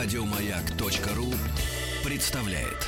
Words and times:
Радиомаяк.ру 0.00 1.26
представляет. 2.08 2.86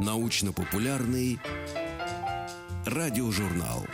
Научно-популярный 0.00 1.38
радиожурнал. 2.86 3.84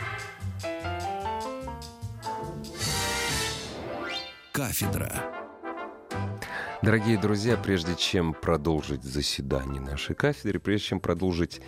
Кафедра. 4.53 5.11
Дорогие 6.81 7.17
друзья, 7.17 7.57
прежде 7.57 7.95
чем 7.97 8.33
продолжить 8.33 9.03
заседание 9.03 9.81
нашей 9.81 10.15
кафедры, 10.15 10.61
прежде 10.61 10.87
чем 10.87 11.01
продолжить 11.01 11.59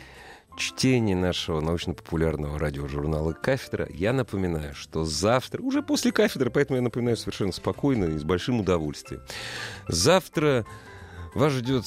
чтение 0.57 1.15
нашего 1.15 1.61
научно-популярного 1.61 2.57
радиожурнала 2.59 3.33
«Кафедра», 3.33 3.87
я 3.91 4.13
напоминаю, 4.13 4.73
что 4.73 5.03
завтра, 5.03 5.61
уже 5.61 5.81
после 5.81 6.11
кафедры, 6.11 6.49
поэтому 6.49 6.77
я 6.77 6.81
напоминаю 6.81 7.17
совершенно 7.17 7.51
спокойно 7.51 8.05
и 8.05 8.17
с 8.17 8.23
большим 8.23 8.59
удовольствием, 8.59 9.21
завтра 9.87 10.65
вас 11.33 11.53
ждет 11.53 11.85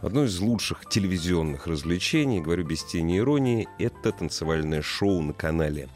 одно 0.00 0.24
из 0.24 0.38
лучших 0.38 0.88
телевизионных 0.88 1.66
развлечений, 1.66 2.40
говорю 2.40 2.64
без 2.64 2.84
тени 2.84 3.18
иронии, 3.18 3.68
это 3.78 4.12
танцевальное 4.12 4.82
шоу 4.82 5.20
на 5.20 5.32
канале 5.32 5.88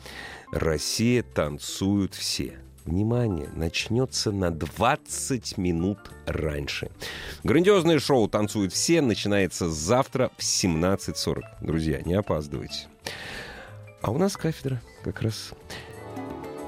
«Россия. 0.52 1.22
Танцуют 1.22 2.14
все» 2.14 2.58
внимание, 2.84 3.48
начнется 3.54 4.32
на 4.32 4.50
20 4.50 5.58
минут 5.58 5.98
раньше. 6.26 6.90
Грандиозное 7.44 7.98
шоу 7.98 8.28
«Танцуют 8.28 8.72
все» 8.72 9.00
начинается 9.00 9.70
завтра 9.70 10.30
в 10.36 10.42
17.40. 10.42 11.42
Друзья, 11.60 12.00
не 12.02 12.14
опаздывайте. 12.14 12.86
А 14.00 14.10
у 14.10 14.18
нас 14.18 14.36
кафедра 14.36 14.80
как 15.04 15.22
раз. 15.22 15.52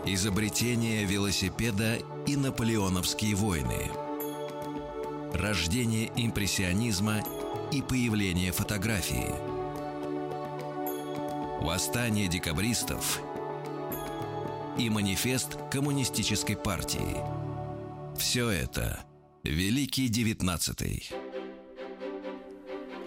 Изобретение 0.06 1.04
велосипеда 1.04 1.98
и 2.26 2.36
наполеоновские 2.36 3.34
войны. 3.34 3.90
Рождение 5.32 6.10
импрессионизма 6.16 7.22
и 7.72 7.82
появление 7.82 8.52
фотографии. 8.52 9.34
Восстание 11.60 12.28
декабристов– 12.28 13.20
и 14.78 14.90
манифест 14.90 15.56
Коммунистической 15.70 16.56
партии. 16.56 17.16
Все 18.16 18.48
это 18.50 19.04
Великий 19.42 20.08
Девятнадцатый. 20.08 21.08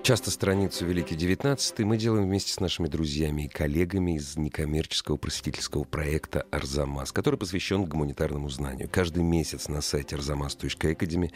Часто 0.04 0.32
страницу 0.32 0.86
«Великий 0.86 1.16
девятнадцатый» 1.16 1.84
мы 1.84 1.98
делаем 1.98 2.28
вместе 2.28 2.54
с 2.54 2.62
нашими 2.62 2.88
друзьями 2.88 3.42
и 3.42 3.48
коллегами 3.50 4.16
из 4.16 4.38
некоммерческого 4.38 5.18
просветительского 5.18 5.84
проекта 5.84 6.46
«Арзамас», 6.50 7.12
который 7.12 7.38
посвящен 7.38 7.84
гуманитарному 7.84 8.48
знанию. 8.48 8.88
Каждый 8.90 9.24
месяц 9.24 9.68
на 9.68 9.82
сайте 9.82 10.16
arzamas.academy 10.16 11.32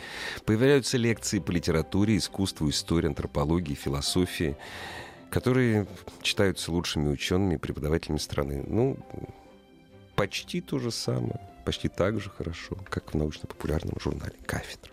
появляются 0.45 0.97
лекции 0.97 1.39
по 1.39 1.51
литературе, 1.51 2.15
искусству, 2.15 2.69
истории, 2.69 3.07
антропологии, 3.07 3.73
философии, 3.73 4.55
которые 5.29 5.85
читаются 6.21 6.71
лучшими 6.71 7.09
учеными 7.09 7.55
и 7.55 7.57
преподавателями 7.57 8.19
страны. 8.19 8.63
Ну, 8.65 8.97
почти 10.21 10.61
то 10.61 10.77
же 10.77 10.91
самое, 10.91 11.39
почти 11.65 11.87
так 11.87 12.19
же 12.19 12.29
хорошо, 12.29 12.77
как 12.91 13.11
в 13.11 13.17
научно-популярном 13.17 13.95
журнале 13.99 14.35
«Кафедра». 14.45 14.91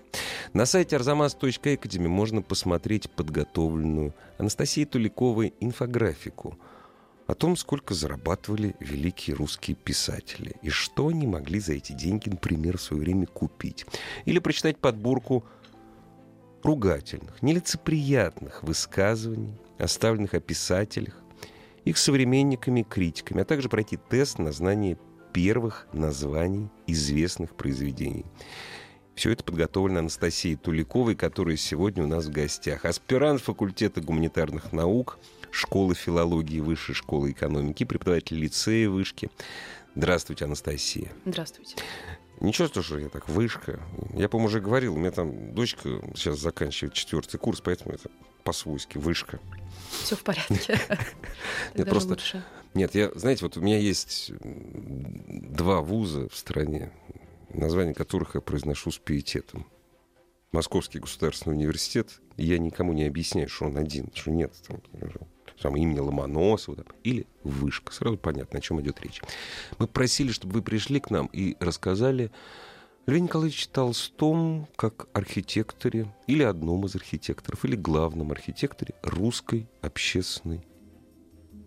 На 0.55 0.65
сайте 0.65 0.97
arzamas.academy 0.97 2.09
можно 2.09 2.41
посмотреть 2.41 3.11
подготовленную 3.11 4.15
Анастасией 4.39 4.87
Туликовой 4.87 5.53
инфографику 5.61 6.57
о 7.27 7.35
том, 7.35 7.57
сколько 7.57 7.93
зарабатывали 7.93 8.75
великие 8.81 9.37
русские 9.37 9.77
писатели 9.77 10.55
и 10.63 10.71
что 10.71 11.09
они 11.09 11.27
могли 11.27 11.61
за 11.61 11.75
эти 11.75 11.93
деньги, 11.93 12.31
например, 12.31 12.79
в 12.79 12.83
свое 12.83 13.03
время 13.03 13.27
купить. 13.27 13.85
Или 14.25 14.39
прочитать 14.39 14.79
подборку 14.79 15.45
ругательных, 16.63 17.43
нелицеприятных 17.43 18.63
высказываний, 18.63 19.53
оставленных 19.79 20.33
о 20.33 20.41
писателях, 20.41 21.23
их 21.85 21.99
современниками 21.99 22.81
и 22.81 22.85
критиками, 22.85 23.43
а 23.43 23.45
также 23.45 23.69
пройти 23.69 23.99
тест 23.99 24.39
на 24.39 24.53
знание 24.53 24.97
первых 25.33 25.87
названий 25.93 26.69
известных 26.87 27.55
произведений. 27.55 28.25
Все 29.15 29.33
это 29.33 29.43
подготовлено 29.43 29.99
Анастасией 29.99 30.57
Туликовой, 30.57 31.17
которая 31.17 31.57
сегодня 31.57 32.05
у 32.05 32.07
нас 32.07 32.27
в 32.27 32.31
гостях. 32.31 32.85
Аспирант 32.85 33.41
факультета 33.41 34.01
гуманитарных 34.01 34.73
наук, 34.73 35.19
школы 35.51 35.95
филологии 35.95 36.61
Высшей 36.61 36.95
школы 36.95 37.33
экономики, 37.33 37.85
преподаватель 37.85 38.39
лицея 38.39 38.89
Вышки. 38.89 39.29
Здравствуйте, 39.97 40.45
Анастасия. 40.45 41.11
Здравствуйте. 41.25 41.75
Ничего, 42.41 42.69
что 42.69 42.99
я 42.99 43.09
так 43.09 43.29
вышка. 43.29 43.81
Я, 44.15 44.29
по-моему, 44.29 44.47
уже 44.47 44.61
говорил, 44.61 44.95
у 44.95 44.99
меня 44.99 45.11
там 45.11 45.53
дочка 45.53 46.01
сейчас 46.15 46.39
заканчивает 46.39 46.95
четвертый 46.95 47.39
курс, 47.39 47.61
поэтому 47.61 47.95
это 47.95 48.11
по-свойски 48.45 48.99
вышка. 48.99 49.41
Все 49.91 50.15
в 50.15 50.23
порядке. 50.23 50.79
Нет, 51.75 51.89
просто... 51.89 52.11
Лучше. 52.11 52.45
Нет, 52.75 52.95
я, 52.95 53.11
знаете, 53.15 53.45
вот 53.45 53.57
у 53.57 53.61
меня 53.61 53.79
есть 53.79 54.33
два 54.41 55.81
вуза 55.81 56.29
в 56.29 56.37
стране, 56.37 56.93
название 57.49 57.95
которых 57.95 58.35
я 58.35 58.41
произношу 58.41 58.91
с 58.91 58.99
пиететом. 58.99 59.67
Московский 60.53 60.99
государственный 60.99 61.57
университет, 61.57 62.21
и 62.37 62.47
я 62.47 62.59
никому 62.59 62.93
не 62.93 63.05
объясняю, 63.05 63.49
что 63.49 63.67
он 63.67 63.77
один, 63.77 64.11
что 64.15 64.31
нет 64.31 64.53
там, 64.67 64.81
там 65.61 65.77
имени 65.77 65.99
Ломоносова 65.99 66.77
там, 66.83 66.87
или 67.05 67.27
Вышка. 67.43 67.93
Сразу 67.93 68.17
понятно, 68.17 68.59
о 68.59 68.63
чем 68.63 68.81
идет 68.81 69.01
речь. 69.01 69.21
Мы 69.79 69.87
просили, 69.87 70.33
чтобы 70.33 70.55
вы 70.55 70.63
пришли 70.63 71.01
к 71.01 71.11
нам 71.11 71.27
и 71.33 71.57
рассказали 71.61 72.31
Льве 73.07 73.21
Николаевиче 73.21 73.69
Толстом 73.73 74.69
как 74.77 75.09
архитекторе 75.15 76.15
или 76.27 76.43
одном 76.43 76.85
из 76.87 76.95
архитекторов, 76.95 77.65
или 77.65 77.75
главном 77.75 78.33
архитекторе 78.33 78.95
русской 79.03 79.67
общественной 79.81 80.67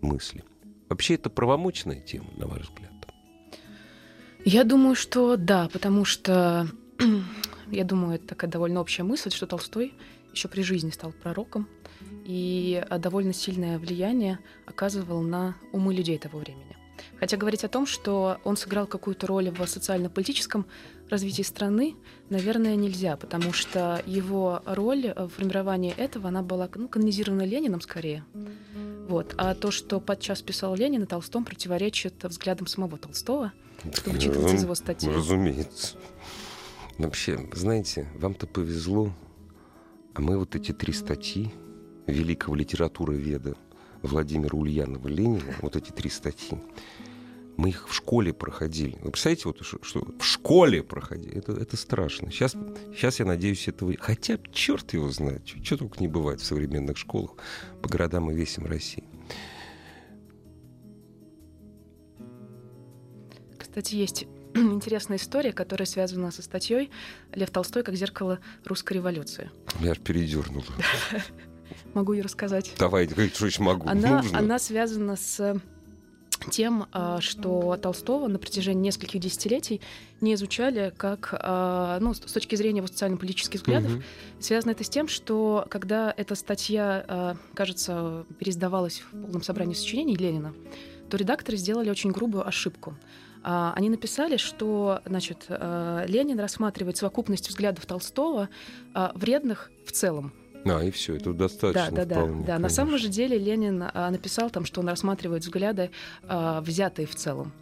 мысли. 0.00 0.44
Вообще 0.88 1.14
это 1.14 1.30
правомочная 1.30 2.00
тема, 2.00 2.28
на 2.36 2.46
ваш 2.46 2.62
взгляд? 2.62 2.92
Я 4.44 4.64
думаю, 4.64 4.94
что 4.94 5.36
да, 5.36 5.68
потому 5.72 6.04
что 6.04 6.68
я 7.70 7.84
думаю, 7.84 8.16
это 8.16 8.28
такая 8.28 8.50
довольно 8.50 8.80
общая 8.80 9.04
мысль, 9.04 9.30
что 9.30 9.46
Толстой 9.46 9.94
еще 10.32 10.48
при 10.48 10.62
жизни 10.62 10.90
стал 10.90 11.12
пророком 11.12 11.68
и 12.24 12.84
довольно 12.98 13.32
сильное 13.32 13.78
влияние 13.78 14.38
оказывал 14.66 15.22
на 15.22 15.56
умы 15.72 15.94
людей 15.94 16.18
того 16.18 16.38
времени. 16.38 16.71
Хотя 17.22 17.36
говорить 17.36 17.62
о 17.62 17.68
том, 17.68 17.86
что 17.86 18.40
он 18.42 18.56
сыграл 18.56 18.88
какую-то 18.88 19.28
роль 19.28 19.48
в 19.48 19.64
социально-политическом 19.68 20.66
развитии 21.08 21.42
страны, 21.42 21.94
наверное, 22.30 22.74
нельзя, 22.74 23.16
потому 23.16 23.52
что 23.52 24.02
его 24.06 24.60
роль 24.66 25.12
в 25.14 25.28
формировании 25.28 25.94
этого, 25.96 26.30
она 26.30 26.42
была 26.42 26.68
ну, 26.74 26.88
канонизирована 26.88 27.42
Лениным 27.42 27.80
скорее. 27.80 28.24
Вот. 29.08 29.36
А 29.38 29.54
то, 29.54 29.70
что 29.70 30.00
подчас 30.00 30.42
писал 30.42 30.74
Ленин, 30.74 31.04
и 31.04 31.06
Толстом 31.06 31.44
противоречит 31.44 32.24
взглядам 32.24 32.66
самого 32.66 32.98
Толстого, 32.98 33.52
что 33.94 34.10
вычитывается 34.10 34.56
из 34.56 34.64
его 34.64 34.74
статьи. 34.74 35.08
Разумеется. 35.08 35.94
Вообще, 36.98 37.48
знаете, 37.52 38.08
вам-то 38.16 38.48
повезло, 38.48 39.12
а 40.14 40.20
мы 40.20 40.38
вот 40.38 40.56
эти 40.56 40.72
три 40.72 40.92
статьи 40.92 41.54
великого 42.08 42.56
литература 42.56 43.12
веда 43.12 43.54
Владимира 44.02 44.58
Ульянова 44.58 45.06
Ленина, 45.06 45.54
вот 45.62 45.76
эти 45.76 45.92
три 45.92 46.10
статьи, 46.10 46.58
мы 47.56 47.70
их 47.70 47.88
в 47.88 47.94
школе 47.94 48.32
проходили. 48.32 48.96
Вы 49.02 49.10
представляете, 49.10 49.42
вот, 49.46 49.62
что, 49.62 50.04
в 50.18 50.24
школе 50.24 50.82
проходили? 50.82 51.36
Это, 51.36 51.52
это 51.52 51.76
страшно. 51.76 52.30
Сейчас, 52.30 52.52
сейчас 52.94 53.20
я 53.20 53.26
надеюсь, 53.26 53.68
этого... 53.68 53.94
Хотя, 53.98 54.38
черт 54.52 54.92
его 54.92 55.10
знает, 55.10 55.46
что, 55.46 55.64
что 55.64 55.76
только 55.78 56.00
не 56.00 56.08
бывает 56.08 56.40
в 56.40 56.44
современных 56.44 56.96
школах 56.96 57.32
по 57.82 57.88
городам 57.88 58.30
и 58.30 58.34
весям 58.34 58.66
России. 58.66 59.04
Кстати, 63.58 63.94
есть 63.94 64.26
интересная 64.54 65.18
история, 65.18 65.52
которая 65.52 65.86
связана 65.86 66.30
со 66.30 66.42
статьей 66.42 66.90
«Лев 67.34 67.50
Толстой 67.50 67.82
как 67.82 67.94
зеркало 67.96 68.40
русской 68.64 68.94
революции». 68.94 69.50
Я 69.80 69.94
передернула. 69.94 70.64
Могу 71.94 72.12
ее 72.12 72.22
рассказать. 72.22 72.72
Давайте, 72.78 73.28
что 73.28 73.46
еще 73.46 73.62
могу? 73.62 73.88
Она, 73.88 74.22
она 74.34 74.58
связана 74.58 75.16
с 75.16 75.60
тем, 76.50 76.86
а, 76.92 77.20
что 77.20 77.76
Толстого 77.80 78.28
на 78.28 78.38
протяжении 78.38 78.82
нескольких 78.82 79.20
десятилетий 79.20 79.80
не 80.20 80.34
изучали 80.34 80.92
как, 80.96 81.34
а, 81.38 81.98
ну, 82.00 82.14
с 82.14 82.20
точки 82.20 82.56
зрения 82.56 82.78
его 82.78 82.86
социально-политических 82.86 83.60
взглядов. 83.60 83.92
Угу. 83.92 84.02
Связано 84.40 84.72
это 84.72 84.84
с 84.84 84.88
тем, 84.88 85.08
что 85.08 85.66
когда 85.70 86.12
эта 86.16 86.34
статья, 86.34 87.04
а, 87.06 87.36
кажется, 87.54 88.24
пересдавалась 88.38 89.00
в 89.00 89.10
полном 89.10 89.42
собрании 89.42 89.74
сочинений 89.74 90.16
Ленина, 90.16 90.54
то 91.10 91.16
редакторы 91.16 91.56
сделали 91.56 91.90
очень 91.90 92.10
грубую 92.10 92.46
ошибку. 92.46 92.96
Они 93.42 93.90
написали, 93.90 94.36
что 94.36 95.00
значит, 95.04 95.46
Ленин 95.48 96.38
рассматривает 96.38 96.96
совокупность 96.96 97.48
взглядов 97.48 97.84
Толстого 97.86 98.48
вредных 98.94 99.72
в 99.84 99.90
целом 99.90 100.32
А, 100.64 100.84
и 100.84 100.90
все, 100.90 101.16
это 101.16 101.32
достаточно. 101.32 101.90
Да, 101.90 102.04
да, 102.04 102.14
вполне, 102.16 102.40
да. 102.44 102.54
да. 102.54 102.58
На 102.58 102.68
самом 102.68 102.98
же 102.98 103.08
деле 103.08 103.38
Ленин 103.38 103.82
а, 103.82 104.10
написал 104.10 104.50
там, 104.50 104.64
что 104.64 104.80
он 104.80 104.88
рассматривает 104.88 105.42
взгляды, 105.42 105.90
а, 106.24 106.60
взятые 106.60 107.06
в 107.06 107.14
целом. 107.14 107.52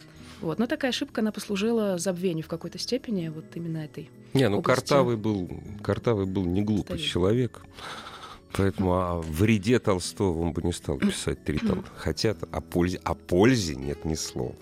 Вот. 0.41 0.57
Но 0.57 0.67
такая 0.67 0.89
ошибка, 0.89 1.21
она 1.21 1.31
послужила 1.31 1.97
забвению 1.97 2.43
в 2.43 2.47
какой-то 2.47 2.79
степени 2.79 3.27
вот 3.29 3.45
именно 3.55 3.77
этой 3.77 4.09
Не, 4.33 4.49
ну 4.49 4.57
области. 4.57 4.79
Картавый 4.79 5.17
был, 5.17 5.49
Картавый 5.83 6.25
был 6.25 6.45
не 6.45 6.61
глупый 6.61 6.97
Стоит. 6.97 7.11
человек. 7.11 7.61
Поэтому 8.53 8.93
о 8.93 9.21
вреде 9.21 9.79
Толстого 9.79 10.41
он 10.41 10.51
бы 10.51 10.61
не 10.61 10.73
стал 10.73 10.97
писать 10.97 11.43
три 11.43 11.57
тома. 11.59 11.85
Хотя 11.95 12.35
о 12.51 12.59
пользе, 12.59 12.99
о 13.03 13.13
пользе 13.13 13.75
нет 13.75 14.03
ни 14.03 14.15
слова. 14.15 14.55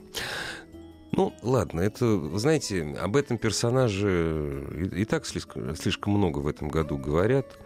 Ну, 1.11 1.33
ладно, 1.41 1.81
это, 1.81 2.37
знаете, 2.37 2.95
об 3.01 3.15
этом 3.15 3.39
персонаже 3.39 4.63
и, 4.93 5.01
и 5.01 5.05
так 5.05 5.25
слишком, 5.25 5.75
слишком 5.75 6.13
много 6.13 6.39
в 6.39 6.47
этом 6.47 6.69
году 6.69 6.97
говорят. 6.97 7.57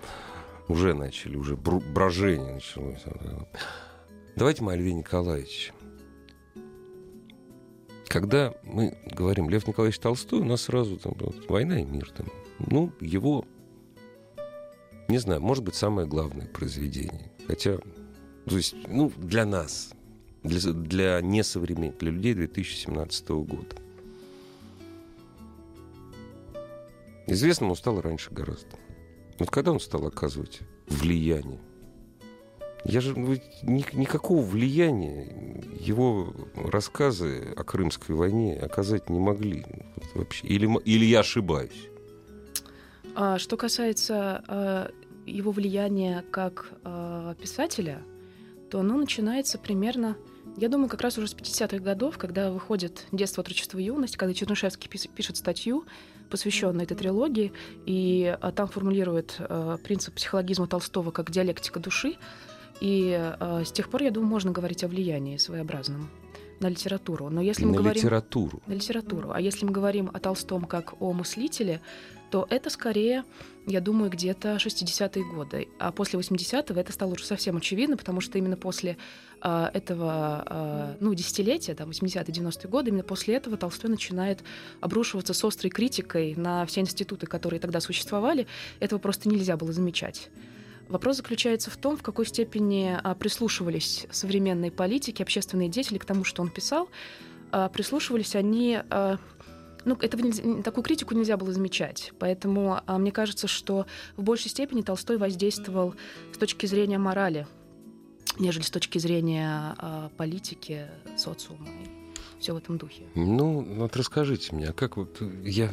Уже 0.67 0.93
начали, 0.93 1.35
уже 1.35 1.55
брожение 1.55 2.53
началось. 2.53 3.03
Давайте 4.35 4.63
мы 4.63 4.73
о 4.73 4.75
Льве 4.75 4.93
Николаевиче. 4.93 5.73
Когда 8.07 8.53
мы 8.63 8.97
говорим 9.11 9.49
Лев 9.49 9.67
Николаевич 9.67 9.99
Толстой, 9.99 10.39
у 10.39 10.45
нас 10.45 10.63
сразу 10.63 10.97
там 10.97 11.13
вот, 11.19 11.49
война 11.49 11.81
и 11.81 11.83
мир. 11.83 12.09
Там. 12.11 12.27
Ну, 12.59 12.91
его, 12.99 13.45
не 15.07 15.17
знаю, 15.17 15.41
может 15.41 15.63
быть, 15.63 15.75
самое 15.75 16.07
главное 16.07 16.47
произведение. 16.47 17.31
Хотя, 17.47 17.77
то 18.45 18.55
есть, 18.55 18.75
ну, 18.87 19.11
для 19.17 19.45
нас, 19.45 19.93
для, 20.43 20.73
для 20.73 21.21
несовременных, 21.21 21.97
для 21.97 22.11
людей 22.11 22.33
2017 22.35 23.29
года. 23.29 23.75
Известным 27.25 27.71
он 27.71 27.75
стал 27.75 27.99
раньше 28.01 28.31
гораздо. 28.31 28.77
Вот 29.43 29.51
когда 29.51 29.73
он 29.73 29.81
стал 29.81 30.07
оказывать 30.07 30.61
влияние? 30.87 31.59
Я 32.85 33.01
же 33.01 33.13
ну, 33.13 33.33
ни- 33.61 33.93
никакого 33.93 34.41
влияния 34.41 35.61
его 35.81 36.33
рассказы 36.55 37.53
о 37.53 37.65
Крымской 37.65 38.15
войне 38.15 38.57
оказать 38.57 39.09
не 39.09 39.19
могли 39.19 39.65
Вот 39.97 40.15
вообще. 40.15 40.47
Или, 40.47 40.73
или 40.85 41.03
я 41.03 41.19
ошибаюсь? 41.19 41.89
А 43.15 43.37
что 43.37 43.57
касается 43.57 44.45
а, 44.47 44.91
его 45.25 45.51
влияния 45.51 46.23
как 46.31 46.71
а, 46.85 47.35
писателя, 47.35 48.01
то 48.71 48.79
оно 48.79 48.95
начинается 48.95 49.57
примерно, 49.57 50.15
я 50.55 50.69
думаю, 50.69 50.87
как 50.87 51.01
раз 51.01 51.17
уже 51.17 51.27
с 51.27 51.35
50-х 51.35 51.79
годов, 51.79 52.17
когда 52.17 52.49
выходит 52.49 53.07
«Детство, 53.11 53.41
отрочество, 53.41 53.77
юность», 53.77 54.15
когда 54.15 54.33
Чернышевский 54.33 54.89
пишет 54.89 55.35
статью, 55.35 55.83
посвященную 56.33 56.85
этой 56.85 56.97
трилогии, 56.97 57.53
и 57.85 58.35
а, 58.41 58.51
там 58.51 58.67
формулирует 58.67 59.35
а, 59.37 59.77
принцип 59.77 60.15
психологизма 60.15 60.65
Толстого 60.65 61.11
как 61.11 61.29
диалектика 61.29 61.79
души. 61.79 62.15
И 62.81 63.15
а, 63.15 63.61
с 63.63 63.71
тех 63.71 63.87
пор, 63.87 64.01
я 64.01 64.09
думаю, 64.09 64.31
можно 64.31 64.51
говорить 64.51 64.83
о 64.83 64.87
влиянии 64.87 65.37
своеобразном 65.37 66.09
на 66.59 66.69
литературу. 66.69 67.29
Но 67.29 67.39
если 67.39 67.65
мы 67.65 67.73
на 67.73 67.77
говорим 67.77 68.01
литературу. 68.01 68.61
на 68.65 68.73
литературу. 68.73 69.31
А 69.31 69.39
если 69.39 69.65
мы 69.65 69.71
говорим 69.71 70.09
о 70.11 70.19
Толстом 70.19 70.65
как 70.65 70.99
о 70.99 71.13
мыслителе, 71.13 71.81
то 72.33 72.47
это 72.49 72.71
скорее, 72.71 73.25
я 73.67 73.79
думаю, 73.79 74.09
где-то 74.09 74.55
60-е 74.55 75.23
годы. 75.23 75.67
А 75.77 75.91
после 75.91 76.19
80-го 76.19 76.79
это 76.79 76.91
стало 76.91 77.11
уже 77.11 77.25
совсем 77.25 77.57
очевидно, 77.57 77.95
потому 77.95 78.21
что 78.21 78.39
именно 78.39 78.57
после 78.57 78.97
а, 79.39 79.69
этого, 79.71 80.43
а, 80.47 80.97
ну, 80.99 81.13
десятилетия, 81.13 81.75
там, 81.75 81.91
80-е, 81.91 82.23
90-е 82.23 82.71
годы, 82.71 82.89
именно 82.89 83.03
после 83.03 83.35
этого 83.35 83.55
Толстой 83.55 83.91
начинает 83.91 84.43
обрушиваться 84.81 85.35
с 85.35 85.43
острой 85.43 85.69
критикой 85.69 86.33
на 86.33 86.65
все 86.65 86.81
институты, 86.81 87.27
которые 87.27 87.59
тогда 87.59 87.79
существовали. 87.79 88.47
Этого 88.79 88.97
просто 88.97 89.29
нельзя 89.29 89.55
было 89.55 89.71
замечать. 89.71 90.31
Вопрос 90.89 91.17
заключается 91.17 91.69
в 91.69 91.77
том, 91.77 91.97
в 91.97 92.01
какой 92.01 92.25
степени 92.25 92.97
а, 93.03 93.13
прислушивались 93.13 94.07
современные 94.09 94.71
политики, 94.71 95.21
общественные 95.21 95.69
деятели 95.69 95.99
к 95.99 96.05
тому, 96.05 96.23
что 96.23 96.41
он 96.41 96.49
писал. 96.49 96.89
Прислушивались 97.71 98.35
они... 98.35 98.79
ну, 99.85 99.95
этого 99.95 100.21
нельзя- 100.21 100.61
такую 100.63 100.83
критику 100.83 101.13
нельзя 101.15 101.37
было 101.37 101.51
замечать. 101.51 102.11
Поэтому 102.19 102.79
а, 102.85 102.97
мне 102.97 103.11
кажется, 103.11 103.47
что 103.47 103.85
в 104.17 104.23
большей 104.23 104.49
степени 104.49 104.81
Толстой 104.81 105.17
воздействовал 105.17 105.95
с 106.33 106.37
точки 106.37 106.65
зрения 106.65 106.97
морали, 106.97 107.47
нежели 108.39 108.63
с 108.63 108.71
точки 108.71 108.97
зрения 108.97 109.75
а, 109.77 110.09
политики, 110.17 110.87
социума 111.17 111.67
все 112.39 112.53
в 112.53 112.57
этом 112.57 112.77
духе. 112.77 113.03
Ну, 113.15 113.61
вот 113.77 113.95
расскажите 113.95 114.53
мне, 114.53 114.67
а 114.69 114.73
как 114.73 114.97
вот 114.97 115.21
я, 115.43 115.69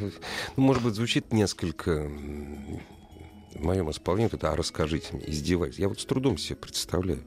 ну, 0.55 0.63
может 0.63 0.81
быть, 0.83 0.93
звучит 0.95 1.33
несколько 1.33 2.09
в 3.53 3.61
моем 3.63 3.91
исполнении, 3.91 4.33
это, 4.33 4.51
а 4.51 4.55
расскажите 4.55 5.07
мне, 5.13 5.29
издеваюсь. 5.29 5.77
Я 5.77 5.89
вот 5.89 5.99
с 5.99 6.05
трудом 6.05 6.37
себе 6.37 6.55
представляю. 6.55 7.23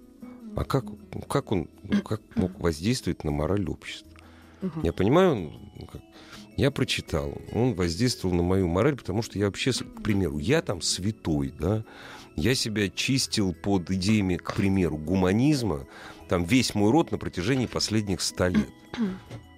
А 0.56 0.64
как, 0.64 0.84
как 1.28 1.52
он 1.52 1.68
ну, 1.82 2.00
как 2.02 2.22
мог 2.36 2.58
воздействовать 2.60 3.24
на 3.24 3.32
мораль 3.32 3.66
общества? 3.68 4.10
Мгм. 4.62 4.80
Я 4.82 4.92
понимаю, 4.94 5.34
ну, 5.76 5.86
как- 5.86 6.02
я 6.56 6.70
прочитал, 6.70 7.34
он 7.52 7.74
воздействовал 7.74 8.34
на 8.34 8.42
мою 8.42 8.68
мораль, 8.68 8.96
потому 8.96 9.22
что 9.22 9.38
я 9.38 9.46
вообще, 9.46 9.72
к 9.72 10.02
примеру, 10.02 10.38
я 10.38 10.62
там 10.62 10.80
святой, 10.80 11.52
да, 11.58 11.84
я 12.36 12.54
себя 12.54 12.88
чистил 12.88 13.54
под 13.54 13.90
идеями, 13.90 14.36
к 14.36 14.54
примеру, 14.54 14.96
гуманизма, 14.96 15.86
там 16.28 16.44
весь 16.44 16.74
мой 16.74 16.90
род 16.90 17.10
на 17.10 17.18
протяжении 17.18 17.66
последних 17.66 18.20
ста 18.20 18.48
лет. 18.48 18.70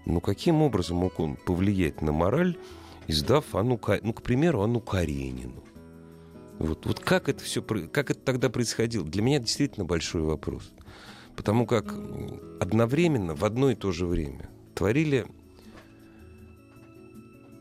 Ну, 0.09 0.21
каким 0.21 0.63
образом 0.63 0.99
мог 0.99 1.19
он 1.19 1.35
повлиять 1.35 2.01
на 2.01 2.13
мораль, 2.13 2.57
издав 3.09 3.57
Анну, 3.57 3.81
ну, 4.03 4.13
к 4.13 4.23
примеру, 4.23 4.63
Анну 4.63 4.81
Каренину? 4.81 5.65
Вот, 6.61 6.87
вот 6.87 7.01
как 7.01 7.29
это 7.29 7.43
все, 7.43 7.61
как 7.61 8.13
это 8.13 8.21
тогда 8.21 8.49
происходило? 8.49 9.05
Для 9.05 9.21
меня 9.21 9.41
действительно 9.41 9.85
большой 9.85 10.23
вопрос. 10.23 10.73
Потому 11.35 11.67
как 11.67 11.93
м, 11.93 12.41
одновременно, 12.61 13.35
в 13.35 13.45
одно 13.45 13.73
и 13.73 13.75
то 13.75 13.91
же 13.91 14.07
время 14.07 14.49
творили 14.77 15.27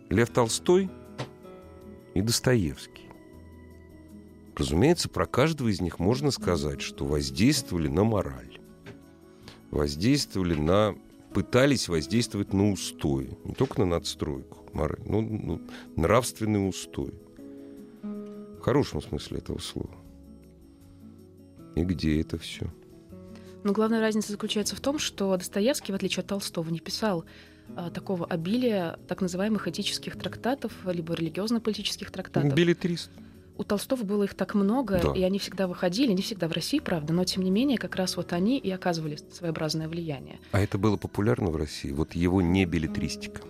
Лев 0.09 0.29
Толстой 0.29 0.89
и 2.13 2.21
Достоевский. 2.21 3.09
Разумеется, 4.55 5.09
про 5.09 5.25
каждого 5.25 5.67
из 5.67 5.81
них 5.81 5.99
можно 5.99 6.31
сказать, 6.31 6.81
что 6.81 7.05
воздействовали 7.05 7.87
на 7.87 8.03
мораль. 8.03 8.59
Воздействовали 9.71 10.55
на... 10.55 10.95
Пытались 11.33 11.89
воздействовать 11.89 12.53
на 12.53 12.71
устои. 12.71 13.37
Не 13.43 13.53
только 13.53 13.79
на 13.81 13.85
надстройку. 13.85 14.59
мораль, 14.71 15.01
но 15.05 15.19
ну, 15.21 15.61
нравственный 15.97 16.65
устой. 16.67 17.13
В 18.01 18.61
хорошем 18.61 19.01
смысле 19.01 19.39
этого 19.39 19.59
слова. 19.59 19.95
И 21.75 21.83
где 21.83 22.21
это 22.21 22.37
все? 22.37 22.71
Но 23.65 23.73
главная 23.73 23.99
разница 23.99 24.31
заключается 24.31 24.75
в 24.75 24.79
том, 24.79 24.97
что 24.99 25.35
Достоевский, 25.35 25.91
в 25.91 25.95
отличие 25.95 26.21
от 26.21 26.27
Толстого, 26.27 26.69
не 26.69 26.79
писал 26.79 27.25
такого 27.93 28.25
обилия 28.25 28.97
так 29.07 29.21
называемых 29.21 29.67
этических 29.67 30.17
трактатов, 30.17 30.71
либо 30.85 31.13
религиозно-политических 31.13 32.11
трактатов. 32.11 32.53
Билетрист. 32.53 33.09
У 33.57 33.63
Толстого 33.63 34.03
было 34.03 34.23
их 34.23 34.33
так 34.33 34.53
много, 34.53 34.99
Да. 35.01 35.13
и 35.13 35.23
они 35.23 35.39
всегда 35.39 35.67
выходили, 35.67 36.11
не 36.11 36.21
всегда 36.21 36.47
в 36.49 36.51
России, 36.51 36.79
правда, 36.79 37.13
но 37.13 37.23
тем 37.23 37.41
не 37.43 37.51
менее, 37.51 37.77
как 37.77 37.95
раз 37.95 38.17
вот 38.17 38.33
они 38.33 38.57
и 38.57 38.69
оказывали 38.69 39.17
своеобразное 39.31 39.87
влияние. 39.87 40.39
А 40.51 40.59
это 40.59 40.77
было 40.77 40.97
популярно 40.97 41.49
в 41.49 41.55
России? 41.55 41.91
Вот 41.91 42.13
его 42.13 42.41
не 42.41 42.65
билетристика. 42.65 43.41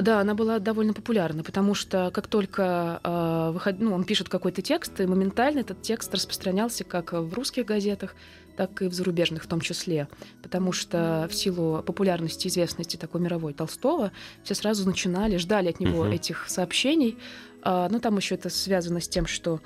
Да, 0.00 0.20
она 0.20 0.34
была 0.34 0.58
довольно 0.60 0.92
популярна, 0.92 1.42
потому 1.42 1.74
что 1.74 2.10
как 2.12 2.28
только 2.28 3.00
э, 3.02 3.50
выход... 3.52 3.80
ну, 3.80 3.94
он 3.94 4.04
пишет 4.04 4.28
какой-то 4.28 4.62
текст, 4.62 5.00
и 5.00 5.06
моментально 5.06 5.60
этот 5.60 5.82
текст 5.82 6.14
распространялся 6.14 6.84
как 6.84 7.12
в 7.12 7.34
русских 7.34 7.64
газетах, 7.66 8.14
так 8.56 8.82
и 8.82 8.88
в 8.88 8.92
зарубежных 8.92 9.44
в 9.44 9.46
том 9.46 9.60
числе. 9.60 10.08
Потому 10.42 10.72
что 10.72 11.28
в 11.30 11.34
силу 11.34 11.82
популярности 11.82 12.46
и 12.46 12.50
известности 12.50 12.96
такой 12.96 13.20
мировой 13.20 13.54
Толстого 13.54 14.12
все 14.42 14.54
сразу 14.54 14.86
начинали, 14.86 15.36
ждали 15.36 15.68
от 15.68 15.80
него 15.80 16.04
Мгм. 16.04 16.12
этих 16.12 16.48
сообщений. 16.48 17.18
А, 17.62 17.88
ну, 17.90 17.98
там 18.00 18.16
еще 18.16 18.36
это 18.36 18.50
связано 18.50 19.00
с 19.00 19.08
тем, 19.08 19.26
что 19.26 19.60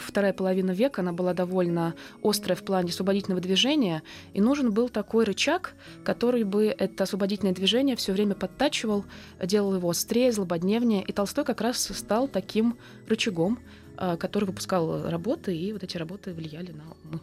вторая 0.00 0.32
половина 0.32 0.72
века, 0.72 1.02
она 1.02 1.12
была 1.12 1.32
довольно 1.32 1.94
острая 2.22 2.56
в 2.56 2.62
плане 2.62 2.90
освободительного 2.90 3.40
движения, 3.40 4.02
и 4.34 4.40
нужен 4.40 4.72
был 4.72 4.88
такой 4.88 5.24
рычаг, 5.24 5.74
который 6.04 6.44
бы 6.44 6.66
это 6.66 7.04
освободительное 7.04 7.54
движение 7.54 7.96
все 7.96 8.12
время 8.12 8.34
подтачивал, 8.34 9.04
делал 9.42 9.74
его 9.74 9.90
острее, 9.90 10.32
злободневнее. 10.32 11.02
И 11.02 11.12
Толстой 11.12 11.44
как 11.44 11.60
раз 11.60 11.78
стал 11.78 12.28
таким 12.28 12.76
рычагом, 13.08 13.58
а, 13.96 14.16
который 14.16 14.46
выпускал 14.46 15.08
работы, 15.08 15.56
и 15.56 15.72
вот 15.72 15.82
эти 15.82 15.96
работы 15.96 16.32
влияли 16.32 16.72
на 16.72 16.84
умы. 17.04 17.20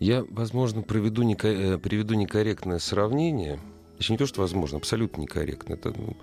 Я, 0.00 0.24
возможно, 0.30 0.82
проведу 0.82 1.22
неко- 1.22 1.74
э, 1.74 1.78
приведу 1.78 2.14
некорректное 2.14 2.78
сравнение. 2.78 3.58
Еще 3.98 4.12
не 4.12 4.18
то, 4.18 4.26
что 4.26 4.42
возможно, 4.42 4.78
абсолютно 4.78 5.22
некорректно. 5.22 5.74
Это, 5.74 5.92
ну, 5.96 6.16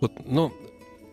вот, 0.00 0.12
но 0.26 0.52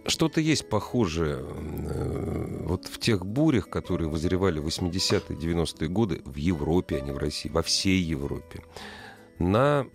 что-то 0.07 0.41
есть 0.41 0.69
похожее 0.69 1.37
э, 1.39 2.63
вот 2.65 2.85
в 2.85 2.99
тех 2.99 3.25
бурях, 3.25 3.69
которые 3.69 4.09
возревали 4.09 4.59
в 4.59 4.67
80-е, 4.67 5.37
90-е 5.37 5.89
годы 5.89 6.21
в 6.25 6.35
Европе, 6.35 6.97
а 6.97 7.01
не 7.01 7.11
в 7.11 7.17
России, 7.17 7.49
во 7.49 7.61
всей 7.61 7.99
Европе. 7.99 8.63
На 9.39 9.85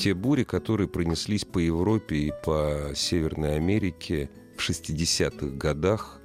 те 0.00 0.14
бури, 0.14 0.44
которые 0.44 0.88
пронеслись 0.88 1.44
по 1.44 1.58
Европе 1.58 2.16
и 2.16 2.32
по 2.44 2.92
Северной 2.94 3.56
Америке 3.56 4.30
в 4.56 4.68
60-х 4.68 5.46
годах 5.56 6.20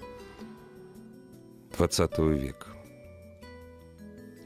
20 1.78 2.18
века. 2.20 2.71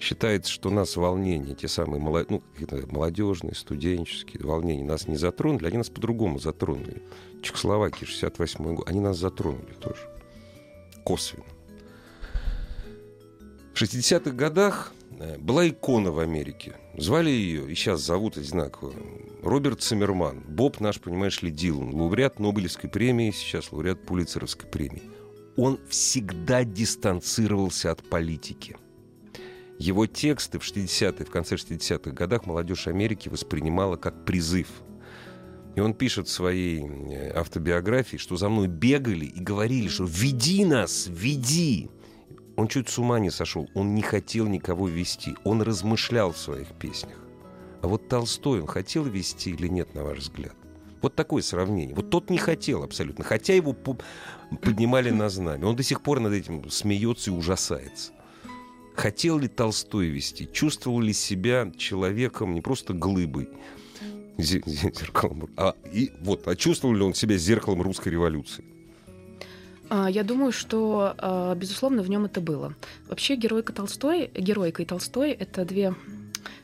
Считается, 0.05 0.51
что 0.51 0.69
нас 0.69 0.97
волнения, 0.97 1.55
те 1.55 1.67
самые 1.67 2.00
ну, 2.00 2.43
молодежные, 2.91 3.55
студенческие 3.55 4.43
волнения, 4.45 4.83
нас 4.83 5.07
не 5.07 5.17
затронули, 5.17 5.65
они 5.65 5.79
нас 5.79 5.89
по-другому 5.89 6.38
затронули. 6.38 7.01
Чехословакия, 7.41 8.05
68 8.05 8.75
год, 8.75 8.88
они 8.88 9.00
нас 9.00 9.17
затронули 9.17 9.74
тоже. 9.79 10.07
Косвенно. 11.03 11.45
В 13.74 13.81
60-х 13.81 14.29
годах 14.29 14.93
э, 15.17 15.39
была 15.39 15.67
икона 15.67 16.12
в 16.12 16.19
Америке. 16.19 16.75
Звали 16.95 17.31
ее, 17.31 17.71
и 17.71 17.74
сейчас 17.74 18.01
зовут 18.01 18.38
одинаково, 18.38 18.93
Роберт 19.41 19.81
Циммерман. 19.81 20.43
Боб 20.47 20.81
наш, 20.81 21.01
понимаешь 21.01 21.41
ли, 21.41 21.50
Дилан. 21.50 21.95
Лауреат 21.95 22.38
Нобелевской 22.38 22.91
премии, 22.91 23.31
сейчас 23.31 23.71
лауреат 23.71 24.05
Пулицеровской 24.05 24.69
премии. 24.69 25.01
Он 25.57 25.79
всегда 25.89 26.63
дистанцировался 26.63 27.89
от 27.89 28.07
политики. 28.07 28.77
Его 29.77 30.08
тексты 30.08 30.60
в 30.60 30.63
60-е, 30.63 31.25
в 31.25 31.29
конце 31.29 31.55
60-х 31.55 32.12
годах 32.12 32.46
молодежь 32.46 32.88
Америки 32.88 33.29
воспринимала 33.29 33.98
как 33.98 34.25
призыв. 34.25 34.67
И 35.75 35.82
он 35.82 35.94
пишет 35.94 36.27
в 36.27 36.32
своей 36.32 36.82
э, 36.82 37.32
автобиографии, 37.38 38.15
что 38.15 38.38
за 38.38 38.48
мной 38.48 38.67
бегали 38.67 39.25
и 39.25 39.39
говорили, 39.41 39.89
что 39.89 40.05
«веди 40.05 40.63
нас, 40.63 41.08
веди!» 41.10 41.89
Он 42.55 42.70
чуть 42.70 42.88
с 42.88 42.98
ума 42.98 43.20
не 43.20 43.29
сошел, 43.29 43.70
он 43.74 43.96
не 43.96 44.01
хотел 44.01 44.48
никого 44.48 44.88
вести, 44.88 45.36
он 45.44 45.62
размышлял 45.62 46.32
в 46.32 46.38
своих 46.38 46.70
песнях. 46.79 47.17
А 47.82 47.88
вот 47.88 48.08
Толстой, 48.08 48.62
он 48.62 48.67
хотел 48.67 49.03
вести 49.03 49.50
или 49.50 49.67
нет, 49.67 49.94
на 49.94 50.05
ваш 50.05 50.20
взгляд? 50.20 50.55
Вот 51.01 51.15
такое 51.15 51.44
сравнение. 51.44 51.94
Вот 51.94 52.10
тот 52.10 52.29
не 52.29 52.38
хотел 52.38 52.82
абсолютно, 52.82 53.25
хотя 53.25 53.53
его 53.53 53.74
поднимали 53.74 55.12
на 55.12 55.29
знамя. 55.29 55.67
Он 55.67 55.75
до 55.75 55.84
сих 55.84 56.01
пор 56.01 56.22
над 56.22 56.34
этим 56.34 56.70
смеется 56.70 57.29
и 57.29 57.34
ужасается. 57.34 58.13
Хотел 58.96 59.40
ли 59.40 59.48
Толстой 59.48 60.08
вести? 60.08 60.50
Чувствовал 60.52 61.02
ли 61.02 61.14
себя 61.14 61.72
человеком 61.78 62.54
не 62.54 62.62
просто 62.62 62.94
глыбой, 62.94 63.50
зеркалом, 64.38 65.50
а, 65.58 65.75
и, 65.92 66.12
вот, 66.22 66.48
а 66.48 66.56
чувствовал 66.56 66.96
ли 66.96 67.02
он 67.02 67.14
себя 67.14 67.38
зеркалом 67.38 67.82
русской 67.82 68.10
революции? 68.10 68.64
А, 69.90 70.10
я 70.10 70.24
думаю, 70.24 70.52
что, 70.52 71.14
а, 71.18 71.56
безусловно, 71.56 72.04
в 72.04 72.10
нем 72.10 72.25
это 72.25 72.42
было. 72.42 72.74
Вообще, 73.08 73.36
геройка 73.36 73.74
Толстой, 73.74 74.32
геройка 74.34 74.84
и 74.84 74.86
Толстой— 74.86 75.32
это 75.32 75.66
две 75.66 75.94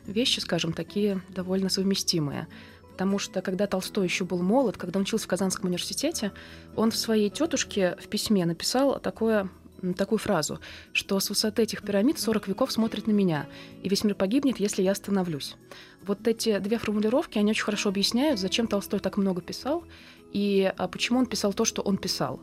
вещи, 0.06 0.40
скажем, 0.40 0.72
такие 0.72 1.20
довольно 1.28 1.68
совместимые. 1.68 2.48
Потому 2.92 3.18
что 3.18 3.40
когда 3.40 3.66
Толстой 3.66 4.04
еще 4.04 4.24
был 4.24 4.42
молод, 4.42 4.76
когда 4.76 4.98
он 4.98 5.02
учился 5.02 5.24
в 5.24 5.28
Казанском 5.28 5.66
университете, 5.66 6.32
он 6.76 6.90
в 6.90 6.96
своей 6.96 7.30
тетушке 7.30 7.96
в 8.00 8.08
письме 8.08 8.44
написал 8.44 9.00
такое 9.00 9.48
такую 9.96 10.18
фразу, 10.18 10.60
что 10.92 11.18
с 11.18 11.28
высоты 11.28 11.62
этих 11.62 11.82
пирамид 11.82 12.18
40 12.18 12.48
веков 12.48 12.72
смотрит 12.72 13.06
на 13.06 13.12
меня, 13.12 13.46
и 13.82 13.88
весь 13.88 14.04
мир 14.04 14.14
погибнет, 14.14 14.60
если 14.60 14.82
я 14.82 14.92
остановлюсь. 14.92 15.56
Вот 16.06 16.26
эти 16.26 16.58
две 16.58 16.78
формулировки, 16.78 17.38
они 17.38 17.50
очень 17.50 17.64
хорошо 17.64 17.88
объясняют, 17.88 18.40
зачем 18.40 18.66
Толстой 18.66 19.00
так 19.00 19.16
много 19.16 19.40
писал, 19.40 19.84
и 20.32 20.72
а, 20.76 20.88
почему 20.88 21.18
он 21.18 21.26
писал 21.26 21.52
то, 21.52 21.64
что 21.64 21.82
он 21.82 21.98
писал. 21.98 22.40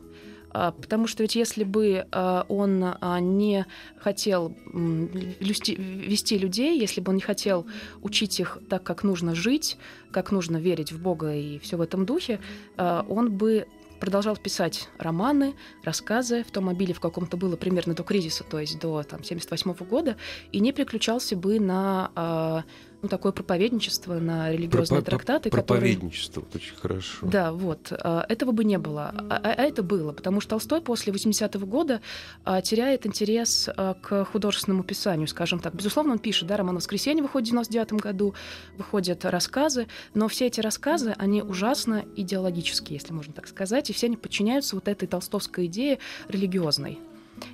А, 0.52 0.72
потому 0.72 1.06
что 1.06 1.22
ведь 1.22 1.36
если 1.36 1.64
бы 1.64 2.06
а, 2.10 2.44
он 2.48 2.94
не 3.36 3.66
хотел 3.98 4.56
вести 4.72 6.38
людей, 6.38 6.78
если 6.78 7.00
бы 7.00 7.10
он 7.10 7.16
не 7.16 7.22
хотел 7.22 7.66
учить 8.02 8.40
их 8.40 8.58
так, 8.68 8.82
как 8.82 9.02
нужно 9.04 9.34
жить, 9.34 9.76
как 10.10 10.32
нужно 10.32 10.56
верить 10.56 10.92
в 10.92 11.00
Бога 11.00 11.34
и 11.34 11.58
все 11.58 11.76
в 11.76 11.80
этом 11.80 12.04
духе, 12.06 12.40
он 12.76 13.30
бы 13.30 13.66
продолжал 14.00 14.36
писать 14.36 14.88
романы, 14.98 15.54
рассказы 15.84 16.42
в 16.42 16.50
том 16.50 16.64
мобиле, 16.64 16.94
в 16.94 17.00
каком-то 17.00 17.36
было 17.36 17.56
примерно 17.56 17.94
до 17.94 18.02
кризиса, 18.02 18.42
то 18.44 18.58
есть 18.58 18.78
до 18.80 19.02
там, 19.02 19.22
78 19.22 19.72
года, 19.84 20.16
и 20.50 20.60
не 20.60 20.72
переключался 20.72 21.36
бы 21.36 21.60
на 21.60 22.64
ну, 23.02 23.08
такое 23.08 23.32
проповедничество 23.32 24.14
на 24.14 24.52
религиозные 24.52 25.00
Пропа- 25.00 25.06
трактаты. 25.06 25.50
Проповедничество, 25.50 26.42
которые... 26.42 26.68
очень 26.68 26.76
хорошо. 26.76 27.26
Да, 27.26 27.52
вот. 27.52 27.92
А, 27.92 28.26
этого 28.28 28.52
бы 28.52 28.64
не 28.64 28.78
было. 28.78 29.14
А, 29.30 29.40
а, 29.42 29.54
а 29.56 29.62
это 29.62 29.82
было, 29.82 30.12
потому 30.12 30.40
что 30.40 30.50
Толстой 30.50 30.80
после 30.80 31.12
80-го 31.12 31.66
года 31.66 32.00
а, 32.44 32.60
теряет 32.60 33.06
интерес 33.06 33.68
к 34.02 34.24
художественному 34.26 34.82
писанию, 34.82 35.28
скажем 35.28 35.60
так. 35.60 35.74
Безусловно, 35.74 36.12
он 36.12 36.18
пишет, 36.18 36.48
да, 36.48 36.56
роман 36.56 36.76
«Воскресенье» 36.76 37.22
выходит 37.22 37.48
в 37.48 37.50
99 37.52 37.92
году, 37.94 38.34
выходят 38.76 39.24
рассказы, 39.24 39.86
но 40.14 40.28
все 40.28 40.46
эти 40.46 40.60
рассказы, 40.60 41.14
они 41.16 41.42
ужасно 41.42 42.04
идеологические, 42.16 42.98
если 42.98 43.12
можно 43.12 43.32
так 43.32 43.46
сказать, 43.46 43.90
и 43.90 43.92
все 43.92 44.06
они 44.06 44.16
подчиняются 44.16 44.74
вот 44.74 44.88
этой 44.88 45.06
толстовской 45.06 45.66
идее 45.66 45.98
религиозной. 46.28 46.98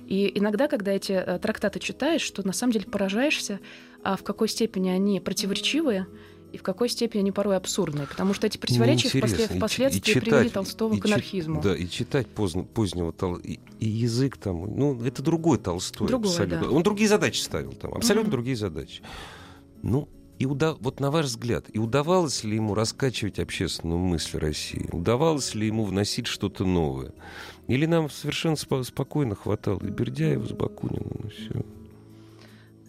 И 0.07 0.31
иногда, 0.37 0.67
когда 0.67 0.91
эти 0.91 1.13
э, 1.13 1.39
трактаты 1.39 1.79
читаешь, 1.79 2.21
что 2.21 2.45
на 2.45 2.53
самом 2.53 2.73
деле 2.73 2.85
поражаешься, 2.85 3.59
а 4.07 4.15
в 4.15 4.23
какой 4.23 4.47
степени 4.47 4.87
они 4.87 5.19
противоречивые, 5.19 6.07
и 6.53 6.57
в 6.57 6.63
какой 6.63 6.87
степени 6.87 7.19
они 7.19 7.33
порой 7.33 7.57
абсурдные, 7.57 8.07
потому 8.07 8.33
что 8.33 8.47
эти 8.47 8.57
противоречия 8.57 9.09
впослед... 9.09 9.51
впоследствии 9.51 9.99
и, 9.99 10.01
читать, 10.01 10.23
привели 10.23 10.49
Толстого 10.49 10.93
и, 10.93 10.99
к 11.01 11.05
анархизму. 11.05 11.61
Да, 11.61 11.75
и 11.75 11.89
читать 11.89 12.25
поздно, 12.27 12.63
позднего 12.63 13.11
Тол... 13.11 13.35
и, 13.35 13.59
и 13.79 13.85
язык 13.85 14.37
там, 14.37 14.63
ну, 14.77 15.03
это 15.03 15.21
другой 15.21 15.57
Толстой. 15.57 16.07
Другой, 16.07 16.29
абсолютно. 16.31 16.69
Да. 16.69 16.73
Он 16.73 16.83
другие 16.83 17.09
задачи 17.09 17.41
ставил 17.41 17.73
там, 17.73 17.95
абсолютно 17.95 18.29
mm-hmm. 18.29 18.31
другие 18.31 18.55
задачи. 18.55 19.03
Ну, 19.83 20.07
и 20.39 20.45
уда... 20.45 20.75
вот 20.75 21.01
на 21.01 21.11
ваш 21.11 21.25
взгляд, 21.25 21.65
и 21.73 21.77
удавалось 21.77 22.45
ли 22.45 22.55
ему 22.55 22.75
раскачивать 22.75 23.39
общественную 23.39 23.99
мысль 23.99 24.37
России? 24.37 24.87
Удавалось 24.93 25.53
ли 25.53 25.67
ему 25.67 25.83
вносить 25.83 26.27
что-то 26.27 26.63
новое? 26.63 27.11
Или 27.67 27.85
нам 27.85 28.09
совершенно 28.09 28.55
сп- 28.55 28.85
спокойно 28.85 29.35
хватало 29.35 29.81
и 29.81 29.89
Бердяева 29.89 30.45
с 30.45 30.53
Бакуниным, 30.53 31.25
и 31.25 31.27
все? 31.27 31.65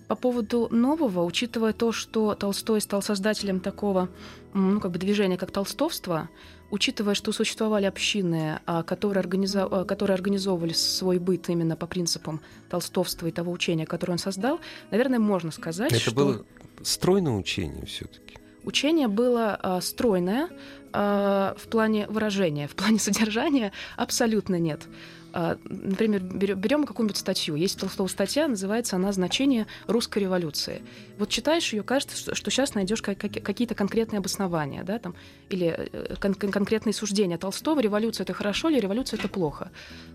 По 0.09 0.17
поводу 0.17 0.69
нового, 0.71 1.23
учитывая 1.23 1.75
то, 1.75 1.93
что 1.93 2.35
Толстой 2.35 2.81
стал 2.81 3.03
создателем 3.03 3.61
такого 3.61 4.09
ну, 4.55 4.81
как 4.81 4.91
бы 4.93 4.99
движения, 4.99 5.37
как 5.37 5.51
толстовство, 5.51 6.31
учитывая, 6.71 7.13
что 7.15 7.31
существовали 7.33 7.85
общины, 7.85 8.61
а, 8.65 8.83
которые, 8.83 9.21
организов... 9.21 9.69
А, 9.71 9.85
которые 9.85 10.15
организовывали 10.15 10.73
свой 10.73 11.19
быт 11.19 11.51
именно 11.51 11.77
по 11.77 11.87
принципам 11.87 12.41
толстовства 12.71 13.27
и 13.27 13.31
того 13.31 13.53
учения, 13.53 13.85
которое 13.85 14.13
он 14.13 14.19
создал, 14.19 14.61
наверное, 14.91 15.19
можно 15.19 15.51
сказать, 15.51 15.93
Это 15.93 16.01
что... 16.01 16.15
было 16.15 16.45
стройное 16.83 17.33
учение 17.33 17.85
все-таки. 17.85 18.39
Учение 18.65 19.09
было 19.09 19.59
э, 19.63 19.81
стройное 19.81 20.49
в 20.91 21.69
плане 21.71 22.07
выражения, 22.09 22.67
в 22.67 22.75
плане 22.75 22.99
содержания 22.99 23.73
абсолютно 23.97 24.59
нет. 24.59 24.89
А, 25.33 25.59
например, 25.65 26.23
берем 26.23 26.85
какую-нибудь 26.85 27.17
статью. 27.17 27.55
Есть 27.55 27.79
Толстого 27.79 28.07
статья, 28.09 28.49
называется 28.49 28.97
она 28.97 29.13
«Значение 29.13 29.67
русской 29.87 30.21
революции». 30.21 30.83
Вот 31.19 31.29
читаешь 31.29 31.73
ее, 31.73 31.83
кажется, 31.83 32.35
что 32.35 32.51
сейчас 32.51 32.75
найдешь 32.75 33.03
какие-то 33.03 33.75
конкретные 33.75 34.19
обоснования, 34.19 34.85
да, 34.85 34.99
там, 34.99 35.15
или 35.51 35.89
э, 35.93 36.15
кон- 36.21 36.35
конкретные 36.35 36.93
суждения 36.93 37.37
Толстого, 37.37 37.81
революция 37.81 38.25
это 38.25 38.33
хорошо 38.33 38.69
или 38.69 38.81
революция 38.81 39.19
это 39.19 39.29
плохо. 39.29 39.71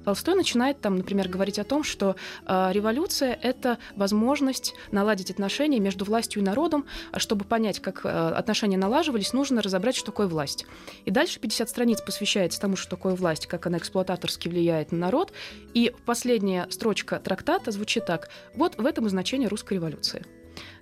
Толстой 0.05 0.36
начинает 0.36 0.79
там, 0.82 0.98
например, 0.98 1.27
говорить 1.27 1.60
о 1.60 1.63
том, 1.63 1.84
что 1.84 2.15
э, 2.46 2.70
революция 2.72 3.38
это 3.41 3.77
возможность 3.96 4.74
наладить 4.91 5.29
отношения 5.29 5.79
между 5.79 6.05
властью 6.05 6.41
и 6.41 6.46
народом, 6.46 6.86
а 7.12 7.20
чтобы 7.20 7.46
понять, 7.46 7.79
как 7.79 8.01
э, 8.05 8.10
отношения 8.10 8.77
налаживались, 8.77 9.34
нужно 9.34 9.62
разобрать, 9.62 9.96
что 9.96 10.08
такое 10.08 10.27
власть. 10.27 10.65
И 11.05 11.12
дальше 11.12 11.39
50 11.39 11.70
страниц 11.70 12.01
посвящается 12.01 12.60
тому, 12.60 12.75
что 12.75 12.89
такое 12.89 13.15
власть, 13.15 13.46
как 13.48 13.67
она 13.67 13.77
эксплуататорски 13.77 14.48
влияет 14.48 14.91
на 14.91 15.02
народ. 15.03 15.33
И 15.74 15.93
последняя 16.05 16.67
строчка 16.69 17.19
трактата 17.19 17.72
звучит 17.72 18.05
так. 18.05 18.29
Вот 18.55 18.77
в 18.77 18.86
этом 18.86 19.05
и 19.07 19.10
значение 19.10 19.48
русской 19.48 19.75
революции. 19.75 20.25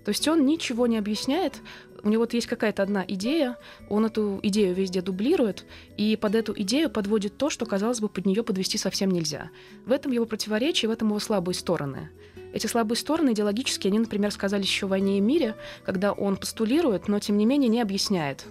То 0.03 0.09
есть 0.09 0.27
он 0.27 0.45
ничего 0.45 0.87
не 0.87 0.97
объясняет, 0.97 1.61
у 2.03 2.09
него 2.09 2.21
вот 2.21 2.33
есть 2.33 2.47
какая-то 2.47 2.81
одна 2.81 3.05
идея, 3.07 3.57
он 3.89 4.05
эту 4.05 4.39
идею 4.41 4.73
везде 4.73 5.01
дублирует, 5.01 5.65
и 5.97 6.15
под 6.15 6.35
эту 6.35 6.53
идею 6.61 6.89
подводит 6.89 7.37
то, 7.37 7.49
что, 7.49 7.65
казалось 7.65 7.99
бы, 7.99 8.09
под 8.09 8.25
нее 8.25 8.43
подвести 8.43 8.77
совсем 8.77 9.11
нельзя. 9.11 9.51
В 9.85 9.91
этом 9.91 10.11
его 10.11 10.25
противоречие, 10.25 10.89
в 10.89 10.91
этом 10.91 11.09
его 11.09 11.19
слабые 11.19 11.55
стороны. 11.55 12.09
Эти 12.53 12.67
слабые 12.67 12.97
стороны 12.97 13.31
идеологические, 13.33 13.91
они, 13.91 13.99
например, 13.99 14.31
сказались 14.31 14.65
еще 14.65 14.87
в 14.87 14.89
«Войне 14.89 15.19
и 15.19 15.21
мире», 15.21 15.55
когда 15.85 16.11
он 16.11 16.35
постулирует, 16.37 17.07
но, 17.07 17.19
тем 17.19 17.37
не 17.37 17.45
менее, 17.45 17.69
не 17.69 17.81
объясняет. 17.81 18.45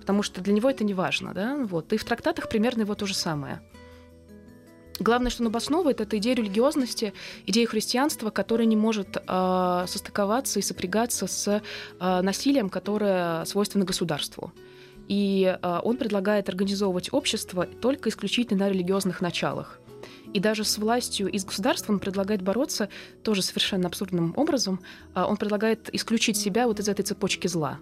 Потому 0.00 0.22
что 0.22 0.40
для 0.40 0.52
него 0.52 0.70
это 0.70 0.84
не 0.84 0.94
важно. 0.94 1.34
Да? 1.34 1.56
Вот. 1.56 1.92
И 1.92 1.96
в 1.96 2.04
трактатах 2.04 2.48
примерно 2.48 2.82
его 2.82 2.94
то 2.94 3.06
же 3.06 3.14
самое. 3.14 3.60
Главное, 5.00 5.30
что 5.30 5.42
он 5.42 5.48
обосновывает, 5.48 6.00
это 6.00 6.18
идея 6.18 6.36
религиозности, 6.36 7.12
идея 7.46 7.66
христианства, 7.66 8.30
которая 8.30 8.66
не 8.66 8.76
может 8.76 9.16
э, 9.16 9.84
состыковаться 9.88 10.60
и 10.60 10.62
сопрягаться 10.62 11.26
с 11.26 11.48
э, 12.00 12.20
насилием, 12.20 12.68
которое 12.70 13.44
свойственно 13.44 13.84
государству. 13.84 14.52
И 15.08 15.58
э, 15.60 15.80
он 15.82 15.96
предлагает 15.96 16.48
организовывать 16.48 17.12
общество 17.12 17.66
только 17.66 18.08
исключительно 18.08 18.66
на 18.66 18.70
религиозных 18.70 19.20
началах. 19.20 19.80
И 20.32 20.38
даже 20.38 20.64
с 20.64 20.78
властью 20.78 21.28
и 21.28 21.38
с 21.38 21.44
государством 21.44 21.96
он 21.96 22.00
предлагает 22.00 22.42
бороться 22.42 22.88
тоже 23.22 23.42
совершенно 23.42 23.88
абсурдным 23.88 24.32
образом. 24.36 24.80
Он 25.14 25.36
предлагает 25.36 25.94
исключить 25.94 26.36
себя 26.36 26.66
вот 26.66 26.80
из 26.80 26.88
этой 26.88 27.02
цепочки 27.02 27.46
зла. 27.46 27.78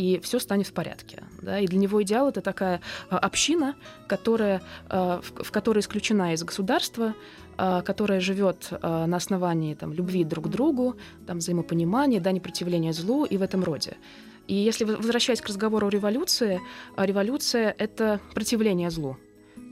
И 0.00 0.18
все 0.20 0.38
станет 0.38 0.66
в 0.66 0.72
порядке. 0.72 1.22
Да? 1.42 1.58
И 1.58 1.66
для 1.66 1.78
него 1.78 2.02
идеал 2.02 2.30
это 2.30 2.40
такая 2.40 2.80
а, 3.10 3.18
община, 3.18 3.74
которая, 4.08 4.62
а, 4.88 5.20
в, 5.20 5.50
которой 5.50 5.80
исключена 5.80 6.32
из 6.32 6.42
государства, 6.42 7.14
а, 7.58 7.82
которая 7.82 8.20
живет 8.20 8.72
на 8.82 9.16
основании 9.16 9.74
там, 9.74 9.92
любви 9.92 10.24
друг 10.24 10.46
к 10.46 10.48
другу, 10.48 10.96
там, 11.26 11.38
взаимопонимания, 11.38 12.20
да, 12.20 12.32
непротивления 12.32 12.92
злу 12.92 13.26
и 13.26 13.36
в 13.36 13.42
этом 13.42 13.62
роде. 13.62 13.98
И 14.46 14.54
если 14.54 14.84
возвращаясь 14.84 15.42
к 15.42 15.46
разговору 15.48 15.86
о 15.86 15.90
революции, 15.90 16.60
революция— 16.96 17.74
это 17.78 18.20
противление 18.34 18.90
злу 18.90 19.16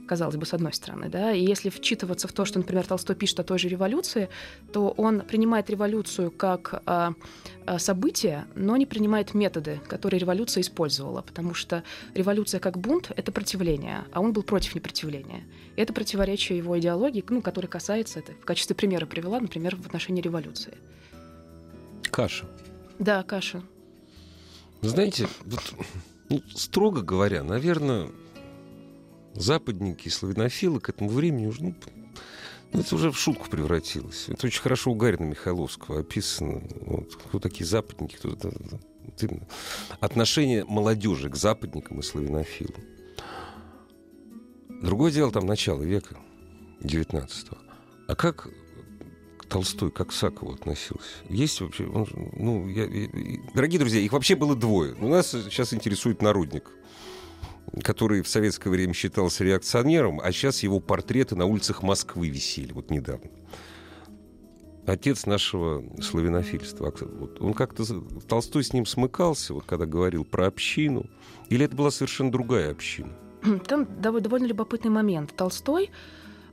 казалось 0.09 0.37
бы, 0.37 0.45
с 0.47 0.55
одной 0.55 0.73
стороны, 0.73 1.07
да, 1.07 1.31
и 1.31 1.45
если 1.45 1.69
вчитываться 1.69 2.27
в 2.27 2.33
то, 2.33 2.43
что, 2.43 2.57
например, 2.57 2.87
Толстой 2.87 3.15
пишет 3.15 3.39
о 3.39 3.43
той 3.43 3.59
же 3.59 3.69
революции, 3.69 4.27
то 4.73 4.89
он 4.97 5.21
принимает 5.21 5.69
революцию 5.69 6.31
как 6.31 6.81
а, 6.87 7.13
а, 7.67 7.77
событие, 7.77 8.47
но 8.55 8.75
не 8.75 8.87
принимает 8.87 9.35
методы, 9.35 9.79
которые 9.87 10.19
революция 10.19 10.61
использовала, 10.61 11.21
потому 11.21 11.53
что 11.53 11.83
революция 12.15 12.59
как 12.59 12.79
бунт— 12.79 13.11
это 13.15 13.31
противление, 13.31 13.99
а 14.11 14.21
он 14.21 14.33
был 14.33 14.41
против 14.41 14.73
непротивления. 14.73 15.43
И 15.75 15.81
это 15.81 15.93
противоречие 15.93 16.57
его 16.57 16.79
идеологии, 16.79 17.23
ну, 17.29 17.43
который 17.43 17.67
касается, 17.67 18.17
это 18.17 18.31
в 18.31 18.45
качестве 18.45 18.75
примера 18.75 19.05
привела, 19.05 19.39
например, 19.39 19.75
в 19.75 19.85
отношении 19.85 20.23
революции. 20.23 20.73
Каша. 22.09 22.47
Да, 22.97 23.21
каша. 23.21 23.61
Знаете, 24.81 25.27
вот, 25.45 25.61
ну, 26.29 26.41
строго 26.55 27.03
говоря, 27.03 27.43
наверное, 27.43 28.09
западники 29.39 30.07
и 30.07 30.11
славянофилы 30.11 30.79
к 30.79 30.89
этому 30.89 31.09
времени 31.09 31.47
уже, 31.47 31.63
ну, 31.63 31.75
ну, 32.71 32.81
это 32.81 32.95
уже 32.95 33.11
в 33.11 33.17
шутку 33.17 33.49
превратилось. 33.49 34.25
Это 34.27 34.45
очень 34.45 34.61
хорошо 34.61 34.91
у 34.91 34.95
Гарина 34.95 35.23
Михайловского 35.23 36.01
описано. 36.01 36.61
Вот, 36.81 37.15
кто 37.15 37.39
такие 37.39 37.65
западники, 37.65 38.15
кто 38.15 38.29
вот 38.29 38.45
отношение 39.99 40.65
молодежи 40.65 41.29
к 41.29 41.35
западникам 41.35 41.99
и 41.99 42.03
славянофилам. 42.03 42.81
Другое 44.81 45.11
дело 45.11 45.31
там 45.31 45.45
начало 45.45 45.81
века 45.81 46.17
19 46.81 47.47
А 48.07 48.15
как 48.15 48.47
Толстой, 49.49 49.91
как 49.91 50.09
к 50.09 50.13
Сакову 50.13 50.53
относился? 50.53 51.09
Есть 51.27 51.59
вообще... 51.59 51.87
Он, 51.87 52.07
ну, 52.37 52.69
я, 52.69 52.85
я, 52.85 53.09
дорогие 53.55 53.79
друзья, 53.79 53.99
их 53.99 54.11
вообще 54.13 54.35
было 54.35 54.55
двое. 54.55 54.93
У 54.99 55.07
нас 55.07 55.31
сейчас 55.31 55.73
интересует 55.73 56.21
народник 56.21 56.69
который 57.83 58.21
в 58.21 58.27
советское 58.27 58.69
время 58.69 58.93
считался 58.93 59.43
реакционером, 59.43 60.19
а 60.21 60.31
сейчас 60.31 60.63
его 60.63 60.79
портреты 60.79 61.35
на 61.35 61.45
улицах 61.45 61.83
Москвы 61.83 62.29
висели, 62.29 62.71
вот 62.71 62.89
недавно. 62.89 63.29
Отец 64.85 65.25
нашего 65.27 65.83
славянофильства. 66.01 66.91
Он 67.39 67.53
как-то... 67.53 67.83
Толстой 68.27 68.63
с 68.63 68.73
ним 68.73 68.85
смыкался, 68.87 69.53
вот 69.53 69.65
когда 69.65 69.85
говорил 69.85 70.25
про 70.25 70.47
общину. 70.47 71.05
Или 71.49 71.65
это 71.65 71.75
была 71.75 71.91
совершенно 71.91 72.31
другая 72.31 72.71
община? 72.71 73.09
Там 73.67 73.87
довольно 74.01 74.45
любопытный 74.45 74.89
момент. 74.89 75.35
Толстой 75.35 75.91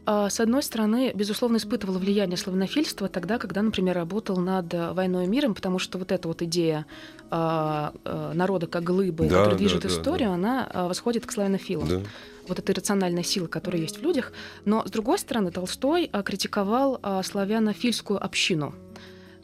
с 0.07 0.41
одной 0.41 0.63
стороны, 0.63 1.13
безусловно, 1.15 1.57
испытывал 1.57 1.99
влияние 1.99 2.37
славянофильства 2.37 3.09
тогда, 3.09 3.39
когда, 3.39 3.63
например, 3.63 3.97
работал 3.97 4.37
над 4.37 4.73
«Войной 4.73 5.25
и 5.25 5.29
миром», 5.29 5.55
потому 5.55 5.79
что 5.79 5.99
вот 5.99 6.13
эта 6.13 6.29
вот 6.29 6.43
идея 6.43 6.87
а, 7.31 7.93
а, 8.05 8.33
народа 8.33 8.67
как 8.69 8.85
глыбы, 8.85 9.25
да, 9.29 9.39
которая 9.39 9.59
движет 9.59 9.83
да, 9.83 9.89
историю, 9.89 10.29
да. 10.29 10.35
она 10.35 10.71
восходит 10.75 11.27
к 11.27 11.33
славянофилам. 11.33 11.89
Да. 11.89 12.01
Вот 12.47 12.59
эта 12.61 12.73
иррациональная 12.73 13.25
сила, 13.25 13.49
которая 13.49 13.83
есть 13.83 13.99
в 13.99 14.03
людях. 14.03 14.33
Но, 14.65 14.87
с 14.87 14.91
другой 14.91 15.19
стороны, 15.19 15.51
Толстой 15.51 16.09
критиковал 16.25 17.01
славянофильскую 17.25 18.23
общину– 18.25 18.75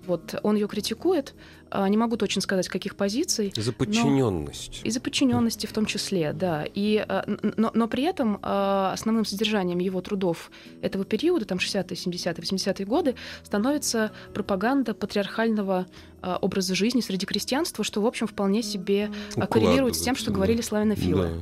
вот 0.06 0.34
он 0.42 0.56
ее 0.56 0.68
критикует, 0.68 1.34
а, 1.74 1.88
не 1.88 1.96
могу 1.96 2.18
точно 2.18 2.42
сказать, 2.42 2.68
каких 2.68 2.96
позиций. 2.96 3.52
За 3.56 3.72
подчиненность. 3.72 4.82
И 4.84 4.90
за 4.90 5.00
подчиненности 5.00 5.66
в 5.66 5.72
том 5.72 5.86
числе, 5.86 6.34
да. 6.34 6.66
И, 6.74 7.02
а, 7.08 7.24
но, 7.56 7.70
но 7.72 7.88
при 7.88 8.04
этом 8.04 8.38
а, 8.42 8.92
основным 8.92 9.24
содержанием 9.24 9.78
его 9.78 10.02
трудов 10.02 10.50
этого 10.82 11.06
периода, 11.06 11.46
там 11.46 11.56
60-е, 11.56 11.96
70-е, 11.96 12.34
80-е 12.34 12.84
годы, 12.84 13.14
становится 13.42 14.12
пропаганда 14.34 14.92
патриархального 14.94 15.86
образа 16.20 16.76
жизни 16.76 17.00
среди 17.00 17.26
крестьянства, 17.26 17.82
что, 17.82 18.00
в 18.00 18.06
общем, 18.06 18.28
вполне 18.28 18.62
себе 18.62 19.10
коррелирует 19.50 19.96
с 19.96 20.02
тем, 20.02 20.14
что 20.14 20.30
да. 20.30 20.36
говорили 20.36 20.60
славянофилы. 20.60 21.24
Да. 21.24 21.32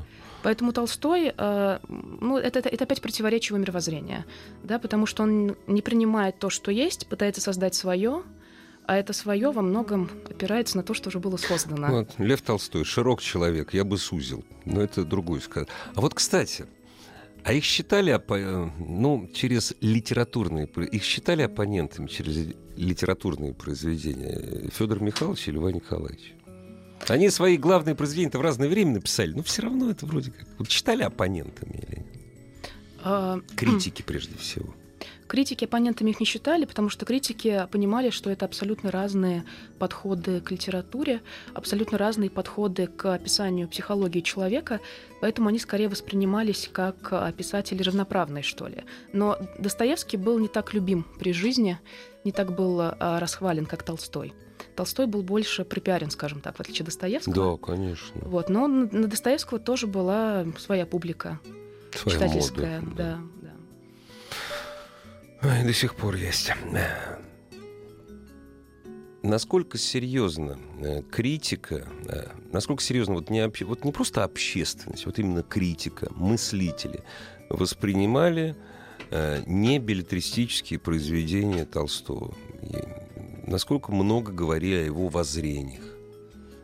Поэтому 0.42 0.72
Толстой, 0.72 1.35
ну, 1.37 2.38
это, 2.38 2.61
это 2.61 2.85
опять 2.85 3.02
противоречие 3.02 3.48
его 3.48 3.58
мировоззрения, 3.58 4.24
да, 4.62 4.78
потому 4.78 5.04
что 5.04 5.24
он 5.24 5.54
не 5.66 5.82
принимает 5.82 6.38
то, 6.38 6.48
что 6.48 6.70
есть, 6.70 7.08
пытается 7.08 7.42
создать 7.42 7.74
свое, 7.74 8.22
а 8.90 8.96
это 8.96 9.12
свое 9.12 9.53
во 9.53 9.62
многом 9.62 10.11
опирается 10.29 10.76
на 10.76 10.83
то, 10.83 10.94
что 10.94 11.11
уже 11.11 11.20
было 11.20 11.37
создано. 11.37 11.87
Вот, 11.87 12.14
Лев 12.18 12.42
Толстой, 12.42 12.83
широк 12.83 13.22
человек, 13.22 13.72
я 13.72 13.85
бы 13.85 13.96
сузил. 13.96 14.44
Но 14.64 14.83
это 14.83 15.05
другой 15.05 15.40
сказ. 15.40 15.68
А 15.94 16.00
вот, 16.00 16.12
кстати, 16.12 16.66
а 17.44 17.53
их 17.53 17.62
считали, 17.62 18.20
ну, 18.81 19.31
через 19.33 19.76
литературные, 19.81 20.66
их 20.66 21.05
считали 21.05 21.42
оппонентами 21.42 22.09
через 22.09 22.53
литературные 22.76 23.55
произведения 23.55 24.68
Федор 24.70 25.00
Михайлович 25.00 25.46
или 25.46 25.55
Льва 25.55 25.70
Николаевич? 25.70 26.35
Они 27.07 27.31
свои 27.31 27.59
главные 27.59 27.94
произведения 27.94 28.37
в 28.37 28.40
разное 28.40 28.68
время 28.68 28.94
написали, 28.94 29.33
но 29.35 29.44
все 29.44 29.62
равно 29.62 29.88
это 29.90 30.05
вроде 30.05 30.33
как... 30.33 30.48
Вот 30.59 30.66
читали 30.66 31.05
оппонентами 31.05 31.74
или 31.74 31.98
нет? 31.98 32.07
А... 33.05 33.38
Критики 33.55 34.03
прежде 34.03 34.37
всего. 34.37 34.74
Критики 35.30 35.64
оппонентами 35.64 36.10
их 36.10 36.18
не 36.18 36.26
считали, 36.26 36.64
потому 36.64 36.88
что 36.88 37.06
критики 37.06 37.68
понимали, 37.70 38.10
что 38.10 38.30
это 38.30 38.46
абсолютно 38.46 38.90
разные 38.90 39.44
подходы 39.78 40.40
к 40.40 40.50
литературе, 40.50 41.20
абсолютно 41.54 41.98
разные 41.98 42.30
подходы 42.30 42.88
к 42.88 43.14
описанию 43.14 43.68
психологии 43.68 44.22
человека, 44.22 44.80
поэтому 45.20 45.48
они 45.48 45.60
скорее 45.60 45.88
воспринимались 45.88 46.68
как 46.72 47.36
писатели 47.36 47.80
равноправные, 47.80 48.42
что 48.42 48.66
ли. 48.66 48.82
Но 49.12 49.38
Достоевский 49.56 50.16
был 50.16 50.40
не 50.40 50.48
так 50.48 50.74
любим 50.74 51.06
при 51.20 51.32
жизни, 51.32 51.78
не 52.24 52.32
так 52.32 52.52
был 52.56 52.80
а, 52.80 53.20
расхвален, 53.20 53.66
как 53.66 53.84
Толстой. 53.84 54.34
Толстой 54.74 55.06
был 55.06 55.22
больше 55.22 55.64
припиарен, 55.64 56.10
скажем 56.10 56.40
так, 56.40 56.56
в 56.56 56.60
отличие 56.60 56.82
от 56.82 56.86
Достоевского. 56.86 57.52
Да, 57.52 57.56
конечно. 57.56 58.20
Вот, 58.24 58.48
но 58.48 58.66
на 58.66 59.06
Достоевского 59.06 59.60
тоже 59.60 59.86
была 59.86 60.44
своя 60.58 60.86
публика 60.86 61.38
своя 61.96 62.16
читательская, 62.18 62.80
мода, 62.80 62.96
да. 62.96 63.18
да. 63.39 63.39
Ой, 65.42 65.64
до 65.64 65.72
сих 65.72 65.94
пор 65.94 66.16
есть. 66.16 66.53
Насколько 69.22 69.79
серьезно 69.79 70.59
э, 70.81 71.03
критика, 71.03 71.87
э, 72.09 72.29
насколько 72.53 72.83
серьезно 72.83 73.14
вот 73.14 73.31
не, 73.31 73.46
вот 73.64 73.85
не 73.85 73.92
просто 73.92 74.24
общественность, 74.24 75.05
вот 75.05 75.18
именно 75.18 75.42
критика, 75.42 76.09
мыслители 76.14 77.05
воспринимали 77.50 78.57
э, 79.11 79.42
не 79.46 79.79
билетристические 79.79 80.79
произведения 80.79 81.66
Толстого? 81.66 82.35
И 82.62 82.76
насколько 83.48 83.92
много 83.92 84.33
говорили 84.33 84.76
о 84.76 84.85
его 84.85 85.09
воззрениях? 85.09 85.85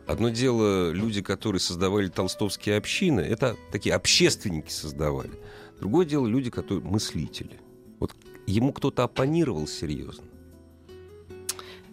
Одно 0.07 0.29
дело, 0.29 0.91
люди, 0.91 1.21
которые 1.21 1.59
создавали 1.59 2.07
толстовские 2.07 2.77
общины, 2.77 3.21
это 3.21 3.55
такие 3.71 3.93
общественники 3.93 4.71
создавали. 4.71 5.31
Другое 5.79 6.05
дело, 6.05 6.25
люди, 6.25 6.49
которые 6.49 6.83
мыслители. 6.83 7.59
Вот 7.99 8.15
ему 8.47 8.71
кто-то 8.71 9.03
оппонировал 9.03 9.67
серьезно? 9.67 10.23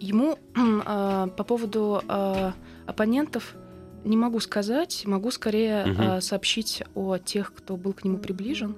Ему 0.01 0.39
э, 0.55 1.29
по 1.37 1.45
поводу 1.45 2.03
э, 2.09 2.53
оппонентов 2.87 3.55
не 4.05 4.17
могу 4.17 4.41
сказать, 4.41 5.03
могу 5.07 5.31
скорее 5.31 5.85
угу. 5.85 6.03
э, 6.03 6.21
сообщить 6.21 6.83
о 6.95 7.19
тех, 7.19 7.53
кто 7.53 7.77
был 7.77 7.93
к 7.93 8.05
нему 8.05 8.19
приближен. 8.19 8.77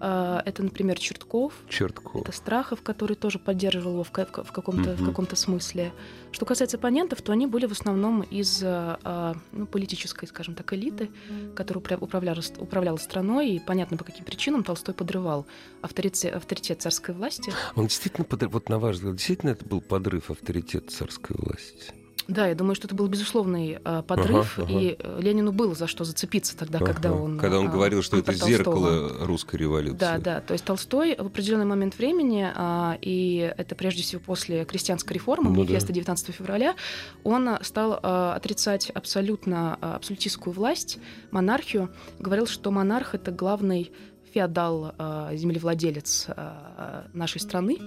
А, 0.00 0.42
это, 0.46 0.62
например, 0.62 0.98
Чертков. 0.98 1.52
Чертков. 1.68 2.22
Это 2.22 2.32
Страхов, 2.32 2.82
который 2.82 3.16
тоже 3.16 3.38
поддерживал 3.38 3.92
его 3.92 4.04
в, 4.04 4.10
в, 4.10 4.52
каком-то, 4.52 4.94
в 4.96 5.04
каком-то 5.04 5.36
смысле. 5.36 5.92
Что 6.32 6.46
касается 6.46 6.78
оппонентов, 6.78 7.20
то 7.22 7.32
они 7.32 7.46
были 7.46 7.66
в 7.66 7.72
основном 7.72 8.22
из 8.22 8.62
а, 8.64 9.36
ну, 9.52 9.66
политической, 9.66 10.26
скажем 10.26 10.54
так, 10.54 10.72
элиты, 10.72 11.10
которая 11.54 11.98
управляла, 11.98 12.40
управляла 12.58 12.96
страной, 12.96 13.50
и 13.50 13.60
понятно, 13.60 13.96
по 13.96 14.04
каким 14.04 14.24
причинам 14.24 14.64
Толстой 14.64 14.94
подрывал 14.94 15.46
авторитет, 15.82 16.34
авторитет 16.34 16.80
царской 16.80 17.14
власти. 17.14 17.52
Он 17.76 17.86
действительно, 17.86 18.24
подрыв, 18.24 18.52
вот 18.52 18.68
на 18.68 18.78
ваш 18.78 18.96
взгляд, 18.96 19.16
действительно 19.16 19.50
это 19.50 19.64
был 19.64 19.80
подрыв 19.80 20.30
авторитета 20.30 20.90
царской 20.90 21.36
власти? 21.38 21.92
Да, 22.30 22.46
я 22.46 22.54
думаю, 22.54 22.76
что 22.76 22.86
это 22.86 22.94
был 22.94 23.08
безусловный 23.08 23.78
э, 23.84 24.02
подрыв, 24.06 24.56
ага, 24.56 24.68
ага. 24.68 24.80
и 24.80 24.96
э, 24.96 25.20
Ленину 25.20 25.50
было 25.50 25.74
за 25.74 25.88
что 25.88 26.04
зацепиться 26.04 26.56
тогда, 26.56 26.78
ага. 26.78 26.86
когда 26.86 27.12
он... 27.12 27.38
Когда 27.38 27.58
он 27.58 27.66
э, 27.66 27.70
говорил, 27.70 28.02
что 28.02 28.18
это 28.18 28.32
зеркало 28.32 29.26
русской 29.26 29.56
революции. 29.56 29.98
Да, 29.98 30.18
да, 30.18 30.40
то 30.40 30.52
есть 30.52 30.64
Толстой 30.64 31.16
в 31.16 31.26
определенный 31.26 31.64
момент 31.64 31.98
времени, 31.98 32.48
э, 32.54 32.98
и 33.02 33.52
это 33.56 33.74
прежде 33.74 34.02
всего 34.02 34.20
после 34.24 34.64
крестьянской 34.64 35.14
реформы, 35.14 35.50
ну, 35.50 35.56
манифеста 35.56 35.88
да. 35.88 35.94
19 35.94 36.34
февраля, 36.34 36.76
он 37.24 37.50
стал 37.62 37.98
э, 38.00 38.32
отрицать 38.36 38.90
абсолютно 38.90 39.74
абсолютистскую 39.74 40.54
власть, 40.54 40.98
монархию, 41.32 41.90
говорил, 42.20 42.46
что 42.46 42.70
монарх— 42.70 43.14
это 43.16 43.32
главный 43.32 43.90
феодал, 44.32 44.94
э, 44.96 45.30
землевладелец 45.34 46.26
э, 46.28 47.02
нашей 47.12 47.40
страны, 47.40 47.78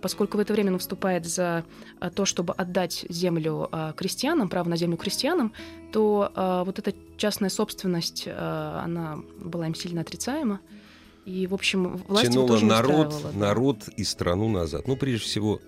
поскольку 0.00 0.36
в 0.36 0.40
это 0.40 0.52
время 0.52 0.70
он 0.70 0.76
выступает 0.76 1.26
за 1.26 1.64
а, 1.98 2.10
то, 2.10 2.24
чтобы 2.24 2.52
отдать 2.54 3.04
землю 3.08 3.68
а, 3.72 3.92
крестьянам, 3.92 4.48
право 4.48 4.68
на 4.68 4.76
землю 4.76 4.96
крестьянам, 4.96 5.52
то 5.92 6.32
а, 6.34 6.64
вот 6.64 6.78
эта 6.78 6.94
частная 7.16 7.50
собственность, 7.50 8.26
она 8.26 9.18
была 9.38 9.66
им 9.66 9.74
сильно 9.74 10.00
отрицаема. 10.00 10.60
И, 11.26 11.46
в 11.46 11.54
общем, 11.54 11.98
власть 12.08 12.24
его 12.24 12.32
Тянула 12.32 12.48
тоже 12.48 12.64
народ, 12.64 13.14
да. 13.22 13.38
народ 13.38 13.88
и 13.88 14.04
страну 14.04 14.48
назад. 14.48 14.88
Ну, 14.88 14.96
прежде 14.96 15.26
всего, 15.26 15.60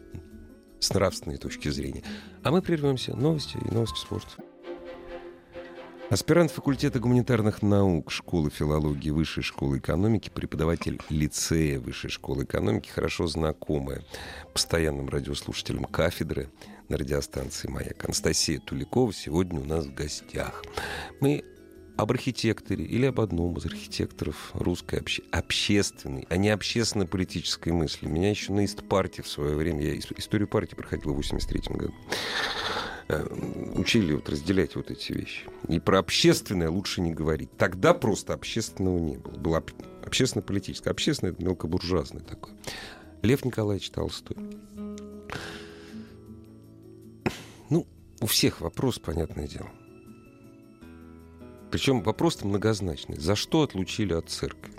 с 0.81 0.93
нравственной 0.95 1.37
точки 1.37 1.69
зрения. 1.69 2.03
А 2.43 2.51
мы 2.51 2.63
прервемся. 2.63 3.15
Новости 3.15 3.59
и 3.59 3.73
новости 3.73 3.99
спорта. 3.99 4.43
Аспирант 6.13 6.51
факультета 6.51 7.01
гуманитарных 7.01 7.63
наук 7.63 8.11
Школы 8.11 8.51
филологии 8.51 9.09
Высшей 9.09 9.43
школы 9.43 9.79
экономики, 9.79 10.29
преподаватель 10.29 11.01
лицея 11.09 11.81
Высшей 11.81 12.11
школы 12.11 12.45
экономики, 12.45 12.91
хорошо 12.91 13.27
знакомая 13.27 14.05
постоянным 14.53 15.09
радиослушателям 15.09 15.85
кафедры 15.85 16.51
на 16.91 16.99
радиостанции 16.99 17.69
«Маяк». 17.69 18.05
Анастасия 18.05 18.61
Туликова 18.61 19.11
сегодня 19.15 19.61
у 19.61 19.65
нас 19.65 19.87
в 19.87 19.95
гостях. 19.95 20.63
Мы 21.21 21.45
об 21.97 22.11
архитекторе 22.11 22.85
или 22.85 23.07
об 23.07 23.19
одном 23.19 23.57
из 23.57 23.65
архитекторов 23.65 24.51
русской 24.53 24.99
обще- 25.01 25.23
общественной, 25.31 26.27
а 26.29 26.37
не 26.37 26.51
общественно-политической 26.51 27.71
мысли. 27.73 28.07
Меня 28.07 28.29
еще 28.29 28.53
на 28.53 28.67
партии 28.87 29.23
в 29.23 29.29
свое 29.29 29.57
время, 29.57 29.83
я 29.83 29.95
ис- 29.95 30.13
историю 30.19 30.49
партии 30.49 30.75
проходил 30.75 31.15
в 31.15 31.17
83 31.17 31.75
году, 31.75 31.95
учили 33.75 34.15
вот 34.15 34.29
разделять 34.29 34.77
вот 34.77 34.91
эти 34.91 35.13
вещи. 35.13 35.47
И 35.69 35.81
про 35.81 35.99
общественное 35.99 36.71
лучше 36.71 37.01
не 37.01 37.13
говорить. 37.13 37.51
Тогда 37.57 37.95
просто 37.95 38.35
общественного 38.35 38.99
не 38.99 39.17
было. 39.17 39.33
Было 39.33 39.59
об- 39.59 39.71
общественно-политическое. 40.05 40.91
Общественное— 40.91 41.33
это 41.35 41.43
мелкобуржуазное 41.45 42.23
такое. 42.23 42.55
Лев 43.23 43.45
Николаевич 43.45 43.91
Толстой. 43.91 44.37
Ну, 47.71 47.87
у 48.21 48.27
всех 48.27 48.61
вопрос, 48.61 48.99
понятное 48.99 49.47
дело. 49.47 49.71
Причем 51.71 52.03
вопрос 52.03 52.43
многозначный. 52.43 53.19
За 53.19 53.35
что 53.35 53.63
отлучили 53.63 54.13
от 54.13 54.29
церкви? 54.29 54.73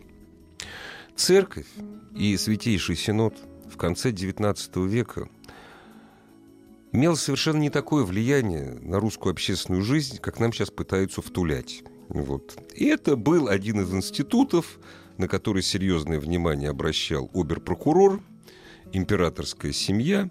Церковь 1.16 1.68
и 2.16 2.38
Святейший 2.38 2.96
Синод 2.96 3.36
в 3.66 3.78
конце 3.78 4.12
XIX 4.12 4.88
века 4.88 5.30
имел 6.94 7.18
совершенно 7.18 7.58
не 7.58 7.70
такое 7.70 8.06
влияние 8.06 8.78
на 8.82 9.00
русскую 9.00 9.32
общественную 9.32 9.84
жизнь, 9.84 10.20
как 10.20 10.40
нам 10.40 10.54
сейчас 10.54 10.70
пытаются 10.70 11.22
втулять. 11.22 11.84
Вот. 12.08 12.58
И 12.76 12.86
это 12.86 13.16
был 13.16 13.50
один 13.50 13.82
из 13.82 13.94
институтов, 13.94 14.80
на 15.18 15.28
который 15.28 15.64
серьезное 15.64 16.20
внимание 16.20 16.70
обращал 16.70 17.30
оберпрокурор, 17.34 18.22
императорская 18.94 19.74
семья. 19.74 20.30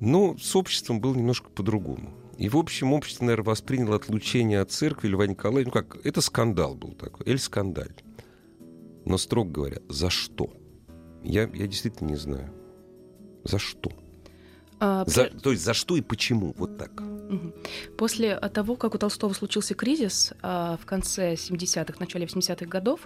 Но 0.00 0.36
с 0.38 0.56
обществом 0.56 1.00
было 1.00 1.14
немножко 1.14 1.48
по-другому. 1.50 2.12
И, 2.38 2.48
в 2.48 2.56
общем, 2.56 2.92
общество, 2.92 3.24
наверное, 3.24 3.48
восприняло 3.48 3.96
отлучение 3.96 4.60
от 4.60 4.72
церкви 4.72 5.08
Льва 5.08 5.26
Николаевича. 5.26 5.72
Ну 5.74 5.82
как, 5.82 6.06
это 6.06 6.20
скандал 6.22 6.74
был 6.74 6.92
такой, 6.92 7.26
эль 7.26 7.38
скандаль. 7.38 7.94
Но, 9.04 9.18
строго 9.18 9.50
говоря, 9.50 9.78
за 9.88 10.10
что? 10.10 10.50
Я, 11.22 11.42
я 11.42 11.66
действительно 11.66 12.08
не 12.08 12.16
знаю. 12.16 12.50
За 13.44 13.58
что? 13.58 13.90
А, 14.80 15.04
За, 15.06 15.26
то 15.26 15.50
есть 15.50 15.62
за 15.62 15.74
что 15.74 15.96
и 15.96 16.00
почему? 16.00 16.54
Вот 16.56 16.78
так. 16.78 17.02
После 17.96 18.34
а, 18.34 18.48
того, 18.48 18.76
как 18.76 18.94
у 18.94 18.98
Толстого 18.98 19.34
случился 19.34 19.74
кризис 19.74 20.32
а, 20.42 20.78
в 20.82 20.86
конце 20.86 21.34
70-х, 21.34 21.94
начале 22.00 22.24
80-х 22.24 22.66
годов, 22.66 23.00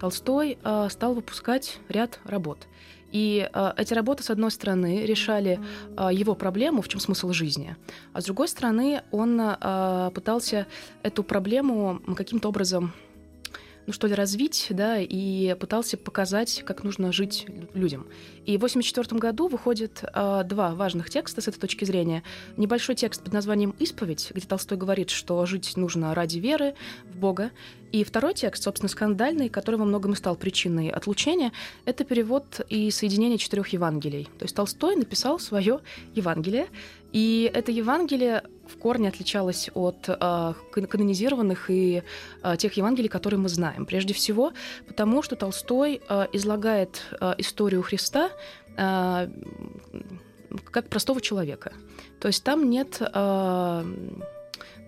Толстой 0.00 0.58
стал 0.90 1.14
выпускать 1.14 1.78
ряд 1.88 2.18
работ. 2.24 2.66
И 3.12 3.48
эти 3.76 3.94
работы, 3.94 4.24
с 4.24 4.30
одной 4.30 4.50
стороны, 4.50 5.06
решали 5.06 5.60
его 6.10 6.34
проблему, 6.34 6.82
в 6.82 6.88
чем 6.88 6.98
смысл 6.98 7.30
жизни, 7.30 7.76
а 8.12 8.20
с 8.20 8.24
другой 8.24 8.48
стороны, 8.48 9.02
он 9.12 9.40
пытался 10.12 10.66
эту 11.04 11.22
проблему 11.22 12.02
каким-то 12.16 12.48
образом 12.48 12.92
ну 13.86 13.92
что 13.92 14.06
ли, 14.06 14.14
развить, 14.14 14.68
да, 14.70 14.98
и 14.98 15.54
пытался 15.54 15.96
показать, 15.96 16.62
как 16.64 16.84
нужно 16.84 17.12
жить 17.12 17.44
лю- 17.48 17.68
людям. 17.74 18.06
И 18.46 18.56
в 18.56 18.64
1984 18.64 19.18
году 19.18 19.48
выходят 19.48 20.04
а, 20.12 20.44
два 20.44 20.74
важных 20.74 21.10
текста 21.10 21.40
с 21.40 21.48
этой 21.48 21.58
точки 21.58 21.84
зрения. 21.84 22.22
Небольшой 22.56 22.94
текст 22.94 23.22
под 23.22 23.32
названием 23.32 23.74
«Исповедь», 23.78 24.32
где 24.34 24.46
Толстой 24.46 24.78
говорит, 24.78 25.10
что 25.10 25.44
жить 25.46 25.76
нужно 25.76 26.14
ради 26.14 26.38
веры 26.38 26.74
в 27.12 27.18
Бога. 27.18 27.50
И 27.92 28.04
второй 28.04 28.32
текст, 28.32 28.62
собственно, 28.62 28.88
скандальный, 28.88 29.50
который 29.50 29.76
во 29.76 29.84
многом 29.84 30.14
и 30.14 30.16
стал 30.16 30.34
причиной 30.34 30.88
отлучения, 30.88 31.52
это 31.84 32.04
перевод 32.04 32.60
и 32.70 32.90
соединение 32.90 33.36
четырех 33.36 33.68
Евангелий. 33.68 34.24
То 34.38 34.46
есть 34.46 34.56
Толстой 34.56 34.96
написал 34.96 35.38
свое 35.38 35.80
Евангелие, 36.14 36.68
и 37.12 37.50
это 37.52 37.70
Евангелие 37.70 38.44
в 38.66 38.78
корне 38.78 39.08
отличалось 39.08 39.68
от 39.74 40.06
кан- 40.06 40.86
канонизированных 40.86 41.68
и 41.68 42.02
а, 42.42 42.56
тех 42.56 42.72
Евангелий, 42.72 43.10
которые 43.10 43.38
мы 43.38 43.50
знаем. 43.50 43.84
Прежде 43.84 44.14
всего, 44.14 44.52
потому 44.88 45.20
что 45.20 45.36
Толстой 45.36 46.00
а, 46.08 46.26
излагает 46.32 47.02
а, 47.20 47.34
историю 47.36 47.82
Христа 47.82 48.30
м, 48.78 49.34
как 50.70 50.88
простого 50.88 51.20
человека. 51.20 51.74
То 52.20 52.28
есть 52.28 52.42
там 52.42 52.70
нет... 52.70 53.02
а, 53.02 53.84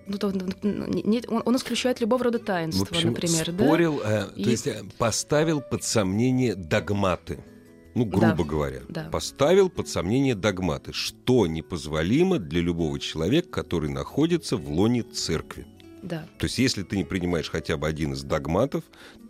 ну, 0.06 0.18
то- 0.18 0.32
нет, 0.62 1.26
он, 1.28 1.42
он 1.44 1.56
исключает 1.56 2.00
любого 2.00 2.24
рода 2.24 2.38
В 2.38 2.44
таинства, 2.44 2.86
общем, 2.90 3.10
например. 3.10 3.52
да? 3.52 3.64
спорил, 3.64 4.00
э, 4.04 4.28
И- 4.36 4.44
то 4.44 4.50
есть 4.50 4.66
э, 4.66 4.82
поставил 4.98 5.60
под 5.60 5.82
сомнение 5.84 6.54
догматы. 6.54 7.38
Ну, 7.94 8.04
грубо 8.06 8.34
Да, 8.38 8.44
говоря. 8.44 8.80
да. 8.88 9.04
Поставил 9.10 9.70
под 9.70 9.88
сомнение 9.88 10.34
догматы, 10.34 10.92
что 10.92 11.46
непозволимо 11.46 12.38
для 12.40 12.60
любого 12.60 12.98
человека, 12.98 13.48
который 13.50 13.88
находится 13.88 14.56
в 14.56 14.68
лоне 14.68 15.02
церкви. 15.04 15.66
Да. 16.02 16.26
То 16.38 16.46
есть, 16.46 16.58
если 16.58 16.82
ты 16.82 16.96
не 16.96 17.04
принимаешь 17.04 17.48
хотя 17.50 17.76
бы 17.76 17.86
один 17.86 18.12
из 18.14 18.24
догматов, 18.24 18.82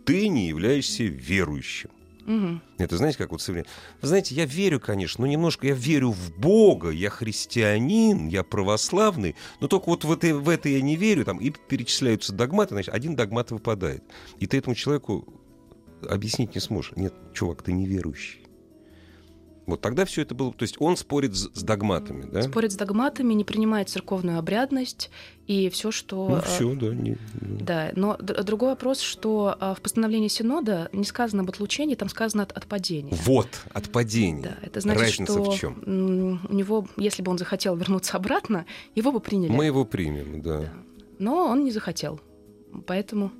ты 0.03 0.27
не 0.29 0.47
являешься 0.47 1.03
верующим. 1.03 1.89
Мгм. 2.25 2.61
Это 2.79 2.97
знаете, 2.97 3.19
как 3.19 3.31
вот 3.31 3.41
современ- 3.41 3.67
Вы 4.01 4.07
знаете, 4.07 4.33
я 4.33 4.45
верю, 4.45 4.79
конечно, 4.79 5.23
но 5.23 5.31
немножко 5.31 5.67
я 5.67 5.73
верю 5.73 6.11
в 6.11 6.35
Бога, 6.37 6.89
я 6.89 7.09
христианин, 7.09 8.27
я 8.27 8.43
православный, 8.43 9.35
но 9.61 9.67
только 9.67 9.89
вот 9.89 10.03
в 10.03 10.11
это, 10.11 10.35
в 10.35 10.49
это 10.49 10.67
я 10.67 10.81
не 10.81 10.95
верю, 10.95 11.23
там, 11.23 11.37
и 11.37 11.51
перечисляются 11.51 12.33
догматы, 12.33 12.73
значит, 12.73 12.93
один 12.93 13.15
догмат 13.15 13.51
выпадает. 13.51 14.03
И 14.39 14.47
ты 14.47 14.57
этому 14.57 14.75
человеку 14.75 15.27
объяснить 16.09 16.55
не 16.55 16.61
сможешь. 16.61 16.93
Нет, 16.95 17.13
чувак, 17.33 17.61
ты 17.61 17.73
неверующий. 17.73 18.44
Вот 19.65 19.81
тогда 19.81 20.05
все 20.05 20.21
это 20.21 20.35
было... 20.35 20.53
То 20.53 20.63
есть 20.63 20.75
он 20.79 20.95
спорит 20.95 21.35
с, 21.35 21.49
с 21.53 21.63
догматами, 21.63 22.29
да? 22.31 22.43
Спорит 22.43 22.71
с 22.71 22.75
догматами, 22.75 23.33
не 23.33 23.43
принимает 23.43 23.89
церковную 23.89 24.37
обрядность 24.37 25.09
и 25.47 25.69
все, 25.69 25.89
что... 25.91 26.29
Ну, 26.29 26.35
а, 26.35 26.41
все, 26.41 26.75
да. 26.75 26.93
не- 26.93 27.17
Да, 27.41 27.91
но 27.95 28.15
д- 28.17 28.43
другой 28.43 28.69
вопрос, 28.69 28.99
что 28.99 29.55
а, 29.59 29.73
в 29.73 29.81
постановлении 29.81 30.27
Синода 30.27 30.89
не 30.93 31.03
сказано 31.03 31.41
об 31.43 31.49
отлучении, 31.49 31.95
там 31.95 32.09
сказано 32.09 32.43
от 32.43 32.51
отпадения. 32.51 33.13
Вот, 33.25 33.47
от 33.73 33.89
падения. 33.91 34.43
Да, 34.43 34.57
это 34.61 34.81
значит, 34.81 35.01
Разница 35.01 35.33
что 35.33 35.51
в 35.51 35.55
чем? 35.57 36.39
у 36.49 36.53
него, 36.53 36.87
если 36.97 37.23
бы 37.23 37.31
он 37.31 37.37
захотел 37.39 37.75
вернуться 37.75 38.17
обратно, 38.17 38.65
его 38.93 39.11
бы 39.11 39.19
приняли. 39.19 39.51
Мы 39.51 39.65
его 39.65 39.83
примем, 39.83 40.41
да. 40.41 40.59
Да. 40.59 40.73
Но 41.17 41.47
он 41.47 41.63
не 41.63 41.71
захотел. 41.71 42.19
Поэтому, 42.85 43.31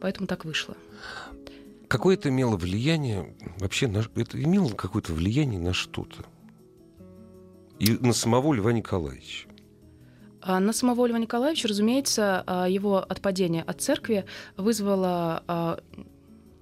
поэтому 0.00 0.26
так 0.26 0.44
вышло. 0.44 0.76
Какое 1.90 2.14
это 2.14 2.28
имело 2.28 2.56
влияние 2.56 3.34
вообще 3.58 3.88
на, 3.88 4.04
это 4.14 4.40
имело 4.40 4.68
какое-то 4.70 5.12
влияние 5.12 5.58
на 5.58 5.72
что-то 5.72 6.24
и 7.80 7.90
на 7.90 8.12
самого 8.12 8.54
Льва 8.54 8.72
Николаевича. 8.72 9.48
А 10.40 10.60
на 10.60 10.72
самого 10.72 11.06
Льва 11.08 11.18
Николаевича, 11.18 11.66
разумеется, 11.66 12.44
а, 12.46 12.68
его 12.68 12.98
отпадение 12.98 13.64
от 13.64 13.80
церкви 13.80 14.24
вызвало 14.56 15.42
а, 15.48 15.80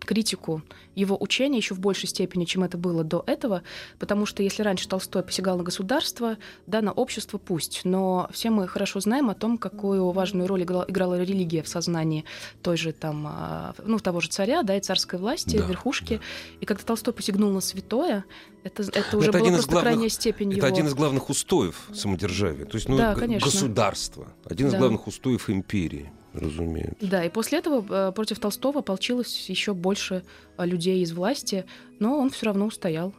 критику 0.08 0.62
его 0.94 1.16
учения 1.20 1.58
еще 1.58 1.74
в 1.74 1.80
большей 1.80 2.08
степени, 2.08 2.46
чем 2.46 2.64
это 2.64 2.78
было 2.78 3.04
до 3.04 3.22
этого, 3.26 3.62
потому 3.98 4.24
что 4.24 4.42
если 4.42 4.62
раньше 4.62 4.88
Толстой 4.88 5.22
посягал 5.22 5.58
на 5.58 5.64
государство, 5.64 6.38
да, 6.66 6.80
на 6.80 6.92
общество 6.92 7.36
пусть, 7.36 7.82
но 7.84 8.26
все 8.32 8.48
мы 8.48 8.66
хорошо 8.66 9.00
знаем 9.00 9.28
о 9.28 9.34
том, 9.34 9.58
какую 9.58 10.10
важную 10.12 10.48
роль 10.48 10.62
играла, 10.62 10.86
играла 10.88 11.20
религия 11.20 11.62
в 11.62 11.68
сознании 11.68 12.24
той 12.62 12.78
же 12.78 12.92
там, 12.92 13.26
а, 13.28 13.74
ну, 13.84 13.98
того 13.98 14.20
же 14.20 14.28
царя, 14.28 14.62
да, 14.62 14.76
и 14.76 14.80
царской 14.80 15.18
власти, 15.18 15.58
Да, 15.58 15.66
верхушки. 15.66 16.20
И 16.60 16.64
когда 16.64 16.82
Толстой 16.82 17.12
посягнул 17.12 17.50
на 17.52 17.60
святое, 17.60 18.24
это, 18.64 18.82
это 18.84 19.18
уже 19.18 19.28
Это 19.28 19.38
из 19.38 19.46
просто 19.48 19.70
главных- 19.70 19.82
крайняя 19.82 20.08
степень 20.08 20.48
Это 20.52 20.56
его... 20.58 20.66
один 20.68 20.86
из 20.86 20.94
главных 20.94 21.28
устоев 21.28 21.88
самодержавия. 21.94 22.64
То 22.64 22.76
есть, 22.78 22.88
ну, 22.88 22.96
Да, 22.96 23.14
конечно. 23.14 23.44
государство. 23.46 24.26
Один 24.46 24.68
из 24.68 24.72
Да. 24.72 24.78
главных 24.78 25.06
устоев 25.06 25.50
империи, 25.50 26.10
разумеется. 26.38 26.96
Да, 27.00 27.24
и 27.24 27.28
после 27.30 27.58
этого 27.58 28.08
э, 28.08 28.12
против 28.12 28.38
Толстого 28.38 28.80
ополчилось 28.80 29.48
еще 29.48 29.74
больше 29.74 30.22
э, 30.56 30.66
людей 30.66 31.02
из 31.02 31.12
власти, 31.12 31.64
но 31.98 32.18
он 32.18 32.30
все 32.30 32.46
равно 32.46 32.66
устоял. 32.66 33.14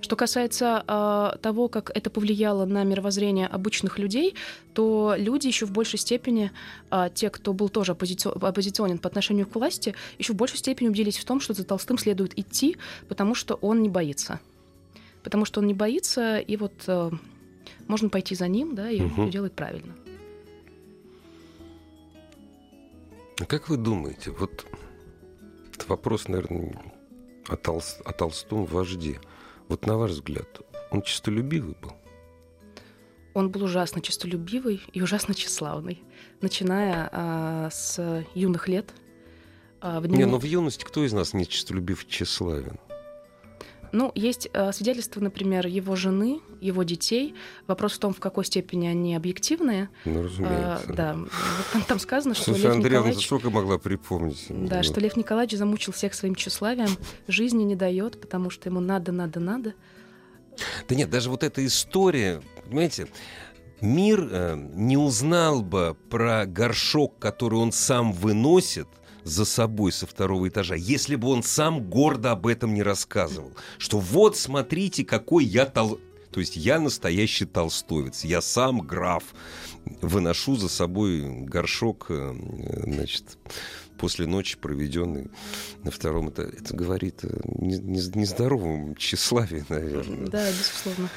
Что 0.00 0.16
касается 0.16 0.82
э, 0.88 1.38
того, 1.42 1.68
как 1.68 1.90
это 1.94 2.08
повлияло 2.08 2.64
на 2.64 2.82
мировоззрение 2.84 3.46
обычных 3.46 3.98
людей, 3.98 4.34
то 4.72 5.14
люди 5.18 5.48
еще 5.48 5.66
в 5.66 5.70
большей 5.72 5.98
степени, 5.98 6.50
э, 6.90 7.10
те, 7.14 7.28
кто 7.28 7.52
был 7.52 7.68
тоже 7.68 7.92
оппозицио- 7.92 8.32
оппозиционен 8.46 8.98
по 8.98 9.08
отношению 9.08 9.46
к 9.46 9.54
власти, 9.54 9.94
еще 10.18 10.32
в 10.32 10.36
большей 10.36 10.56
степени 10.58 10.88
убедились 10.88 11.18
в 11.18 11.24
том, 11.26 11.40
что 11.40 11.52
за 11.52 11.64
Толстым 11.64 11.98
следует 11.98 12.38
идти, 12.38 12.76
потому 13.08 13.34
что 13.34 13.54
он 13.56 13.82
не 13.82 13.88
боится. 13.90 14.40
потому 15.22 15.44
что 15.44 15.60
он 15.60 15.66
не 15.66 15.74
боится, 15.74 16.38
и 16.38 16.56
вот 16.56 16.72
э, 16.86 17.10
можно 17.88 18.08
пойти 18.08 18.36
за 18.36 18.46
ним, 18.46 18.76
да, 18.76 18.88
и 18.88 19.00
Мгм. 19.00 19.20
он 19.24 19.30
делает 19.30 19.54
правильно. 19.54 19.92
А 23.40 23.44
как 23.44 23.68
вы 23.68 23.76
думаете, 23.76 24.30
вот 24.30 24.66
это 25.74 25.86
вопрос, 25.88 26.28
наверное, 26.28 26.80
о, 27.48 27.54
Толс- 27.56 28.00
о 28.04 28.12
Толстом 28.12 28.64
вожде. 28.64 29.20
Вот 29.68 29.86
на 29.86 29.96
ваш 29.98 30.12
взгляд, 30.12 30.60
он 30.90 31.02
честолюбивый 31.02 31.76
был? 31.80 31.92
Он 33.34 33.50
был 33.50 33.64
ужасно 33.64 34.00
честолюбивый 34.00 34.80
и 34.92 35.02
ужасно 35.02 35.34
тщеславный, 35.34 36.02
начиная 36.40 37.10
а, 37.12 37.68
с 37.70 38.24
юных 38.34 38.66
лет. 38.68 38.94
А, 39.82 40.00
в 40.00 40.06
Не, 40.06 40.16
дневник- 40.16 40.30
ну 40.30 40.38
в 40.38 40.44
юности 40.44 40.84
кто 40.84 41.04
из 41.04 41.12
нас 41.12 41.34
не 41.34 41.46
честолюбив 41.46 42.04
и 42.04 42.08
тщеславен? 42.08 42.78
Ну, 43.92 44.12
есть 44.14 44.48
э, 44.52 44.72
свидетельства, 44.72 45.20
например, 45.20 45.66
его 45.66 45.96
жены, 45.96 46.40
его 46.60 46.82
детей. 46.82 47.34
Вопрос 47.66 47.94
в 47.94 47.98
том, 47.98 48.12
в 48.14 48.20
какой 48.20 48.44
степени 48.44 48.88
они 48.88 49.14
объективные. 49.14 49.88
Ну, 50.04 50.24
разумеется. 50.24 50.92
да, 50.92 51.14
вот 51.16 51.26
там, 51.72 51.82
там 51.88 51.98
сказано, 51.98 52.34
что 52.34 52.44
Слушай, 52.44 52.62
Лев 52.62 52.72
Андреевна, 52.72 52.98
Николаевич... 52.98 53.26
сколько 53.26 53.50
могла 53.50 53.78
припомнить? 53.78 54.46
Да, 54.48 54.82
что 54.82 55.00
Лев 55.00 55.16
Николаевич 55.16 55.58
замучил 55.58 55.92
всех 55.92 56.14
своим 56.14 56.34
тщеславием, 56.34 56.88
жизни 57.28 57.62
не 57.64 57.76
дает, 57.76 58.20
потому 58.20 58.50
что 58.50 58.68
ему 58.68 58.80
надо, 58.80 59.12
надо, 59.12 59.40
надо. 59.40 59.74
Да 60.88 60.94
нет, 60.94 61.10
даже 61.10 61.30
вот 61.30 61.42
эта 61.42 61.64
история, 61.64 62.42
понимаете, 62.64 63.08
мир 63.80 64.28
э, 64.30 64.56
не 64.74 64.96
узнал 64.96 65.62
бы 65.62 65.96
про 66.10 66.46
горшок, 66.46 67.18
который 67.18 67.58
он 67.58 67.72
сам 67.72 68.12
выносит 68.12 68.88
за 69.26 69.44
собой 69.44 69.90
со 69.92 70.06
второго 70.06 70.48
этажа, 70.48 70.76
если 70.76 71.16
бы 71.16 71.28
он 71.28 71.42
сам 71.42 71.82
гордо 71.82 72.30
об 72.30 72.46
этом 72.46 72.74
не 72.74 72.82
рассказывал. 72.82 73.52
Что 73.76 73.98
вот, 73.98 74.36
смотрите, 74.36 75.04
какой 75.04 75.44
я 75.44 75.66
тол... 75.66 75.98
То 76.30 76.40
есть 76.40 76.56
я 76.56 76.78
настоящий 76.78 77.44
толстовец, 77.44 78.24
я 78.24 78.40
сам 78.40 78.80
граф, 78.80 79.24
выношу 80.00 80.56
за 80.56 80.68
собой 80.68 81.22
горшок, 81.44 82.06
э, 82.10 82.34
значит, 82.84 83.38
после 83.98 84.26
ночи, 84.26 84.56
проведенной 84.58 85.28
на 85.82 85.90
втором 85.90 86.30
этаже. 86.30 86.52
Это 86.60 86.76
говорит 86.76 87.24
о 87.24 87.40
не- 87.44 87.78
не- 87.78 88.18
нездоровом 88.18 88.94
тщеславии, 88.96 89.64
наверное. 89.68 90.28
Да, 90.28 90.46
безусловно. 90.50 91.08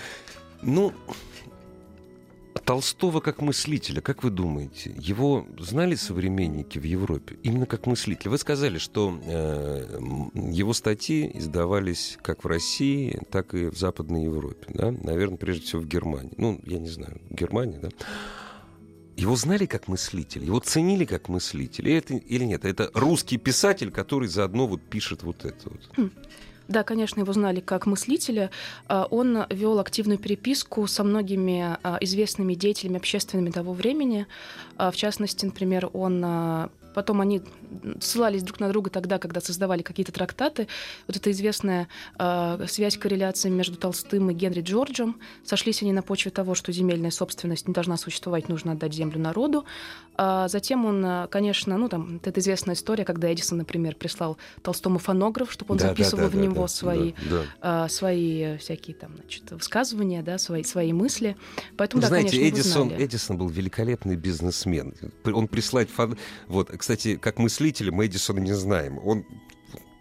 Ну, 0.62 0.94
Толстого 2.66 3.20
как 3.20 3.42
мыслителя, 3.42 4.02
как 4.02 4.24
вы 4.24 4.30
думаете, 4.30 4.94
его 4.98 5.48
знали 5.58 5.96
современники 5.96 6.78
в 6.78 6.84
Европе 6.84 7.38
именно 7.44 7.66
как 7.66 7.86
мыслителя? 7.86 8.32
Вы 8.32 8.38
сказали, 8.38 8.78
что 8.78 9.20
э, 9.24 10.00
его 10.34 10.74
статьи 10.74 11.32
издавались 11.34 12.18
как 12.22 12.44
в 12.44 12.48
России, 12.48 13.20
так 13.32 13.54
и 13.54 13.68
в 13.68 13.78
Западной 13.78 14.24
Европе, 14.24 14.68
да? 14.74 14.92
Наверное, 14.92 15.38
прежде 15.38 15.66
всего 15.66 15.82
в 15.82 15.88
Германии. 15.88 16.34
Ну, 16.38 16.60
я 16.66 16.80
не 16.80 16.90
знаю, 16.90 17.20
в 17.30 17.36
Германии, 17.36 17.80
да? 17.80 17.90
Его 19.16 19.36
знали 19.36 19.66
как 19.66 19.90
мыслителя, 19.90 20.46
его 20.46 20.60
ценили 20.60 21.04
как 21.04 21.28
мыслителя, 21.28 21.90
или, 21.90 21.98
это, 21.98 22.14
или 22.14 22.46
нет? 22.46 22.64
Это 22.64 22.90
русский 22.94 23.38
писатель, 23.38 23.92
который 23.92 24.30
заодно 24.30 24.66
вот 24.66 24.82
пишет 24.82 25.24
вот 25.24 25.44
это 25.44 25.70
вот. 25.70 26.12
Да, 26.70 26.84
конечно, 26.84 27.20
его 27.20 27.34
знали 27.34 27.62
как 27.62 27.88
мыслителя. 27.88 28.52
А, 28.88 29.08
Он 29.10 29.46
вел 29.50 29.80
активную 29.80 30.20
переписку 30.20 30.86
со 30.86 31.04
многими 31.04 31.78
а, 31.82 31.98
известными 32.00 32.54
деятелями 32.54 32.98
общественными 32.98 33.50
того 33.50 33.74
времени. 33.74 34.28
А, 34.78 34.92
В 34.92 34.96
частности, 34.96 35.46
например, 35.46 35.90
он 35.94 36.24
потом 37.00 37.22
они 37.22 37.42
ссылались 38.02 38.44
друг 38.44 38.60
на 38.60 38.68
друга 38.68 38.90
тогда, 38.90 39.20
когда 39.20 39.40
создавали 39.40 39.84
какие-то 39.84 40.12
трактаты. 40.12 40.68
Вот 41.08 41.16
эта 41.16 41.32
известная 41.32 41.88
а, 42.18 42.60
связь, 42.68 42.98
корреляция 42.98 43.50
между 43.50 43.78
Толстым 43.78 44.30
и 44.32 44.34
Генри 44.34 44.60
Джорджем. 44.60 45.18
Сошлись 45.46 45.82
они 45.82 45.94
на 45.94 46.02
почве 46.02 46.30
того, 46.30 46.56
что 46.56 46.74
земельная 46.74 47.12
собственность 47.12 47.70
не 47.70 47.74
должна 47.74 47.96
существовать, 47.96 48.50
нужно 48.50 48.74
отдать 48.74 48.94
землю 48.94 49.18
народу. 49.18 49.64
А 50.18 50.50
Затем 50.50 50.86
он, 50.86 51.06
а, 51.06 51.28
конечно, 51.28 51.78
ну 51.78 51.88
там, 51.88 52.20
эта 52.22 52.42
известная 52.42 52.76
история, 52.76 53.06
когда 53.06 53.34
Эдисон, 53.34 53.60
например, 53.60 53.96
прислал 53.96 54.38
Толстому 54.62 55.00
фонограф, 55.00 55.50
чтобы 55.54 55.72
он 55.72 55.78
Да, 55.78 55.88
записывал 55.88 56.24
да, 56.24 56.30
в 56.30 56.34
да, 56.34 56.38
него 56.42 56.62
да, 56.64 56.68
свои 56.68 57.14
да, 57.14 57.30
да. 57.30 57.46
а, 57.62 57.88
свои 57.88 58.58
всякие 58.58 58.98
там, 58.98 59.16
значит, 59.16 59.50
высказывания, 59.52 60.22
да, 60.22 60.38
свои, 60.38 60.64
свои 60.64 60.92
мысли. 60.92 61.38
Поэтому, 61.78 62.00
Ну, 62.00 62.02
да, 62.02 62.08
знаете, 62.10 62.38
конечно, 62.38 62.60
Эдисон. 62.60 62.92
Эдисон 62.92 63.38
был 63.38 63.48
великолепный 63.48 64.18
бизнесмен. 64.18 64.94
Он 65.24 65.48
прислать 65.48 65.90
фон... 65.90 66.18
Вот, 66.48 66.70
кстати, 66.90 67.18
как 67.18 67.38
мыслителя 67.38 67.92
мы 67.92 68.08
Эдисона 68.08 68.40
не 68.40 68.54
знаем. 68.54 68.98
Он 69.06 69.24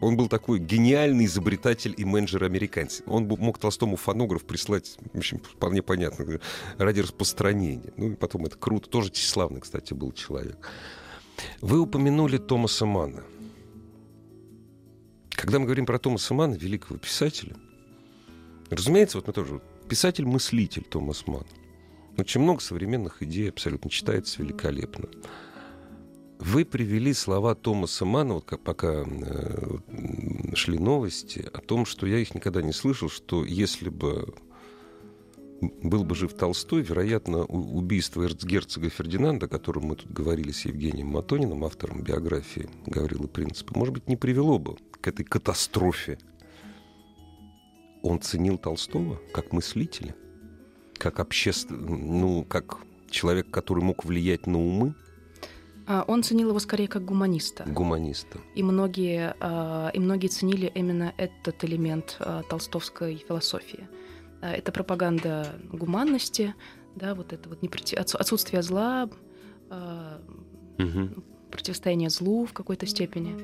он 0.01 0.16
был 0.16 0.27
такой 0.27 0.59
гениальный 0.59 1.27
изобретатель 1.27 1.92
и 1.94 2.05
менеджер 2.07 2.44
американец. 2.44 3.03
Он 3.05 3.27
мог 3.27 3.59
Толстому 3.59 3.96
фонограф 3.96 4.46
прислать, 4.46 4.96
в 5.12 5.18
общем, 5.18 5.40
вполне 5.40 5.83
понятно, 5.83 6.40
ради 6.79 7.01
распространения. 7.01 7.92
Ну 7.98 8.12
и 8.12 8.14
потом 8.14 8.46
это 8.46 8.57
круто. 8.57 8.88
Тоже 8.88 9.11
тщеславный, 9.11 9.61
кстати, 9.61 9.92
был 9.92 10.12
человек. 10.12 10.57
Вы 11.61 11.79
упомянули 11.79 12.38
Томаса 12.38 12.87
Манна. 12.87 13.22
Когда 15.29 15.59
мы 15.59 15.66
говорим 15.66 15.85
про 15.85 15.98
Томаса 15.98 16.33
Манна, 16.33 16.55
великого 16.55 16.98
писателя, 16.98 17.55
разумеется, 18.70 19.18
вот 19.18 19.27
мы 19.27 19.35
тоже 19.35 19.61
писатель-мыслитель 19.90 20.85
Томас 20.85 21.27
Манн. 21.27 21.44
Очень 22.16 22.40
много 22.40 22.62
современных 22.62 23.22
идей 23.22 23.51
абсолютно 23.51 23.90
читается 23.90 24.40
великолепно. 24.42 25.09
Вы 26.40 26.64
привели 26.64 27.12
слова 27.14 27.57
Томаса 27.57 28.05
Мана, 28.05 28.35
вот 28.35 28.44
как 28.44 28.61
пока 28.61 29.05
э, 29.05 29.79
шли 30.55 30.79
новости, 30.79 31.44
о 31.53 31.59
том, 31.59 31.85
что 31.85 32.07
я 32.07 32.18
их 32.18 32.35
никогда 32.35 32.62
не 32.62 32.72
слышал, 32.72 33.09
что 33.09 33.44
если 33.44 33.88
бы 33.88 34.35
был 35.61 36.05
бы 36.05 36.14
жив 36.14 36.33
Толстой, 36.35 36.83
вероятно, 36.83 37.44
убийство 37.44 38.22
эрцгерцога 38.22 38.88
Фердинанда, 38.88 39.46
о 39.46 39.48
котором 39.48 39.87
мы 39.87 39.96
тут 39.96 40.12
говорили 40.12 40.53
с 40.53 40.64
Евгением 40.64 41.09
Матониным, 41.09 41.64
автором 41.64 42.03
биографии 42.03 42.70
Гаврила 42.87 43.27
Принципа, 43.27 43.77
может 43.77 43.94
быть, 43.94 44.09
не 44.09 44.16
привело 44.16 44.61
бы 44.61 44.77
к 45.01 45.09
этой 45.09 45.24
катастрофе. 45.24 46.18
Он 48.03 48.20
ценил 48.20 48.59
Толстого 48.59 49.20
как 49.33 49.53
мыслителя, 49.53 50.14
как 50.98 51.18
общественный, 51.18 51.98
ну, 51.98 52.44
как 52.44 52.79
человек, 53.11 53.51
который 53.51 53.83
мог 53.83 54.05
влиять 54.05 54.46
на 54.46 54.59
умы 54.59 54.94
Он 56.07 56.22
ценил 56.22 56.51
его 56.51 56.59
скорее 56.59 56.87
как 56.88 57.05
гуманиста. 57.05 57.64
гуманиста. 57.64 58.38
И 58.55 58.62
многие, 58.62 59.35
а, 59.40 59.90
и 59.94 59.98
многие 59.98 60.29
ценили 60.29 60.70
именно 60.74 61.14
этот 61.16 61.64
элемент 61.64 62.16
а, 62.20 62.42
толстовской 62.42 63.16
философии. 63.16 63.88
А, 64.42 64.53
Это 64.53 64.70
пропаганда 64.70 65.55
гуманности, 65.72 66.55
да, 66.94 67.14
вот 67.14 67.33
это 67.33 67.48
вот 67.48 67.62
непроти- 67.62 67.96
отсу- 67.96 68.18
отсутствие 68.18 68.62
зла, 68.62 69.09
а, 69.70 70.20
Мгм. 70.79 71.24
противостояние 71.51 72.11
злу 72.11 72.44
в 72.44 72.53
какой-то 72.53 72.87
степени. 72.87 73.35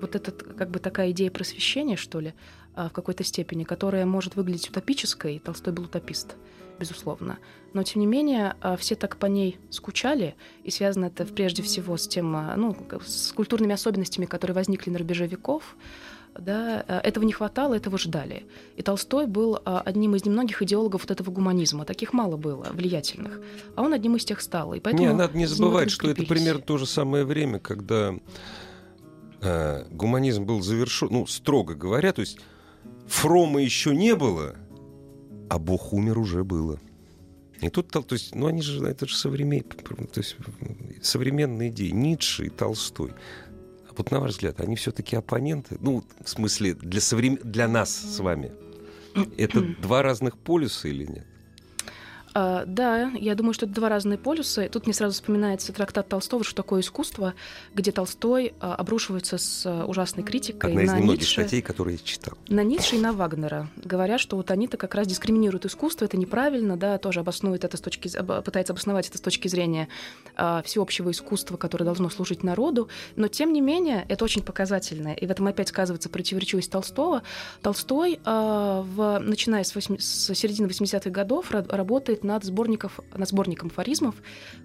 Вот 0.00 0.14
это 0.14 0.30
как 0.32 0.70
бы 0.70 0.80
такая 0.80 1.10
идея 1.12 1.30
просвещения, 1.30 1.96
что 1.96 2.20
ли, 2.20 2.34
а, 2.74 2.88
в 2.88 2.92
какой-то 2.92 3.24
степени, 3.24 3.64
которая 3.64 4.04
может 4.04 4.36
выглядеть 4.36 4.68
утопической. 4.68 5.38
Толстой 5.38 5.72
был 5.72 5.84
утопист, 5.84 6.36
безусловно. 6.78 7.38
Но, 7.72 7.82
тем 7.82 8.00
не 8.00 8.06
менее, 8.06 8.54
а, 8.60 8.76
все 8.76 8.94
так 8.94 9.16
по 9.16 9.26
ней 9.26 9.58
скучали, 9.70 10.34
и 10.62 10.70
связано 10.70 11.06
это 11.06 11.24
прежде 11.24 11.62
всего 11.62 11.96
с 11.96 12.06
тем, 12.06 12.34
а, 12.36 12.54
ну, 12.56 12.76
с 13.04 13.32
культурными 13.32 13.74
особенностями, 13.74 14.26
которые 14.26 14.54
возникли 14.54 14.90
на 14.90 14.98
рубеже 14.98 15.26
веков. 15.26 15.76
Да, 16.38 16.84
а, 16.88 17.00
этого 17.00 17.24
не 17.24 17.32
хватало, 17.32 17.74
этого 17.74 17.98
ждали. 17.98 18.46
И 18.76 18.82
Толстой 18.82 19.26
был 19.26 19.58
одним 19.64 20.16
из 20.16 20.24
немногих 20.24 20.62
идеологов 20.62 21.02
вот 21.02 21.10
этого 21.10 21.30
гуманизма. 21.30 21.84
Таких 21.84 22.12
мало 22.12 22.36
было, 22.36 22.68
влиятельных. 22.72 23.40
А 23.76 23.82
он 23.82 23.92
одним 23.92 24.16
из 24.16 24.24
тех 24.24 24.40
стал. 24.40 24.74
И 24.74 24.80
поэтому 24.80 25.08
Не, 25.08 25.14
надо 25.14 25.36
не 25.36 25.46
забывать, 25.46 25.90
что 25.90 26.10
это 26.10 26.24
примерно 26.24 26.62
то 26.62 26.78
же 26.78 26.86
самое 26.86 27.24
время, 27.24 27.60
когда 27.60 28.14
э, 29.42 29.84
гуманизм 29.90 30.44
был 30.44 30.60
завершен, 30.60 31.08
ну, 31.10 31.26
строго 31.26 31.74
говоря, 31.74 32.12
то 32.12 32.20
есть 32.20 32.38
Фрома 33.06 33.60
еще 33.62 33.94
не 33.94 34.14
было, 34.14 34.56
а 35.54 35.58
Бог 35.60 35.92
умер 35.92 36.18
уже 36.18 36.42
было. 36.42 36.80
И 37.60 37.68
тут, 37.68 37.88
то 37.88 38.04
есть, 38.10 38.34
ну, 38.34 38.48
они 38.48 38.60
же, 38.60 38.84
это 38.84 39.06
же 39.06 39.14
современ... 39.14 39.62
то 39.62 40.20
есть, 40.20 40.36
современные 41.00 41.70
идеи, 41.70 41.90
Ницше 41.90 42.46
и 42.46 42.50
Толстой. 42.50 43.12
А 43.88 43.94
вот 43.96 44.10
на 44.10 44.18
ваш 44.18 44.32
взгляд, 44.32 44.60
они 44.60 44.74
все-таки 44.74 45.14
оппоненты? 45.14 45.78
Ну, 45.80 46.02
в 46.22 46.28
смысле, 46.28 46.74
для, 46.74 47.00
соврем... 47.00 47.38
для 47.44 47.68
нас 47.68 47.94
с 47.94 48.18
вами. 48.18 48.50
Это 49.38 49.60
два 49.80 50.02
разных 50.02 50.36
полюса 50.36 50.88
или 50.88 51.06
нет? 51.06 51.26
А, 52.36 52.64
да, 52.66 53.10
я 53.14 53.36
думаю, 53.36 53.54
что 53.54 53.66
это 53.66 53.74
два 53.76 53.88
разные 53.88 54.18
полюса. 54.18 54.68
Тут 54.68 54.86
мне 54.86 54.92
сразу 54.94 55.14
вспоминается 55.14 55.72
трактат 55.72 56.08
Толстого 56.08 56.42
«Что 56.42 56.56
такое 56.56 56.80
искусство», 56.80 57.34
где 57.74 57.92
Толстой 57.92 58.54
а, 58.60 58.74
обрушивается 58.74 59.38
с 59.38 59.64
а, 59.64 59.84
ужасной 59.86 60.24
критикой 60.24 60.70
Одна 60.70 60.82
из 60.82 60.90
на 60.90 60.98
немногих 60.98 61.20
Ницше, 61.22 61.42
статей, 61.42 61.62
которые 61.62 61.96
я 61.96 62.04
читал. 62.04 62.34
на 62.48 62.64
Ницше 62.64 62.96
и 62.96 62.98
на 62.98 63.12
Вагнера, 63.12 63.68
говоря, 63.76 64.18
что 64.18 64.36
вот 64.36 64.50
они-то 64.50 64.76
как 64.76 64.96
раз 64.96 65.06
дискриминируют 65.06 65.64
искусство, 65.64 66.06
это 66.06 66.16
неправильно, 66.16 66.76
да, 66.76 66.98
тоже 66.98 67.20
обоснует 67.20 67.62
это 67.62 67.76
с 67.76 67.80
точки, 67.80 68.10
пытается 68.44 68.72
обосновать 68.72 69.08
это 69.08 69.18
с 69.18 69.20
точки 69.20 69.46
зрения 69.46 69.88
а, 70.34 70.62
всеобщего 70.62 71.12
искусства, 71.12 71.56
которое 71.56 71.84
должно 71.84 72.10
служить 72.10 72.42
народу, 72.42 72.88
но 73.14 73.28
тем 73.28 73.52
не 73.52 73.60
менее 73.60 74.04
это 74.08 74.24
очень 74.24 74.42
показательно, 74.42 75.12
и 75.14 75.24
в 75.24 75.30
этом 75.30 75.46
опять 75.46 75.68
сказывается 75.68 76.08
противоречивость 76.08 76.72
Толстого. 76.72 77.22
Толстой, 77.62 78.18
а, 78.24 78.82
в, 78.82 79.20
начиная 79.20 79.62
с, 79.62 79.72
восьми- 79.76 80.00
с 80.00 80.34
середины 80.34 80.66
80-х 80.66 81.10
годов, 81.10 81.52
ра- 81.52 81.64
работает 82.24 82.44
над, 82.44 82.44
сборников, 82.44 83.00
над 83.16 83.28
сборником 83.28 83.68
афоризмов, 83.68 84.14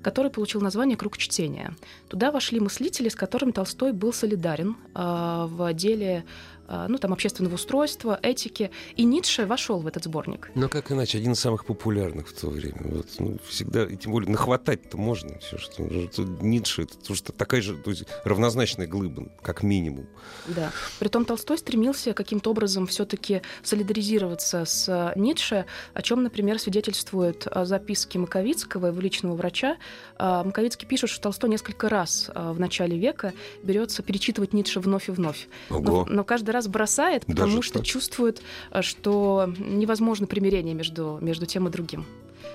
который 0.03 0.31
получил 0.31 0.61
название 0.61 0.97
«Круг 0.97 1.17
чтения». 1.17 1.75
Туда 2.07 2.31
вошли 2.31 2.59
мыслители, 2.59 3.09
с 3.09 3.15
которыми 3.15 3.51
Толстой 3.51 3.93
был 3.93 4.13
солидарен 4.13 4.75
а, 4.93 5.47
в 5.47 5.73
деле 5.73 6.23
ну, 6.69 6.97
там, 6.97 7.13
общественного 7.13 7.55
устройства, 7.55 8.19
этики. 8.21 8.71
И 8.95 9.03
Ницше 9.03 9.45
вошел 9.45 9.79
в 9.79 9.87
этот 9.87 10.03
сборник. 10.03 10.51
Но 10.55 10.69
как 10.69 10.91
иначе, 10.91 11.17
один 11.17 11.33
из 11.33 11.39
самых 11.39 11.65
популярных 11.65 12.27
в 12.27 12.33
то 12.33 12.49
время. 12.49 12.79
Вот, 12.81 13.07
ну, 13.19 13.37
всегда, 13.47 13.85
и 13.85 13.95
тем 13.95 14.11
более 14.11 14.29
нахватать-то 14.29 14.97
можно. 14.97 15.39
Все, 15.39 15.57
что, 15.57 15.89
что 16.11 16.23
Ницше, 16.23 16.83
это 16.83 16.97
то, 16.97 17.15
что 17.15 17.31
такая 17.31 17.61
же, 17.61 17.75
то 17.75 17.89
есть 17.89 18.05
равнозначная 18.23 18.87
глыба, 18.87 19.29
как 19.41 19.63
минимум. 19.63 20.07
Да. 20.47 20.71
Притом 20.99 21.25
Толстой 21.25 21.57
стремился 21.57 22.13
каким-то 22.13 22.51
образом 22.51 22.87
все-таки 22.87 23.41
солидаризироваться 23.63 24.65
с 24.65 25.13
Ницше, 25.15 25.65
о 25.93 26.01
чем, 26.01 26.23
например, 26.23 26.59
свидетельствуют 26.59 27.47
а, 27.47 27.65
записки 27.65 28.17
Маковицкого, 28.17 28.87
его 28.87 28.99
личного 28.99 29.35
врача. 29.35 29.77
Маковицкий 30.19 30.87
пишет, 30.87 31.09
что 31.09 31.21
Толстой 31.21 31.49
несколько 31.49 31.89
раз 31.89 32.29
в 32.33 32.59
начале 32.59 32.97
века 32.97 33.33
берется 33.63 34.03
перечитывать 34.03 34.53
Ницше 34.53 34.79
вновь 34.79 35.09
и 35.09 35.11
вновь. 35.11 35.47
Но, 35.69 35.77
Ого. 35.77 36.05
но 36.09 36.23
каждый 36.23 36.51
раз 36.51 36.58
бросает, 36.67 37.25
потому 37.25 37.47
Даже 37.57 37.61
что 37.61 37.79
так? 37.79 37.87
чувствует, 37.87 38.41
а, 38.71 38.81
что 38.81 39.53
невозможно 39.57 40.27
примирение 40.27 40.73
между, 40.73 41.17
между 41.21 41.45
тем 41.45 41.67
и 41.67 41.71
другим. 41.71 42.05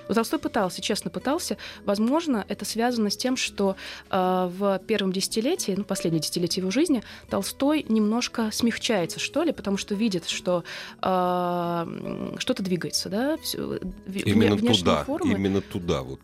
Но 0.07 0.13
Толстой 0.13 0.37
пытался, 0.37 0.81
честно 0.81 1.09
пытался. 1.09 1.57
Возможно, 1.83 2.45
это 2.47 2.63
связано 2.63 3.09
с 3.09 3.17
тем, 3.17 3.35
что 3.37 3.75
э, 4.11 4.49
в 4.55 4.79
первом 4.85 5.11
десятилетии, 5.11 5.73
ну, 5.75 5.83
последнее 5.83 6.21
десятилетие 6.21 6.61
его 6.61 6.69
жизни, 6.69 7.01
Толстой 7.29 7.83
немножко 7.89 8.49
смягчается, 8.51 9.19
что 9.19 9.41
ли, 9.43 9.51
потому 9.51 9.77
что 9.77 9.95
видит, 9.95 10.27
что 10.27 10.63
э, 11.01 12.35
что-то 12.37 12.61
двигается, 12.63 13.09
да, 13.09 13.37
всё, 13.37 13.79
в- 14.05 14.15
Именно 14.15 14.55
внешние 14.55 14.79
туда, 14.79 15.03
формы, 15.05 15.33
именно 15.33 15.61
туда 15.61 16.03
вот. 16.03 16.19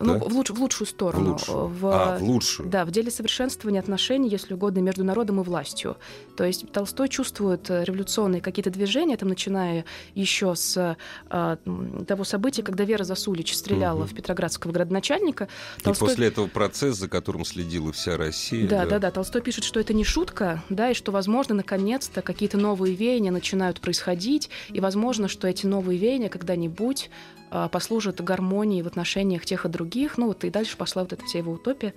Ну, 0.00 0.18
да? 0.18 0.24
в, 0.28 0.32
луч- 0.36 0.50
в 0.50 0.60
лучшую 0.60 0.86
сторону. 0.88 1.24
В 1.24 1.28
лучшую. 1.32 1.66
В- 1.68 1.86
а, 1.86 2.18
в 2.18 2.22
лучшую. 2.22 2.68
да, 2.68 2.84
в 2.84 2.90
деле 2.90 3.10
совершенствования 3.10 3.80
отношений, 3.80 4.28
если 4.28 4.54
угодно, 4.54 4.80
между 4.80 5.04
народом 5.04 5.40
и 5.40 5.44
властью. 5.44 5.96
То 6.36 6.44
есть 6.44 6.70
Толстой 6.72 7.08
чувствует 7.08 7.68
э, 7.70 7.84
революционные 7.84 8.40
какие-то 8.40 8.70
движения, 8.70 9.16
там, 9.16 9.28
начиная 9.28 9.84
еще 10.14 10.54
с 10.54 10.96
м, 11.30 12.04
того 12.06 12.24
события, 12.24 12.62
когда 12.62 12.84
Вера 12.84 13.04
Засулич 13.04 13.54
стреляла 13.54 14.00
Мгм. 14.00 14.08
в 14.08 14.14
петроградского 14.14 14.72
градоначальника. 14.72 15.48
И 15.78 15.82
Толстой- 15.82 15.98
после 16.08 16.26
этого 16.28 16.46
процесс, 16.46 16.96
за 16.96 17.08
которым 17.08 17.44
следила 17.44 17.92
вся 17.92 18.16
Россия. 18.16 18.66
Да, 18.68 18.86
да, 18.86 18.98
да. 18.98 19.10
Толстой 19.10 19.42
пишет, 19.42 19.64
что 19.64 19.80
это 19.80 19.92
не 19.94 20.04
шутка, 20.04 20.62
да, 20.68 20.90
и 20.90 20.94
что, 20.94 21.12
возможно, 21.12 21.54
наконец-то 21.54 22.22
какие-то 22.22 22.58
новые 22.58 22.94
веяния 22.94 23.30
начинают 23.32 23.80
происходить, 23.80 24.50
и, 24.72 24.80
возможно, 24.80 25.28
что 25.28 25.48
эти 25.48 25.66
новые 25.66 25.98
веяния 25.98 26.28
когда-нибудь 26.28 27.10
а, 27.54 27.68
послужат 27.68 28.18
гармонии 28.22 28.80
в 28.80 28.86
отношениях 28.86 29.44
тех 29.44 29.66
и 29.66 29.68
других. 29.68 29.81
Ну, 30.16 30.26
вот 30.26 30.44
и 30.44 30.50
дальше 30.50 30.76
пошла 30.76 31.02
вот 31.02 31.12
эта 31.12 31.24
вся 31.24 31.38
его 31.38 31.52
утопия. 31.52 31.94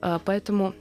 А, 0.00 0.18
Поэтому 0.24 0.74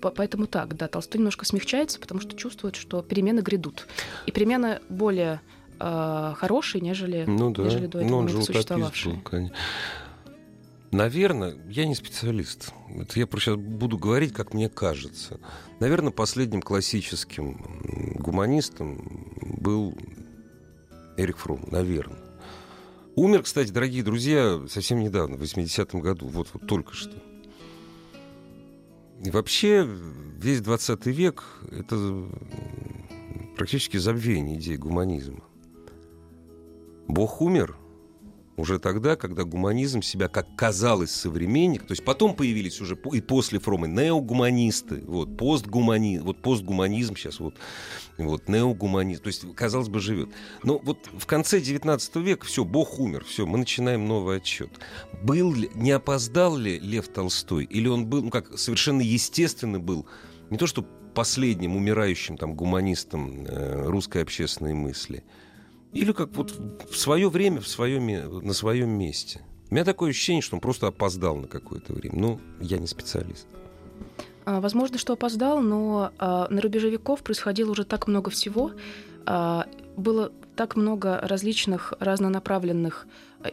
Поэтому 0.00 0.46
так, 0.46 0.74
да, 0.76 0.88
Толстой 0.88 1.18
немножко 1.18 1.44
смягчается, 1.44 2.00
потому 2.00 2.20
что 2.20 2.34
чувствует, 2.34 2.76
что 2.76 3.02
перемены 3.02 3.40
грядут. 3.40 3.86
И 4.26 4.32
перемены 4.32 4.80
более 4.88 5.42
а, 5.78 6.34
хорошие, 6.34 6.80
нежели, 6.80 7.24
Ну 7.26 7.50
да, 7.50 7.62
нежели 7.62 7.86
до 7.86 7.98
этого 7.98 8.10
ну 8.10 8.18
он 8.18 8.28
же 8.28 8.42
существовавшие. 8.42 9.20
конечно. 9.22 9.56
Наверное, 10.90 11.56
я 11.68 11.86
не 11.86 11.96
специалист. 11.96 12.72
Это 12.88 13.18
я 13.18 13.26
сейчас 13.26 13.56
буду 13.56 13.98
говорить, 13.98 14.32
как 14.32 14.54
мне 14.54 14.68
кажется. 14.68 15.40
Наверное, 15.80 16.12
последним 16.12 16.62
классическим 16.62 18.14
гуманистом 18.14 19.28
был 19.42 19.98
Эрик 21.16 21.38
Фром, 21.38 21.66
наверное. 21.70 22.23
Умер, 23.16 23.42
кстати, 23.42 23.70
дорогие 23.70 24.02
друзья, 24.02 24.60
совсем 24.68 24.98
недавно, 24.98 25.36
в 25.36 25.42
80-м 25.42 26.00
году, 26.00 26.26
вот, 26.26 26.48
вот 26.52 26.66
только 26.66 26.94
что. 26.94 27.16
И 29.24 29.30
вообще 29.30 29.88
весь 30.36 30.60
20 30.60 31.06
век— 31.06 31.44
это 31.70 32.28
практически 33.56 33.98
забвение 33.98 34.58
идеи 34.58 34.76
гуманизма. 34.76 35.44
Бог 37.06 37.40
умер 37.40 37.76
уже 38.56 38.78
тогда, 38.78 39.16
когда 39.16 39.44
гуманизм 39.44 40.02
себя, 40.02 40.28
как 40.28 40.54
казалось, 40.56 41.10
современник, 41.10 41.82
то 41.82 41.92
есть 41.92 42.04
потом 42.04 42.34
появились 42.34 42.80
уже 42.80 42.96
и 43.12 43.20
после 43.20 43.58
Фрома 43.58 43.86
неогуманисты, 43.86 45.02
вот, 45.06 45.36
постгумани, 45.36 46.18
вот 46.18 46.40
постгуманизм 46.40 47.16
сейчас, 47.16 47.40
вот, 47.40 47.56
вот, 48.16 48.48
неогуманизм, 48.48 49.22
то 49.22 49.28
есть, 49.28 49.54
казалось 49.54 49.88
бы, 49.88 50.00
живет. 50.00 50.30
Но 50.62 50.78
вот 50.78 50.98
в 51.12 51.26
конце 51.26 51.60
19 51.60 52.16
века 52.16 52.46
все, 52.46 52.64
Бог 52.64 52.98
умер, 53.00 53.24
все, 53.24 53.46
мы 53.46 53.58
начинаем 53.58 54.06
новый 54.06 54.36
отчет. 54.36 54.70
Был 55.22 55.52
ли, 55.52 55.70
не 55.74 55.90
опоздал 55.90 56.56
ли 56.56 56.78
Лев 56.78 57.08
Толстой, 57.08 57.64
или 57.64 57.88
он 57.88 58.06
был, 58.06 58.22
ну 58.22 58.30
как, 58.30 58.58
совершенно 58.58 59.00
естественно 59.00 59.80
был, 59.80 60.06
не 60.50 60.58
то 60.58 60.66
что 60.66 60.86
последним 61.14 61.76
умирающим 61.76 62.36
там 62.36 62.54
гуманистом 62.54 63.46
э, 63.46 63.86
русской 63.86 64.22
общественной 64.22 64.74
мысли, 64.74 65.24
или 65.94 66.12
как 66.12 66.30
вот 66.36 66.52
в 66.90 66.96
свое 66.96 67.28
время, 67.28 67.60
в 67.60 67.68
своем, 67.68 68.06
на 68.44 68.52
своем 68.52 68.90
месте. 68.90 69.40
У 69.70 69.74
меня 69.74 69.84
такое 69.84 70.10
ощущение, 70.10 70.42
что 70.42 70.56
он 70.56 70.60
просто 70.60 70.88
опоздал 70.88 71.36
на 71.36 71.48
какое-то 71.48 71.92
время. 71.92 72.18
Ну, 72.18 72.40
я 72.60 72.78
не 72.78 72.86
специалист. 72.86 73.46
А, 74.44 74.60
Возможно, 74.60 74.98
что 74.98 75.14
опоздал, 75.14 75.60
но 75.60 76.10
а, 76.18 76.48
на 76.50 76.60
рубеже 76.60 76.90
веков 76.90 77.22
происходило 77.22 77.70
уже 77.70 77.84
так 77.84 78.06
много 78.06 78.30
всего, 78.30 78.72
а, 79.26 79.66
было 79.96 80.32
так 80.56 80.76
много 80.76 81.18
различных 81.22 81.94
разнонаправленных 81.98 83.06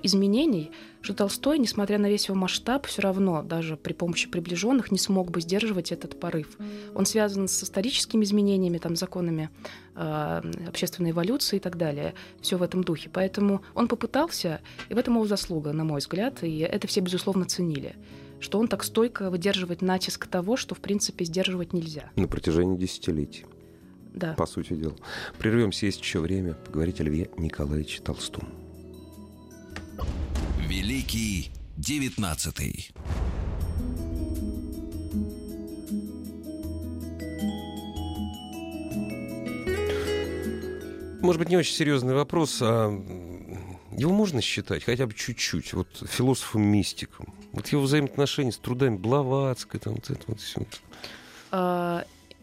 изменений, 0.04 0.72
что 1.02 1.14
Толстой, 1.14 1.58
несмотря 1.60 1.98
на 1.98 2.08
весь 2.08 2.28
его 2.28 2.38
масштаб, 2.38 2.86
все 2.88 3.02
равно 3.02 3.44
даже 3.44 3.78
при 3.78 3.94
помощи 3.94 4.30
приближенных 4.30 4.92
не 4.92 4.98
смог 4.98 5.32
бы 5.32 5.42
сдерживать 5.42 5.92
этот 5.92 6.20
порыв. 6.20 6.58
Он 6.96 7.06
связан 7.06 7.48
с 7.48 7.64
историческими 7.64 8.24
изменениями, 8.24 8.78
там, 8.78 8.96
законами 8.96 9.50
а, 9.96 10.44
общественной 10.68 11.12
эволюции 11.12 11.58
и 11.58 11.60
так 11.60 11.78
далее. 11.78 12.14
Все 12.42 12.58
в 12.58 12.64
этом 12.64 12.84
духе. 12.84 13.10
Поэтому 13.12 13.62
он 13.74 13.88
попытался, 13.88 14.62
и 14.90 14.94
в 14.94 14.98
этом 14.98 15.16
его 15.16 15.26
заслуга, 15.26 15.74
на 15.74 15.84
мой 15.84 16.00
взгляд, 16.00 16.44
и 16.44 16.60
это 16.60 16.88
все, 16.88 17.02
безусловно, 17.02 17.46
ценили 17.46 17.96
что 18.40 18.58
он 18.58 18.68
так 18.68 18.84
стойко 18.84 19.30
выдерживает 19.30 19.84
натиск 19.84 20.26
того, 20.26 20.58
что, 20.58 20.74
в 20.74 20.80
принципе, 20.80 21.26
сдерживать 21.26 21.74
нельзя. 21.74 22.10
На 22.16 22.28
протяжении 22.28 22.76
десятилетий, 22.76 23.46
Да. 24.16 24.34
по 24.34 24.48
сути 24.48 24.74
дела. 24.74 24.96
Прервемся, 25.38 25.86
есть 25.86 26.02
еще 26.02 26.20
время 26.20 26.56
поговорить 26.56 27.00
о 27.00 27.04
Льве 27.04 27.30
Николаевиче 27.38 28.02
Толстом. 28.02 28.61
Великий 30.60 31.52
девятнадцатый. 31.78 32.92
Может 41.22 41.40
быть, 41.40 41.50
не 41.50 41.58
очень 41.58 41.76
серьезный 41.76 42.16
вопрос, 42.16 42.58
а 42.62 42.90
его 43.96 44.12
можно 44.12 44.42
считать 44.42 44.84
хотя 44.84 45.06
бы 45.06 45.14
чуть-чуть 45.14 45.74
вот 45.74 45.88
философом-мистиком. 46.10 47.34
Вот 47.52 47.68
его 47.68 47.84
взаимоотношения 47.84 48.52
с 48.52 48.58
трудами 48.58 48.98
Блаватской, 48.98 49.80
там 49.80 49.94
вот 49.96 50.10
это 50.10 50.24
вот 50.28 50.40
все. 50.40 50.66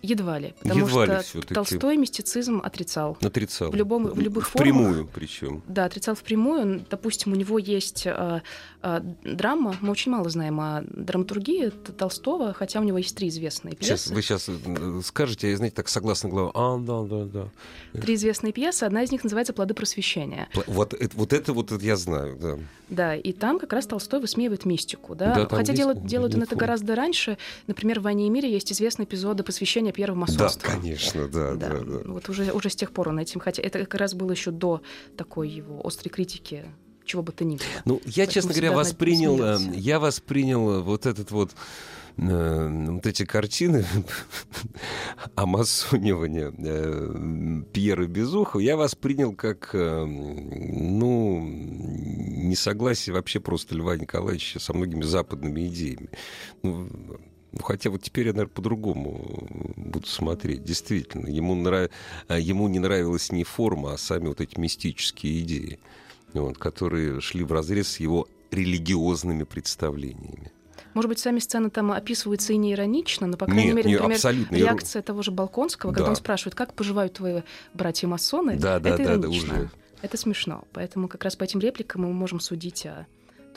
Едва 0.03 0.39
ли. 0.39 0.55
Потому 0.63 0.87
Едва 0.87 1.07
ли 1.07 1.13
что 1.13 1.23
всё-таки. 1.23 1.55
Толстой 1.55 1.97
мистицизм 1.97 2.61
отрицал. 2.63 3.17
Отрицал. 3.21 3.71
В 3.71 3.75
любом- 3.75 4.07
в 4.07 4.21
любых 4.21 4.49
Впрямую 4.49 5.09
причем. 5.13 5.63
Да, 5.67 5.85
отрицал 5.87 6.15
впрямую. 6.15 6.85
Допустим, 6.91 7.33
у 7.33 7.37
него 7.37 7.59
есть 7.59 8.05
а, 8.07 8.43
а, 8.83 9.01
драма. 9.25 9.77
Мы 9.81 9.91
очень 9.91 10.13
мало 10.13 10.29
знаем 10.31 10.61
о 10.61 10.83
драматургии 10.89 11.71
Толстого, 11.97 12.53
хотя 12.53 12.81
у 12.81 12.85
него 12.85 12.99
есть 12.99 13.17
три 13.17 13.29
известные 13.29 13.77
Сейчас, 13.81 14.03
пьесы. 14.03 14.15
вы 14.15 14.23
сейчас 14.23 14.49
скажете, 15.07 15.51
я, 15.51 15.57
знаете, 15.57 15.75
так 15.77 15.89
согласно 15.89 16.29
главу. 16.29 16.51
А, 16.55 16.79
да, 16.79 17.03
да, 17.03 17.25
да. 17.93 18.01
Три 18.01 18.15
известные 18.15 18.53
пьесы. 18.53 18.85
Одна 18.85 19.03
из 19.03 19.11
них 19.11 19.25
называется 19.25 19.53
«Плоды 19.53 19.75
просвещения». 19.75 20.49
Вот, 20.67 20.95
это- 20.95 21.17
вот 21.17 21.33
это 21.33 21.53
вот 21.53 21.73
это 21.73 21.85
я 21.85 21.97
знаю, 21.97 22.37
да. 22.41 22.59
Да, 22.89 23.15
и 23.15 23.33
там 23.33 23.59
как 23.59 23.73
раз 23.75 23.87
Толстой 23.87 24.21
высмеивает 24.21 24.65
мистику. 24.65 25.15
Да? 25.15 25.35
Да, 25.35 25.49
Хотя 25.49 25.73
есть 25.73 25.75
делают, 25.75 26.07
делают 26.07 26.35
он 26.35 26.43
это 26.43 26.57
гораздо 26.57 26.95
раньше. 26.95 27.37
Например, 27.67 28.01
в 28.01 28.05
«Войне 28.05 28.27
и 28.27 28.31
мире» 28.31 28.51
есть 28.51 28.73
известные 28.73 29.05
эпизоды 29.05 29.43
посвящения 29.43 29.88
первого 29.93 30.27
Да, 30.27 30.33
масонства. 30.33 30.69
конечно, 30.71 31.29
да, 31.29 31.55
да, 31.55 31.69
да. 31.81 32.01
Вот 32.07 32.29
уже, 32.29 32.53
уже 32.53 32.71
с 32.71 32.77
тех 32.77 32.93
пор 32.93 33.09
он 33.11 33.19
этим, 33.19 33.41
хотя 33.41 33.63
это 33.63 33.79
как 33.81 33.95
раз 33.95 34.15
было 34.15 34.31
еще 34.31 34.51
до 34.51 34.83
такой 35.17 35.49
его 35.49 35.85
острой 35.87 36.11
критики 36.11 36.65
чего 37.05 37.23
бы 37.23 37.33
то 37.33 37.43
ни 37.45 37.57
было. 37.57 37.65
Ну, 37.87 38.01
я, 38.05 38.27
Поэтому 38.27 38.33
честно 38.35 38.51
говоря, 38.53 38.73
воспринял, 38.73 39.43
э, 39.43 39.59
я 39.77 39.99
воспринял 39.99 40.83
вот 40.83 41.07
этот 41.07 41.31
вот 41.31 41.53
э, 42.19 42.87
вот 42.91 43.07
эти 43.07 43.25
картины 43.25 43.87
амазонивания 45.35 46.53
э, 46.57 47.63
Пьера 47.73 48.07
Безухова 48.07 48.61
я 48.61 48.77
воспринял 48.77 49.33
как, 49.33 49.71
э, 49.73 50.05
ну, 50.05 51.41
несогласие 51.49 53.15
вообще 53.15 53.41
просто 53.41 53.75
Льва 53.75 53.97
Николаевича 53.97 54.61
со 54.61 54.75
многими 54.75 55.03
западными 55.03 55.67
идеями. 55.67 56.11
Ну, 56.63 56.89
ну, 56.91 57.17
хотя 57.63 57.91
вот 57.91 58.03
теперь 58.03 58.27
я, 58.29 58.33
наверное, 58.33 58.53
по-другому 58.53 59.75
буду 59.77 60.07
смотреть. 60.07 60.65
Действительно, 60.65 61.29
ему, 61.29 61.55
нрав... 61.55 61.91
э, 62.29 62.41
ему 62.41 62.69
не 62.69 62.79
нравилась 62.79 63.33
не 63.33 63.45
форма, 63.45 63.95
а 63.95 63.99
сами 63.99 64.29
вот 64.29 64.41
эти 64.41 64.59
мистические 64.59 65.41
идеи, 65.41 65.79
вот, 66.35 66.59
которые 66.59 67.21
шли 67.21 67.45
в 67.45 67.53
разрез 67.53 67.89
с 67.89 68.01
его 68.01 68.29
религиозными 68.51 69.45
представлениями. 69.45 70.53
Может 70.95 71.09
быть, 71.11 71.19
сами 71.19 71.39
сцены 71.39 71.71
там 71.71 71.93
описываются 71.93 72.53
и 72.53 72.57
не 72.57 72.73
иронично, 72.73 73.27
но, 73.27 73.37
по 73.37 73.45
крайней 73.47 73.67
Нет, 73.67 73.75
мере, 73.77 73.89
не, 73.91 73.95
например, 73.97 74.17
абсолютно. 74.17 74.57
реакция 74.57 75.03
того 75.03 75.23
же 75.23 75.31
Балконского, 75.31 75.91
когда 75.91 76.05
Да. 76.07 76.11
он 76.11 76.17
спрашивает, 76.17 76.55
как 76.55 76.75
поживают 76.75 77.15
твои 77.15 77.43
братья-масоны, 77.75 78.57
Да, 78.59 78.81
да, 78.81 78.91
это 78.91 78.99
да, 78.99 79.05
да, 79.05 79.13
иронично. 79.21 79.55
уже. 79.55 79.71
Это 80.01 80.17
смешно. 80.17 80.65
Поэтому 80.73 81.09
как 81.09 81.25
раз 81.25 81.37
по 81.37 81.45
этим 81.45 81.61
репликам 81.61 82.03
мы 82.03 82.13
можем 82.13 82.41
судить 82.41 82.87
о 82.87 83.07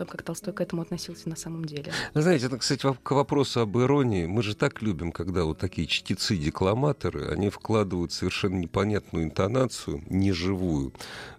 том, 0.01 0.07
как 0.07 0.23
Толстой 0.23 0.53
к 0.53 0.61
этому 0.61 0.81
относился 0.81 1.29
на 1.29 1.35
самом 1.35 1.65
деле. 1.65 1.91
Вы 2.13 2.21
Знаете, 2.21 2.47
это, 2.47 2.57
кстати, 2.57 2.87
к 3.03 3.11
вопросу 3.11 3.61
об 3.61 3.77
иронии. 3.77 4.25
Мы 4.25 4.41
же 4.41 4.55
так 4.55 4.81
любим, 4.81 5.11
когда 5.11 5.43
вот 5.43 5.59
такие 5.59 5.87
чтецы-декламаторы, 5.87 7.29
они 7.29 7.49
вкладывают 7.49 8.11
совершенно 8.11 8.57
непонятную 8.57 9.25
интонацию, 9.25 10.03
неживую, 10.09 10.93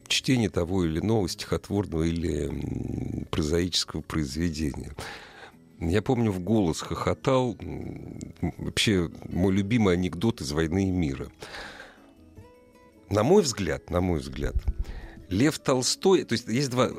в 0.05 0.09
чтение 0.09 0.49
того 0.49 0.85
или 0.85 1.01
иного 1.01 1.29
стихотворного 1.29 2.05
или 2.05 3.25
прозаического 3.31 4.01
произведения. 4.01 4.93
Я 5.81 6.01
помню, 6.01 6.31
в 6.31 6.39
голос 6.39 6.81
хохотал. 6.81 7.57
Вообще, 8.59 9.11
мой 9.29 9.53
любимый 9.53 9.95
анекдот 9.95 10.41
из 10.41 10.53
«Войны 10.53 10.89
и 10.89 10.93
мира». 10.93 11.29
На 13.11 13.25
мой 13.25 13.43
взгляд, 13.43 13.91
на 13.91 14.01
мой 14.01 14.21
взгляд, 14.21 14.55
Лев 15.29 15.59
Толстой, 15.59 16.25
то 16.25 16.35
есть 16.35 16.47
есть 16.47 16.71
два... 16.71 16.91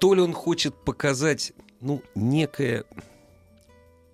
То 0.00 0.14
ли 0.14 0.22
он 0.22 0.32
хочет 0.32 0.74
показать, 0.74 1.52
ну, 1.80 2.02
некое 2.14 2.84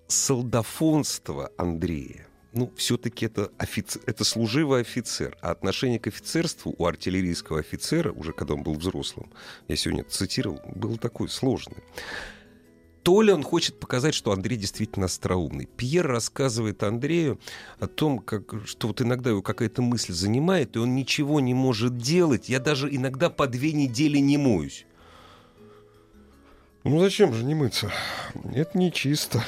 солдафонство 0.07 1.49
Андрея. 1.57 2.27
Ну, 2.51 2.73
все-таки 2.75 3.25
это, 3.25 3.51
офицер, 3.57 4.01
это 4.05 4.25
служивый 4.25 4.81
офицер. 4.81 5.37
А 5.41 5.51
отношение 5.51 5.99
к 5.99 6.07
офицерству 6.07 6.75
у 6.77 6.85
артиллерийского 6.85 7.59
офицера, 7.59 8.11
уже 8.11 8.33
когда 8.33 8.55
он 8.55 8.63
был 8.63 8.73
взрослым, 8.73 9.31
я 9.69 9.77
сегодня 9.77 10.03
цитировал, 10.03 10.59
было 10.75 10.97
такое 10.97 11.29
сложное. 11.29 11.83
То 13.03 13.21
ли 13.21 13.31
он 13.31 13.41
хочет 13.41 13.79
показать, 13.79 14.13
что 14.13 14.33
Андрей 14.33 14.57
действительно 14.57 15.05
остроумный. 15.05 15.67
Пьер 15.67 16.05
рассказывает 16.05 16.83
Андрею 16.83 17.39
о 17.79 17.87
том, 17.87 18.19
как, 18.19 18.55
что 18.65 18.89
вот 18.89 19.01
иногда 19.01 19.29
его 19.29 19.41
какая-то 19.41 19.81
мысль 19.81 20.11
занимает, 20.11 20.75
и 20.75 20.79
он 20.79 20.95
ничего 20.95 21.39
не 21.39 21.53
может 21.53 21.97
делать. 21.97 22.49
Я 22.49 22.59
даже 22.59 22.93
иногда 22.93 23.29
по 23.29 23.47
две 23.47 23.71
недели 23.71 24.17
не 24.17 24.37
моюсь. 24.37 24.85
Ну 26.87 26.99
зачем 26.99 27.33
же 27.33 27.43
не 27.43 27.53
мыться? 27.53 27.91
Это 28.53 28.77
не 28.77 28.91
чисто. 28.91 29.43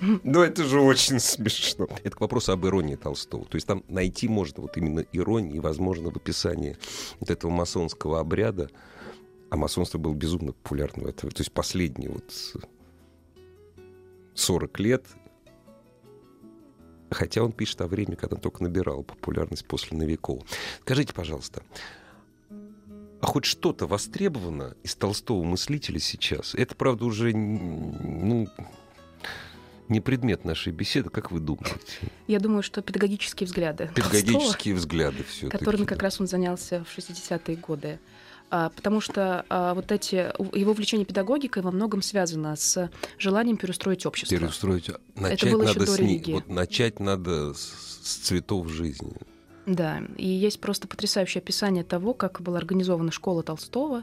Ну 0.00 0.42
это 0.42 0.64
же 0.64 0.80
очень 0.80 1.20
смешно. 1.20 1.86
Это 2.02 2.16
к 2.16 2.20
вопросу 2.20 2.52
об 2.52 2.66
иронии 2.66 2.96
Толстого. 2.96 3.44
То 3.44 3.54
есть 3.56 3.66
там 3.66 3.84
найти 3.88 4.26
можно 4.28 4.62
вот 4.62 4.76
именно 4.76 5.00
иронии, 5.12 5.60
возможно, 5.60 6.10
в 6.10 6.16
описании 6.16 6.76
вот 7.20 7.30
этого 7.30 7.50
масонского 7.50 8.18
обряда. 8.18 8.68
А 9.50 9.56
масонство 9.56 9.98
было 9.98 10.14
безумно 10.14 10.52
популярно 10.52 11.04
в 11.04 11.06
это. 11.06 11.28
То 11.28 11.40
есть 11.40 11.52
последние 11.52 12.10
вот 12.10 12.24
40 14.34 14.80
лет. 14.80 15.06
Хотя 17.10 17.44
он 17.44 17.52
пишет 17.52 17.80
о 17.82 17.86
времени, 17.86 18.16
когда 18.16 18.36
только 18.36 18.62
набирал 18.62 19.04
популярность 19.04 19.66
после 19.66 19.96
Новикова. 19.96 20.42
Скажите, 20.80 21.12
пожалуйста, 21.12 21.62
а 23.22 23.26
хоть 23.26 23.44
что-то 23.44 23.86
востребовано 23.86 24.74
из 24.82 24.96
толстого 24.96 25.44
мыслителя 25.44 26.00
сейчас? 26.00 26.56
Это, 26.56 26.74
правда, 26.74 27.04
уже 27.04 27.32
ну, 27.32 28.48
не 29.88 30.00
предмет 30.00 30.44
нашей 30.44 30.72
беседы, 30.72 31.08
как 31.08 31.30
вы 31.30 31.38
думаете? 31.38 31.78
Я 32.26 32.40
думаю, 32.40 32.64
что 32.64 32.82
педагогические 32.82 33.46
взгляды 33.46 33.90
Педагогические 33.94 34.74
взгляды 34.74 35.22
все 35.22 35.42
Толстого, 35.42 35.58
которыми 35.58 35.84
как 35.84 36.02
раз 36.02 36.20
он 36.20 36.26
занялся 36.26 36.84
в 36.84 36.98
60-е 36.98 37.56
годы. 37.58 38.00
А, 38.50 38.70
потому 38.70 39.00
что 39.00 39.46
а, 39.48 39.74
вот 39.74 39.92
эти 39.92 40.16
его 40.58 40.72
увлечение 40.72 41.06
педагогикой 41.06 41.62
во 41.62 41.70
многом 41.70 42.02
связано 42.02 42.56
с 42.56 42.90
желанием 43.18 43.56
переустроить 43.56 44.04
общество. 44.04 44.36
Переустроить. 44.36 44.90
Начать 45.14 45.52
было 45.52 45.62
еще 45.62 45.74
надо 45.74 45.86
до 45.86 45.92
с 45.92 45.98
религии. 46.00 46.32
Вот 46.32 46.48
начать 46.48 46.98
надо 46.98 47.54
с, 47.54 47.72
с 48.02 48.16
цветов 48.16 48.68
жизни. 48.68 49.14
Да, 49.66 50.02
и 50.16 50.26
есть 50.26 50.60
просто 50.60 50.88
потрясающее 50.88 51.40
описание 51.40 51.84
того, 51.84 52.14
как 52.14 52.40
была 52.40 52.58
организована 52.58 53.12
школа 53.12 53.42
Толстого. 53.42 54.02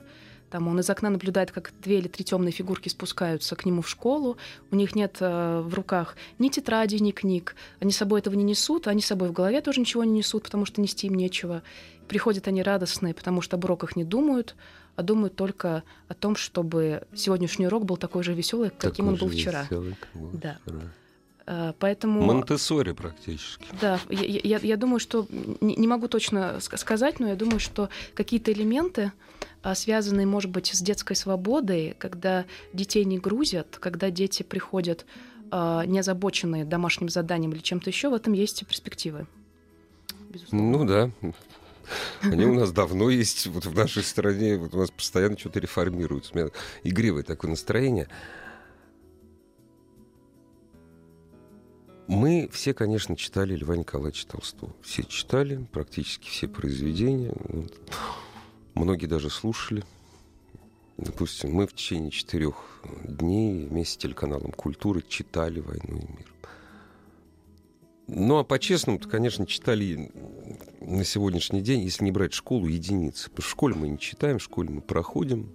Там 0.49 0.67
он 0.67 0.79
из 0.79 0.89
окна 0.89 1.09
наблюдает, 1.11 1.51
как 1.51 1.71
две 1.83 1.99
или 1.99 2.07
три 2.07 2.23
темные 2.25 2.51
фигурки 2.51 2.89
спускаются 2.89 3.55
к 3.55 3.65
нему 3.65 3.81
в 3.83 3.89
школу. 3.89 4.37
У 4.71 4.75
них 4.75 4.95
нет 4.95 5.17
э, 5.19 5.61
в 5.63 5.73
руках 5.75 6.15
ни 6.39 6.49
тетради, 6.49 6.95
ни 6.95 7.11
книг. 7.11 7.55
Они 7.79 7.91
с 7.91 7.97
собой 7.97 8.21
этого 8.21 8.33
не 8.33 8.43
несут, 8.43 8.87
они 8.87 9.01
с 9.01 9.05
собой 9.05 9.29
в 9.29 9.33
голове 9.33 9.61
тоже 9.61 9.79
ничего 9.81 10.03
не 10.03 10.11
несут, 10.13 10.43
потому 10.43 10.65
что 10.65 10.81
нести 10.81 11.05
им 11.07 11.13
нечего. 11.15 11.61
Приходят 12.07 12.47
они 12.47 12.63
радостные, 12.63 13.13
потому 13.13 13.41
что 13.41 13.57
об 13.57 13.65
уроках 13.65 13.95
не 13.95 14.03
думают, 14.03 14.55
а 14.95 15.03
думают 15.03 15.35
только 15.35 15.83
о 16.07 16.13
том, 16.15 16.35
чтобы 16.35 17.03
сегодняшний 17.13 17.67
урок 17.67 17.85
был 17.85 17.97
такой 17.97 18.23
же 18.23 18.33
веселый, 18.33 18.71
каким 18.71 19.05
Такой 19.05 19.07
он 19.09 19.15
был 19.19 19.29
вчера. 19.29 19.63
веселый, 19.63 19.95
как 19.99 20.21
был 20.21 20.31
Да. 20.33 20.57
вчера. 20.65 20.81
Э, 21.49 21.73
Поэтому... 21.79 22.21
Монтессори 22.21 22.91
практически. 22.91 23.65
Да, 23.81 23.99
я, 24.09 24.39
я, 24.43 24.59
я 24.61 24.77
думаю, 24.77 24.99
что 24.99 25.25
не, 25.61 25.75
не 25.75 25.87
могу 25.87 26.07
точно 26.07 26.57
ска- 26.59 26.77
сказать, 26.77 27.19
но 27.19 27.27
я 27.27 27.35
думаю, 27.35 27.59
что 27.59 27.89
какие-то 28.13 28.51
элементы, 28.51 29.11
а, 29.63 29.73
связанные, 29.73 30.27
может 30.27 30.51
быть, 30.51 30.67
с 30.67 30.79
детской 30.79 31.15
свободой, 31.15 31.95
когда 31.97 32.45
детей 32.71 33.03
не 33.03 33.17
грузят, 33.17 33.77
когда 33.79 34.11
дети 34.11 34.43
приходят 34.43 35.07
а, 35.49 35.85
не 35.87 35.97
озабоченные 35.97 36.65
домашним 36.65 37.09
заданием 37.09 37.51
или 37.51 37.61
чем-то 37.61 37.89
еще, 37.89 38.09
в 38.09 38.13
этом 38.13 38.33
есть 38.33 38.63
перспективы. 38.67 39.25
Безусловно. 40.29 40.77
Ну 40.77 40.85
да. 40.85 41.11
Они 42.21 42.45
у 42.45 42.53
нас 42.53 42.71
давно 42.71 43.09
есть, 43.09 43.47
вот 43.47 43.65
в 43.65 43.73
нашей 43.73 44.03
стране, 44.03 44.57
вот 44.57 44.75
у 44.75 44.77
нас 44.77 44.91
постоянно 44.91 45.35
что-то 45.35 45.59
реформируется. 45.59 46.31
У 46.35 46.37
меня 46.37 46.49
игривое 46.83 47.23
такое 47.23 47.49
настроение. 47.49 48.07
Мы 52.09 52.49
все, 52.51 52.73
конечно, 52.73 53.15
читали 53.15 53.55
Льва 53.55 53.77
Николаевича 53.77 54.25
Толстого. 54.25 54.73
Все 54.81 55.03
читали, 55.03 55.63
практически 55.71 56.27
все 56.27 56.47
произведения. 56.47 57.31
Вот. 57.35 57.79
Многие 58.73 59.05
даже 59.05 59.29
слушали. 59.29 59.83
Допустим, 60.97 61.51
мы 61.51 61.67
в 61.67 61.73
течение 61.75 62.09
четырех 62.09 62.81
дней 63.03 63.67
вместе 63.67 63.93
с 63.93 63.97
телеканалом 63.97 64.51
«Культура» 64.53 65.03
читали 65.07 65.59
«Войну 65.59 65.99
и 65.99 66.17
мир». 66.17 66.33
Ну, 68.07 68.39
а 68.39 68.43
по-честному-то, 68.43 69.07
конечно, 69.07 69.45
читали 69.45 70.11
на 70.81 71.03
сегодняшний 71.03 71.61
день, 71.61 71.81
если 71.81 72.05
не 72.05 72.11
брать 72.11 72.33
школу, 72.33 72.65
единицы. 72.65 73.29
Потому 73.29 73.43
что 73.43 73.49
в 73.49 73.51
школе 73.51 73.75
мы 73.75 73.87
не 73.87 73.99
читаем, 73.99 74.39
в 74.39 74.43
школе 74.43 74.69
мы 74.71 74.81
проходим. 74.81 75.53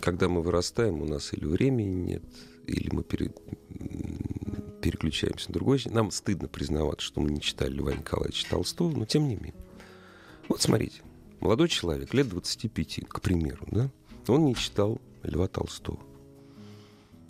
Когда 0.00 0.30
мы 0.30 0.40
вырастаем, 0.40 1.02
у 1.02 1.04
нас 1.04 1.34
или 1.34 1.44
времени 1.44 2.12
нет, 2.12 2.22
или 2.66 2.90
мы 2.92 3.02
пере- 3.02 3.32
переключаемся 4.80 5.48
на 5.50 5.54
другой. 5.54 5.82
Нам 5.86 6.10
стыдно 6.10 6.48
признаваться, 6.48 7.06
что 7.06 7.20
мы 7.20 7.30
не 7.30 7.40
читали 7.40 7.72
Льва 7.72 7.94
Николаевича 7.94 8.48
Толстого, 8.50 8.96
но 8.96 9.06
тем 9.06 9.28
не 9.28 9.36
менее. 9.36 9.54
Вот 10.48 10.60
смотрите, 10.60 11.02
молодой 11.40 11.68
человек, 11.68 12.12
лет 12.14 12.28
25, 12.28 13.00
к 13.08 13.20
примеру, 13.20 13.66
да? 13.70 13.90
Он 14.28 14.44
не 14.44 14.54
читал 14.54 15.00
Льва 15.22 15.48
Толстого. 15.48 16.00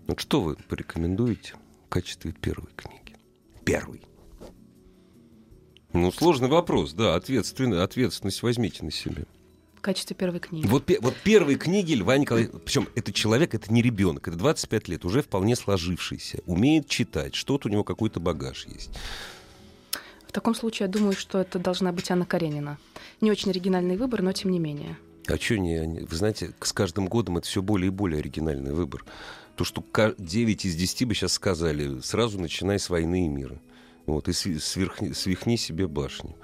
Вот 0.06 0.20
что 0.20 0.40
вы 0.40 0.56
порекомендуете 0.68 1.54
в 1.86 1.88
качестве 1.88 2.32
первой 2.32 2.70
книги? 2.74 3.16
Первой. 3.64 4.02
Ну, 5.92 6.10
сложный 6.10 6.48
вопрос, 6.48 6.94
да, 6.94 7.14
ответственность, 7.14 7.82
ответственность 7.82 8.42
возьмите 8.42 8.84
на 8.84 8.90
себя. 8.90 9.24
Качестве 9.82 10.14
первой 10.14 10.38
книги. 10.38 10.64
Вот, 10.66 10.88
вот 11.00 11.14
первые 11.24 11.58
книги 11.58 11.92
Льва 11.94 12.16
Николаевича, 12.16 12.56
причем 12.58 12.88
это 12.94 13.12
человек, 13.12 13.52
это 13.54 13.72
не 13.72 13.82
ребенок, 13.82 14.28
это 14.28 14.36
25 14.36 14.86
лет, 14.88 15.04
уже 15.04 15.22
вполне 15.22 15.56
сложившийся, 15.56 16.38
умеет 16.46 16.88
читать, 16.88 17.34
что-то 17.34 17.68
у 17.68 17.70
него 17.72 17.82
какой-то 17.82 18.20
багаж 18.20 18.64
есть. 18.66 18.90
В 20.28 20.32
таком 20.32 20.54
случае, 20.54 20.86
я 20.86 20.92
думаю, 20.92 21.14
что 21.14 21.38
это 21.40 21.58
должна 21.58 21.92
быть 21.92 22.10
Анна 22.10 22.24
Каренина. 22.24 22.78
Не 23.20 23.30
очень 23.30 23.50
оригинальный 23.50 23.96
выбор, 23.96 24.22
но 24.22 24.32
тем 24.32 24.50
не 24.52 24.60
менее. 24.60 24.96
А 25.26 25.36
что 25.36 25.58
не... 25.58 26.06
Вы 26.08 26.16
знаете, 26.16 26.52
с 26.60 26.72
каждым 26.72 27.06
годом 27.06 27.38
это 27.38 27.46
все 27.48 27.60
более 27.60 27.88
и 27.88 27.90
более 27.90 28.20
оригинальный 28.20 28.72
выбор. 28.72 29.04
То, 29.56 29.64
что 29.64 29.82
ка- 29.82 30.14
9 30.16 30.64
из 30.64 30.74
10 30.76 31.06
бы 31.08 31.14
сейчас 31.14 31.32
сказали, 31.32 32.00
сразу 32.00 32.40
начинай 32.40 32.78
с 32.78 32.88
войны 32.88 33.26
и 33.26 33.28
мира. 33.28 33.60
Вот, 34.06 34.28
и 34.28 34.32
сверхни- 34.32 35.12
свихни 35.12 35.56
себе 35.56 35.86
башню. 35.86 36.34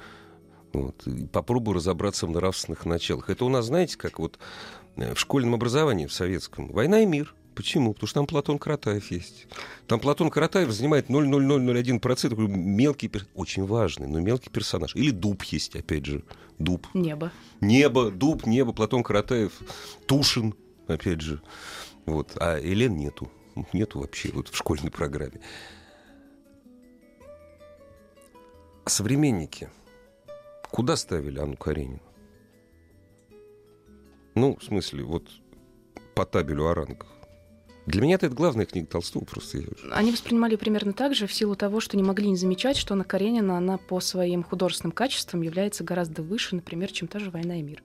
Вот, 0.72 1.06
и 1.06 1.26
попробуй 1.26 1.74
разобраться 1.74 2.26
в 2.26 2.30
нравственных 2.30 2.84
началах. 2.84 3.30
Это 3.30 3.44
у 3.44 3.48
нас, 3.48 3.66
знаете, 3.66 3.96
как 3.96 4.18
вот 4.18 4.38
э, 4.96 5.14
в 5.14 5.18
школьном 5.18 5.54
образовании, 5.54 6.06
в 6.06 6.12
советском, 6.12 6.68
«Война 6.68 7.00
и 7.00 7.06
мир». 7.06 7.34
Почему? 7.54 7.92
Потому 7.92 8.06
что 8.06 8.20
там 8.20 8.26
Платон 8.28 8.56
Каратаев 8.56 9.10
есть. 9.10 9.48
Там 9.88 9.98
Платон 9.98 10.30
Каратаев 10.30 10.70
занимает 10.70 11.08
0,0001%. 11.08 12.46
Мелкий, 12.46 13.10
очень 13.34 13.66
важный, 13.66 14.06
но 14.06 14.20
мелкий 14.20 14.48
персонаж. 14.48 14.94
Или 14.94 15.10
дуб 15.10 15.42
есть, 15.42 15.74
опять 15.74 16.06
же. 16.06 16.22
Дуб. 16.60 16.86
Небо. 16.94 17.32
Небо, 17.60 18.12
дуб, 18.12 18.46
небо, 18.46 18.72
Платон 18.72 19.02
Каратаев, 19.02 19.52
Тушин, 20.06 20.54
опять 20.86 21.20
же. 21.20 21.40
Вот. 22.06 22.30
А 22.36 22.60
Элен 22.60 22.96
нету. 22.96 23.28
Нету 23.72 23.98
вообще 23.98 24.30
вот 24.32 24.48
в 24.48 24.56
школьной 24.56 24.92
программе. 24.92 25.40
Современники 28.86 29.68
куда 30.70 30.96
ставили 30.96 31.38
Анну 31.38 31.56
Каренину? 31.56 32.00
Ну, 34.34 34.56
в 34.56 34.62
смысле, 34.62 35.02
вот 35.02 35.24
по 36.14 36.24
табелю 36.24 36.66
о 36.66 36.74
рангах. 36.74 37.08
Для 37.86 38.02
меня 38.02 38.16
это 38.16 38.28
главная 38.28 38.66
книга 38.66 38.86
Толстого 38.86 39.24
просто. 39.24 39.62
Они 39.92 40.12
воспринимали 40.12 40.56
примерно 40.56 40.92
так 40.92 41.14
же 41.14 41.26
в 41.26 41.32
силу 41.32 41.56
того, 41.56 41.80
что 41.80 41.96
не 41.96 42.02
могли 42.02 42.28
не 42.28 42.36
замечать, 42.36 42.76
что 42.76 42.92
Анна 42.92 43.04
Каренина, 43.04 43.56
она 43.56 43.78
по 43.78 43.98
своим 44.00 44.42
художественным 44.42 44.92
качествам 44.92 45.40
является 45.40 45.84
гораздо 45.84 46.22
выше, 46.22 46.54
например, 46.54 46.92
чем 46.92 47.08
та 47.08 47.18
же 47.18 47.30
«Война 47.30 47.58
и 47.58 47.62
мир». 47.62 47.82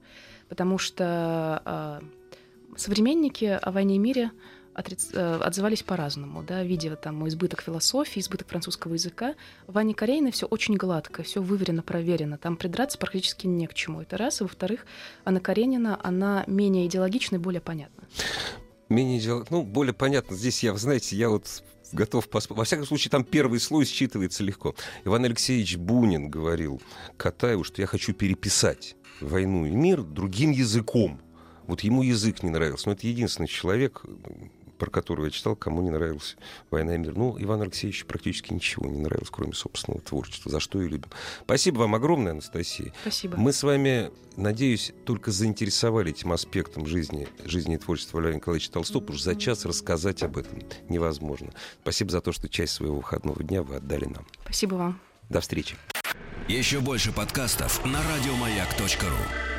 Потому 0.50 0.76
что 0.76 1.62
э, 1.64 2.76
современники 2.76 3.46
о 3.46 3.70
«Войне 3.70 3.96
и 3.96 3.98
мире» 3.98 4.30
отрец... 4.74 5.10
Э, 5.12 5.36
отзывались 5.36 5.82
по-разному, 5.82 6.42
да, 6.42 6.62
видя 6.62 6.96
там 6.96 7.26
избыток 7.28 7.62
философии, 7.62 8.20
избыток 8.20 8.48
французского 8.48 8.94
языка. 8.94 9.34
В 9.66 9.78
Анне 9.78 9.94
Карениной 9.94 10.32
все 10.32 10.46
очень 10.46 10.76
гладко, 10.76 11.22
все 11.22 11.42
выверено, 11.42 11.82
проверено. 11.82 12.38
Там 12.38 12.56
придраться 12.56 12.98
практически 12.98 13.46
не 13.46 13.66
к 13.66 13.74
чему. 13.74 14.02
Это 14.02 14.16
раз. 14.16 14.40
И 14.40 14.44
во-вторых, 14.44 14.86
Анна 15.24 15.40
Каренина, 15.40 15.98
она 16.02 16.44
менее 16.46 16.86
идеологична 16.86 17.36
и 17.36 17.38
более 17.38 17.60
понятна 17.60 18.04
менее 18.88 19.18
идеал... 19.18 19.46
ну, 19.50 19.62
более 19.62 19.94
понятно. 19.94 20.36
Здесь 20.36 20.62
я, 20.62 20.74
знаете, 20.76 21.16
я 21.16 21.28
вот 21.28 21.62
готов 21.92 22.28
поспорить. 22.28 22.58
Во 22.58 22.64
всяком 22.64 22.86
случае, 22.86 23.10
там 23.10 23.24
первый 23.24 23.60
слой 23.60 23.84
считывается 23.84 24.42
легко. 24.42 24.74
Иван 25.04 25.24
Алексеевич 25.24 25.76
Бунин 25.76 26.28
говорил 26.28 26.80
Катаеву, 27.16 27.64
что 27.64 27.80
я 27.80 27.86
хочу 27.86 28.12
переписать 28.14 28.96
«Войну 29.20 29.66
и 29.66 29.70
мир» 29.70 30.02
другим 30.02 30.50
языком. 30.50 31.20
Вот 31.66 31.80
ему 31.80 32.02
язык 32.02 32.42
не 32.42 32.50
нравился. 32.50 32.88
Но 32.88 32.92
это 32.92 33.06
единственный 33.06 33.46
человек, 33.46 34.04
про 34.78 34.90
которую 34.90 35.26
я 35.26 35.30
читал, 35.30 35.56
кому 35.56 35.82
не 35.82 35.90
нравилась 35.90 36.36
«Война 36.70 36.94
и 36.94 36.98
мир». 36.98 37.14
Ну, 37.16 37.36
Иван 37.38 37.62
Алексеевич 37.62 38.04
практически 38.06 38.52
ничего 38.52 38.86
не 38.86 38.98
нравилось, 38.98 39.30
кроме 39.30 39.52
собственного 39.54 40.02
творчества, 40.02 40.50
за 40.50 40.60
что 40.60 40.80
и 40.80 40.88
любим. 40.88 41.10
Спасибо 41.44 41.78
вам 41.78 41.94
огромное, 41.94 42.32
Анастасия. 42.32 42.92
Спасибо. 43.02 43.36
Мы 43.36 43.52
с 43.52 43.62
вами, 43.62 44.10
надеюсь, 44.36 44.92
только 45.04 45.30
заинтересовали 45.30 46.10
этим 46.10 46.32
аспектом 46.32 46.86
жизни, 46.86 47.28
жизни 47.44 47.74
и 47.74 47.78
творчества 47.78 48.18
Валерия 48.18 48.36
Николаевича 48.36 48.72
Толстого, 48.72 49.00
потому 49.00 49.18
что 49.18 49.30
за 49.30 49.36
час 49.36 49.64
рассказать 49.64 50.22
об 50.22 50.36
этом 50.36 50.58
невозможно. 50.88 51.52
Спасибо 51.82 52.10
за 52.10 52.20
то, 52.20 52.32
что 52.32 52.48
часть 52.48 52.74
своего 52.74 52.96
выходного 52.96 53.42
дня 53.42 53.62
вы 53.62 53.76
отдали 53.76 54.06
нам. 54.06 54.26
Спасибо 54.42 54.74
вам. 54.74 55.00
До 55.28 55.40
встречи. 55.40 55.76
Еще 56.48 56.80
больше 56.80 57.12
подкастов 57.12 57.84
на 57.86 58.00
радиомаяк.ру 58.02 59.53